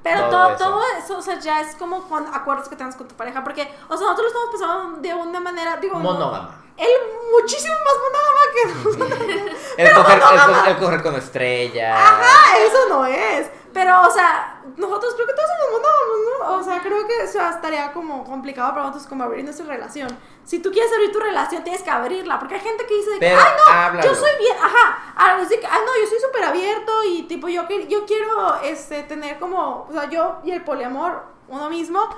Pero 0.05 0.29
todo 0.29 0.31
todo, 0.31 0.49
eso. 0.55 0.65
todo 0.65 0.83
eso, 0.99 1.19
o 1.19 1.23
sea, 1.23 1.39
ya 1.41 1.61
es 1.63 1.75
como 1.77 2.07
con 2.09 2.25
acuerdos 2.33 2.69
que 2.69 2.77
tengas 2.77 2.95
con 2.95 3.09
tu 3.09 3.17
pareja. 3.17 3.43
Porque, 3.43 3.63
o 3.89 3.97
sea, 3.97 4.07
nosotros 4.07 4.19
lo 4.19 4.27
estamos 4.29 4.51
pensando 4.51 5.01
de 5.01 5.15
una 5.15 5.41
manera, 5.41 5.77
digo, 5.79 5.99
Monógama. 5.99 6.61
él 6.77 6.89
muchísimo 7.33 7.75
más 7.75 7.95
monógama 8.05 8.41
que 8.53 8.67
nosotros. 9.09 9.59
El 9.79 9.93
coger, 9.95 10.23
el 10.69 10.77
coger 10.77 11.03
con 11.03 11.15
estrellas. 11.17 11.99
Ajá, 11.99 12.59
eso 12.59 12.79
no 12.91 13.07
es. 13.07 13.49
Pero, 13.75 14.03
o 14.03 14.11
sea, 14.11 14.63
nosotros 14.77 15.15
creo 15.17 15.27
que 15.27 15.33
todos 15.35 15.49
somos 15.49 15.83
monógamos, 15.83 16.19
¿no? 16.49 16.57
O 16.59 16.63
sea, 16.63 16.81
creo 16.81 17.07
que 17.09 17.23
eso 17.25 17.41
estaría 17.41 17.93
como 17.93 18.23
complicado 18.25 18.71
para 18.71 18.83
nosotros 18.85 19.07
como 19.09 19.25
abrir 19.25 19.43
nuestra 19.45 19.67
relación. 19.67 20.09
Si 20.45 20.61
tú 20.61 20.71
quieres 20.71 20.93
abrir 20.93 21.11
tu 21.11 21.19
relación, 21.19 21.65
tienes 21.65 21.83
que 21.83 21.91
abrirla. 21.91 22.39
Porque 22.39 22.55
hay 22.55 22.61
gente 22.61 22.87
que 22.87 22.95
dice 22.95 23.11
de 23.11 23.19
que, 23.19 23.27
Pero 23.27 23.41
ay, 23.41 23.53
no, 23.67 23.73
háblalo. 23.75 24.09
yo 24.09 24.15
soy 24.15 24.31
bien, 24.39 24.57
ajá. 24.63 24.99
A 25.17 25.37
decir 25.41 25.59
que, 25.59 25.67
ah, 25.67 25.79
no, 25.85 26.01
yo 26.01 26.07
soy 26.09 26.21
súper 26.21 26.45
abierto 26.45 26.93
y 27.05 27.25
tipo, 27.25 27.49
yo, 27.49 27.69
yo 27.89 28.07
quiero 28.07 28.55
este, 28.63 29.03
tener 29.03 29.41
como, 29.41 29.87
o 29.89 29.93
sea, 29.93 30.09
yo 30.09 30.37
y 30.45 30.53
el 30.53 30.63
poliamor 30.63 31.25
uno 31.49 31.69
mismo. 31.69 32.09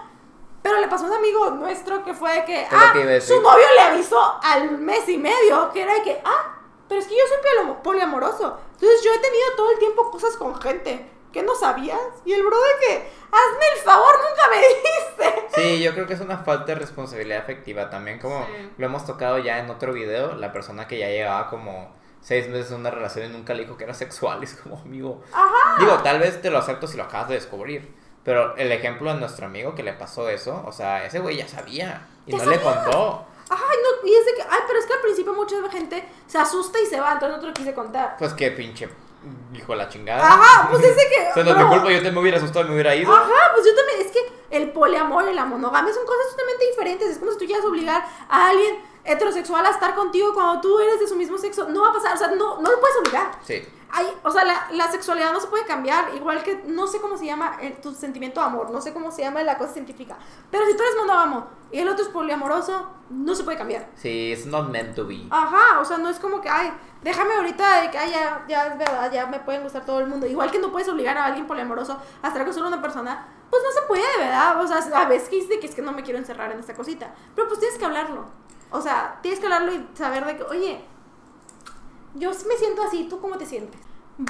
Pero 0.62 0.78
le 0.78 0.88
pasó 0.88 1.04
a 1.06 1.08
un 1.08 1.14
amigo 1.14 1.50
nuestro 1.52 2.04
que 2.04 2.12
fue 2.12 2.32
de 2.34 2.44
que, 2.44 2.68
ah, 2.70 2.90
que 2.92 3.20
su 3.22 3.40
novio 3.40 3.64
le 3.76 3.80
avisó 3.80 4.38
al 4.42 4.72
mes 4.78 5.08
y 5.08 5.16
medio 5.16 5.70
que 5.72 5.82
era 5.82 5.94
de 5.94 6.02
que, 6.02 6.20
ah, 6.22 6.54
pero 6.86 7.00
es 7.00 7.06
que 7.06 7.14
yo 7.16 7.22
soy 7.28 7.38
poliamo- 7.38 7.82
poliamoroso. 7.82 8.58
Entonces 8.72 9.02
yo 9.02 9.12
he 9.14 9.18
tenido 9.20 9.46
todo 9.56 9.70
el 9.70 9.78
tiempo 9.78 10.10
cosas 10.10 10.36
con 10.36 10.54
gente 10.60 11.12
que 11.36 11.42
no 11.42 11.54
sabías. 11.54 12.00
Y 12.24 12.32
el 12.32 12.42
bro 12.42 12.56
de 12.56 12.86
que, 12.86 12.94
hazme 12.96 13.64
el 13.74 13.78
favor, 13.82 14.14
nunca 14.16 14.50
me 14.50 14.56
dijiste. 14.68 15.46
Sí, 15.54 15.82
yo 15.82 15.92
creo 15.92 16.06
que 16.06 16.14
es 16.14 16.20
una 16.20 16.38
falta 16.38 16.66
de 16.66 16.74
responsabilidad 16.76 17.38
afectiva 17.40 17.90
también, 17.90 18.18
como 18.18 18.44
Sí. 18.46 18.70
lo 18.78 18.86
hemos 18.86 19.04
tocado 19.04 19.38
ya 19.38 19.58
en 19.58 19.68
otro 19.70 19.92
video, 19.92 20.34
la 20.34 20.52
persona 20.52 20.88
que 20.88 20.98
ya 20.98 21.08
llevaba 21.08 21.48
como 21.50 21.94
seis 22.20 22.48
meses 22.48 22.70
en 22.72 22.78
una 22.78 22.90
relación 22.90 23.26
y 23.26 23.28
nunca 23.28 23.54
le 23.54 23.62
dijo 23.64 23.76
que 23.76 23.84
era 23.84 23.94
sexual, 23.94 24.42
es 24.42 24.54
como 24.54 24.78
amigo. 24.78 25.22
Ajá. 25.32 25.76
Digo, 25.78 25.98
tal 26.02 26.18
vez 26.18 26.40
te 26.40 26.50
lo 26.50 26.58
acepto 26.58 26.86
si 26.86 26.96
lo 26.96 27.04
acabas 27.04 27.28
de 27.28 27.34
descubrir, 27.34 27.94
pero 28.24 28.56
el 28.56 28.72
ejemplo 28.72 29.12
de 29.12 29.20
nuestro 29.20 29.46
amigo 29.46 29.74
que 29.74 29.82
le 29.82 29.92
pasó 29.92 30.28
eso, 30.30 30.62
o 30.66 30.72
sea, 30.72 31.04
ese 31.04 31.18
güey 31.20 31.36
ya 31.36 31.46
sabía 31.46 32.06
y 32.26 32.32
Ya 32.32 32.38
no 32.44 32.50
le 32.50 32.60
contó. 32.60 33.26
Ay, 33.48 33.58
no, 33.58 34.08
y 34.08 34.12
es 34.14 34.26
de 34.26 34.34
que, 34.34 34.42
ay, 34.42 34.58
pero 34.66 34.78
es 34.80 34.86
que 34.86 34.92
al 34.94 35.00
principio 35.00 35.32
mucha 35.32 35.54
gente 35.70 36.04
se 36.26 36.36
asusta 36.38 36.80
y 36.80 36.86
se 36.86 37.00
va, 37.00 37.12
entonces 37.12 37.36
no 37.36 37.40
te 37.40 37.46
lo 37.48 37.52
quise 37.54 37.72
contar. 37.72 38.16
Pues 38.18 38.32
qué 38.34 38.50
pinche 38.50 38.88
hijo 39.54 39.72
de 39.72 39.78
la 39.78 39.88
chingada. 39.88 40.26
Ajá, 40.26 40.68
pues 40.70 40.84
es 40.84 40.96
de 40.96 41.02
que. 41.08 41.30
O 41.30 41.34
sea, 41.34 41.44
no 41.44 41.50
es 41.50 41.56
mi 41.56 41.62
bro, 41.62 41.72
culpa, 41.72 41.90
yo 41.90 42.02
te 42.02 42.10
me 42.10 42.20
hubiera 42.20 42.38
asustado 42.38 42.64
y 42.64 42.68
me 42.68 42.74
hubiera 42.74 42.94
ido. 42.94 43.12
Ajá, 43.12 43.52
pues 43.54 43.66
yo 43.66 43.74
también, 43.74 44.06
es 44.06 44.12
que 44.12 44.20
el 44.50 44.70
poliamor 44.70 45.28
y 45.28 45.34
la 45.34 45.44
monogamia 45.44 45.92
son 45.92 46.06
cosas 46.06 46.30
totalmente 46.30 46.66
diferentes. 46.66 47.10
Es 47.10 47.18
como 47.18 47.32
si 47.32 47.38
tú 47.38 47.46
quieras 47.46 47.64
obligar 47.64 48.04
a 48.28 48.48
alguien 48.48 48.78
heterosexual 49.04 49.64
a 49.64 49.70
estar 49.70 49.94
contigo 49.94 50.34
cuando 50.34 50.60
tú 50.60 50.78
eres 50.80 51.00
de 51.00 51.08
su 51.08 51.16
mismo 51.16 51.38
sexo. 51.38 51.68
No 51.68 51.82
va 51.82 51.90
a 51.90 51.92
pasar, 51.92 52.14
o 52.14 52.18
sea, 52.18 52.28
no, 52.28 52.60
no 52.60 52.70
lo 52.70 52.80
puedes 52.80 52.96
obligar. 52.98 53.30
Sí. 53.44 53.66
Hay, 53.90 54.06
o 54.24 54.30
sea, 54.30 54.44
la, 54.44 54.68
la 54.72 54.90
sexualidad 54.90 55.32
no 55.32 55.40
se 55.40 55.46
puede 55.46 55.64
cambiar, 55.64 56.14
igual 56.14 56.42
que 56.42 56.62
no 56.66 56.86
sé 56.86 57.00
cómo 57.00 57.16
se 57.16 57.26
llama 57.26 57.56
el- 57.60 57.80
tu 57.80 57.92
sentimiento 57.94 58.40
de 58.40 58.46
amor, 58.46 58.70
no 58.70 58.80
sé 58.80 58.92
cómo 58.92 59.10
se 59.10 59.22
llama 59.22 59.42
la 59.42 59.56
cosa 59.56 59.72
científica. 59.74 60.16
Pero 60.50 60.66
si 60.66 60.76
tú 60.76 60.82
eres 60.82 60.96
monógamo 60.96 61.46
y 61.70 61.78
el 61.78 61.88
otro 61.88 62.04
es 62.04 62.10
poliamoroso, 62.10 62.88
no 63.10 63.34
se 63.34 63.44
puede 63.44 63.56
cambiar. 63.58 63.88
Sí, 63.94 64.32
it's 64.32 64.46
not 64.46 64.68
meant 64.68 64.94
to 64.96 65.06
be. 65.06 65.26
Ajá, 65.30 65.80
o 65.80 65.84
sea, 65.84 65.98
no 65.98 66.08
es 66.08 66.18
como 66.18 66.40
que, 66.40 66.48
ay, 66.48 66.72
déjame 67.02 67.34
ahorita 67.34 67.82
de 67.82 67.90
que, 67.90 67.98
ay, 67.98 68.10
ya, 68.10 68.44
ya 68.48 68.66
es 68.66 68.78
verdad, 68.78 69.12
ya 69.12 69.26
me 69.26 69.38
pueden 69.40 69.62
gustar 69.62 69.84
todo 69.86 70.00
el 70.00 70.06
mundo. 70.08 70.26
Igual 70.26 70.50
que 70.50 70.58
no 70.58 70.72
puedes 70.72 70.88
obligar 70.88 71.16
a 71.16 71.24
alguien 71.26 71.46
poliamoroso 71.46 72.00
a 72.22 72.28
estar 72.28 72.44
con 72.44 72.52
solo 72.52 72.66
una 72.68 72.82
persona, 72.82 73.28
pues 73.48 73.62
no 73.62 73.70
se 73.80 73.86
puede, 73.86 74.04
¿verdad? 74.18 74.60
O 74.60 74.66
sea, 74.66 74.78
a 75.00 75.04
veces 75.06 75.28
que 75.28 75.36
dice 75.36 75.60
que 75.60 75.66
es 75.66 75.74
que 75.74 75.82
no 75.82 75.92
me 75.92 76.02
quiero 76.02 76.18
encerrar 76.18 76.50
en 76.50 76.58
esta 76.58 76.74
cosita. 76.74 77.14
Pero 77.36 77.46
pues 77.46 77.60
tienes 77.60 77.78
que 77.78 77.84
hablarlo. 77.84 78.24
O 78.72 78.80
sea, 78.80 79.20
tienes 79.22 79.38
que 79.38 79.46
hablarlo 79.46 79.72
y 79.72 79.88
saber 79.94 80.24
de 80.26 80.36
que, 80.36 80.42
oye, 80.42 80.84
yo 82.16 82.30
me 82.30 82.56
siento 82.56 82.82
así, 82.82 83.06
¿tú 83.08 83.20
cómo 83.20 83.36
te 83.38 83.46
sientes? 83.46 83.80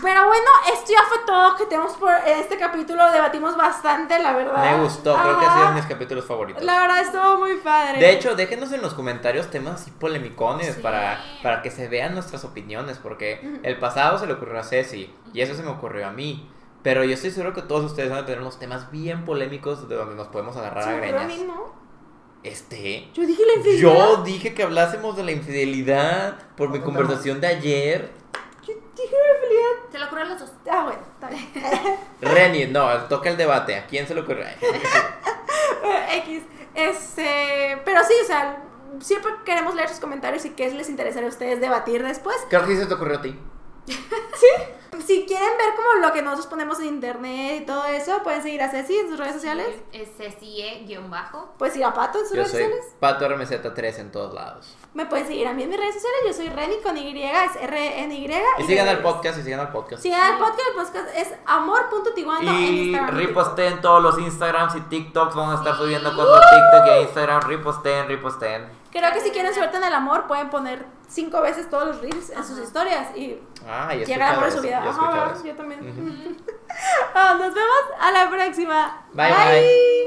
Pero 0.03 0.27
bueno, 0.27 0.45
esto 0.75 0.91
ya 0.93 1.05
fue 1.09 1.19
todo 1.25 1.55
que 1.55 1.67
tenemos 1.67 1.93
por 1.93 2.11
este 2.27 2.59
capítulo. 2.59 3.09
Debatimos 3.13 3.57
bastante, 3.57 4.19
la 4.19 4.33
verdad. 4.33 4.73
Me 4.77 4.83
gustó, 4.83 5.15
creo 5.15 5.39
que 5.39 5.45
ha 5.45 5.49
Ajá. 5.49 5.59
sido 5.59 5.69
de 5.69 5.75
mis 5.77 5.87
capítulos 5.87 6.25
favoritos. 6.25 6.65
La 6.65 6.81
verdad 6.81 7.01
estuvo 7.03 7.39
muy 7.39 7.55
padre. 7.59 8.01
De 8.01 8.11
hecho, 8.11 8.35
déjenos 8.35 8.73
en 8.73 8.83
los 8.83 8.95
comentarios 8.95 9.49
temas 9.49 9.81
así 9.83 9.93
polemicones 9.93 10.75
Sí. 10.75 10.81
para, 10.83 11.21
para 11.41 11.63
que 11.63 11.71
se 11.71 11.87
vean 11.87 12.15
nuestras 12.15 12.45
opiniones, 12.45 12.99
porque 12.99 13.61
el 13.63 13.79
pasado 13.79 14.19
se 14.19 14.27
le 14.27 14.33
ocurrió 14.33 14.59
a 14.59 14.65
Ceci 14.65 15.15
y 15.33 15.41
eso 15.41 15.55
se 15.55 15.63
me 15.63 15.71
ocurrió 15.71 16.09
a 16.09 16.11
mí. 16.11 16.51
Pero 16.83 17.05
yo 17.05 17.15
estoy 17.15 17.31
seguro 17.31 17.53
que 17.55 17.63
todos 17.63 17.85
ustedes 17.85 18.11
van 18.11 18.21
a 18.21 18.27
tener 18.27 18.41
unos 18.41 18.59
temas 18.59 18.91
bien 18.91 19.25
polémicos 19.25 19.89
de 19.89 19.95
donde 19.95 20.17
nos 20.17 20.27
podemos 20.27 20.57
agarrar 20.57 20.83
Sí, 20.83 20.91
a 20.91 21.01
pero 21.01 21.19
a 21.21 21.23
greñas. 21.23 21.39
mí 21.41 21.47
no. 21.47 21.86
Este. 22.47 23.09
Yo 23.13 23.27
dije 23.27 23.43
la 23.45 23.55
infidelidad. 23.55 23.83
Yo 23.83 24.23
dije 24.23 24.55
que 24.55 24.63
hablásemos 24.63 25.17
de 25.17 25.25
la 25.25 25.33
infidelidad 25.33 26.39
por 26.57 26.69
mi 26.71 26.81
conversación 26.81 27.41
de 27.41 27.49
ayer. 27.49 28.13
Yo 28.65 28.73
dije 28.75 29.17
la 29.17 29.35
infidelidad. 29.35 29.91
Se 29.91 29.99
lo 29.99 30.07
ocurrió 30.07 30.25
a 30.25 30.29
los 30.29 30.39
dos. 30.39 30.53
Ah, 30.71 30.85
bueno, 30.85 31.01
está 31.15 31.29
bien. 31.29 31.99
Reni, 32.21 32.67
no, 32.67 32.89
toca 33.09 33.31
el 33.31 33.37
debate. 33.37 33.75
¿A 33.75 33.87
quién 33.87 34.07
se 34.07 34.15
le 34.15 34.21
ocurrió? 34.21 34.45
X. 36.13 36.43
Este, 36.75 37.83
pero 37.85 38.05
sí, 38.05 38.15
o 38.23 38.27
sea, 38.27 38.63
siempre 39.01 39.33
queremos 39.45 39.75
leer 39.75 39.89
sus 39.89 39.99
comentarios 39.99 40.45
y 40.45 40.51
qué 40.51 40.71
les 40.71 40.89
interesaría 40.89 41.29
a 41.29 41.33
ustedes 41.33 41.61
debatir 41.61 42.05
después. 42.05 42.37
Creo 42.49 42.65
que 42.65 42.75
sí 42.75 42.81
se 42.81 42.87
te 42.87 42.95
ocurrió 42.95 43.19
a 43.19 43.23
ti. 43.23 43.37
Si 45.07 45.25
quieren 45.27 45.51
ver 45.59 45.75
como 45.77 46.05
lo 46.07 46.13
que 46.13 46.23
nosotros 46.23 46.47
ponemos 46.47 46.81
en 46.81 46.87
internet 46.87 47.63
y 47.63 47.67
todo 47.67 47.85
eso, 47.85 48.23
pueden 48.25 48.43
seguir 48.43 48.63
a 48.63 48.71
Ceci 48.71 48.97
en 48.97 49.09
sus 49.09 49.19
redes 49.19 49.35
sociales. 49.35 49.69
Es 49.93 50.09
CCE-bajo. 50.19 51.51
Pueden 51.59 51.73
seguir 51.75 51.87
a 51.87 51.95
Pato 51.95 52.19
en 52.19 52.25
sus 52.25 52.33
Yo 52.35 52.43
redes 52.43 52.51
soy 52.51 52.63
sociales. 52.65 52.87
Pato 52.99 53.29
RMZ3 53.29 53.99
en 54.01 54.11
todos 54.11 54.35
lados. 54.35 54.75
Me 54.95 55.07
pueden 55.07 55.27
seguir 55.27 55.47
a 55.47 55.53
mí 55.53 55.63
en 55.65 55.69
mis 55.69 55.79
redes 55.79 55.95
sociales. 55.95 56.21
Yo 56.27 56.33
soy 56.33 56.49
Reni 56.49 56.77
con 56.83 56.97
Y, 56.97 57.23
es 57.23 57.57
R-N-Y. 57.61 58.31
Y 58.59 58.65
sigan 58.65 58.89
al 58.89 59.03
podcast, 59.03 59.39
y 59.39 59.43
sigan 59.43 59.61
al 59.61 59.71
podcast. 59.71 60.03
Sigan 60.03 60.21
al 60.33 60.39
podcast. 60.39 60.61
El 60.71 60.75
podcast 60.75 61.09
es 61.17 61.29
amor.tiguando 61.45 62.51
en 62.51 62.57
Y 62.57 62.83
Instagram. 62.89 63.17
reposteen 63.17 63.81
todos 63.81 64.03
los 64.03 64.19
Instagrams 64.19 64.75
y 64.77 64.81
TikToks. 64.81 65.35
Vamos 65.35 65.57
a 65.57 65.59
estar 65.59 65.77
subiendo 65.77 66.15
cosas 66.17 66.43
a 66.45 66.51
TikTok 66.51 66.87
y 66.87 66.91
a 66.91 67.01
Instagram. 67.03 67.43
Reposteen, 67.43 68.09
reposteen. 68.09 68.76
Creo 68.91 69.13
que 69.13 69.21
si 69.21 69.31
quieren 69.31 69.53
suerte 69.55 69.77
en 69.77 69.85
el 69.85 69.93
amor, 69.95 70.27
pueden 70.27 70.49
poner 70.51 70.87
cinco 71.09 71.41
veces 71.43 71.69
todos 71.69 71.87
los 71.89 72.01
reels 72.01 72.31
en 72.31 72.45
sus 72.45 72.59
historias 72.59 73.15
y 73.17 73.39
Ah, 73.69 73.89
ya 73.95 74.03
he 74.03 74.05
llegar 74.07 74.33
a 74.33 74.37
amor 74.37 74.49
escuchado 74.49 74.87
en 74.89 74.95
su 74.95 75.01
vida. 75.03 75.23
Ajá, 75.29 75.45
yo 75.45 75.55
también. 75.55 76.37
Ah, 77.15 77.37
nos 77.39 77.55
vemos 77.55 77.81
a 77.99 78.11
la 78.13 78.29
próxima. 78.29 79.07
Bye, 79.15 79.33
bye. 79.33 80.07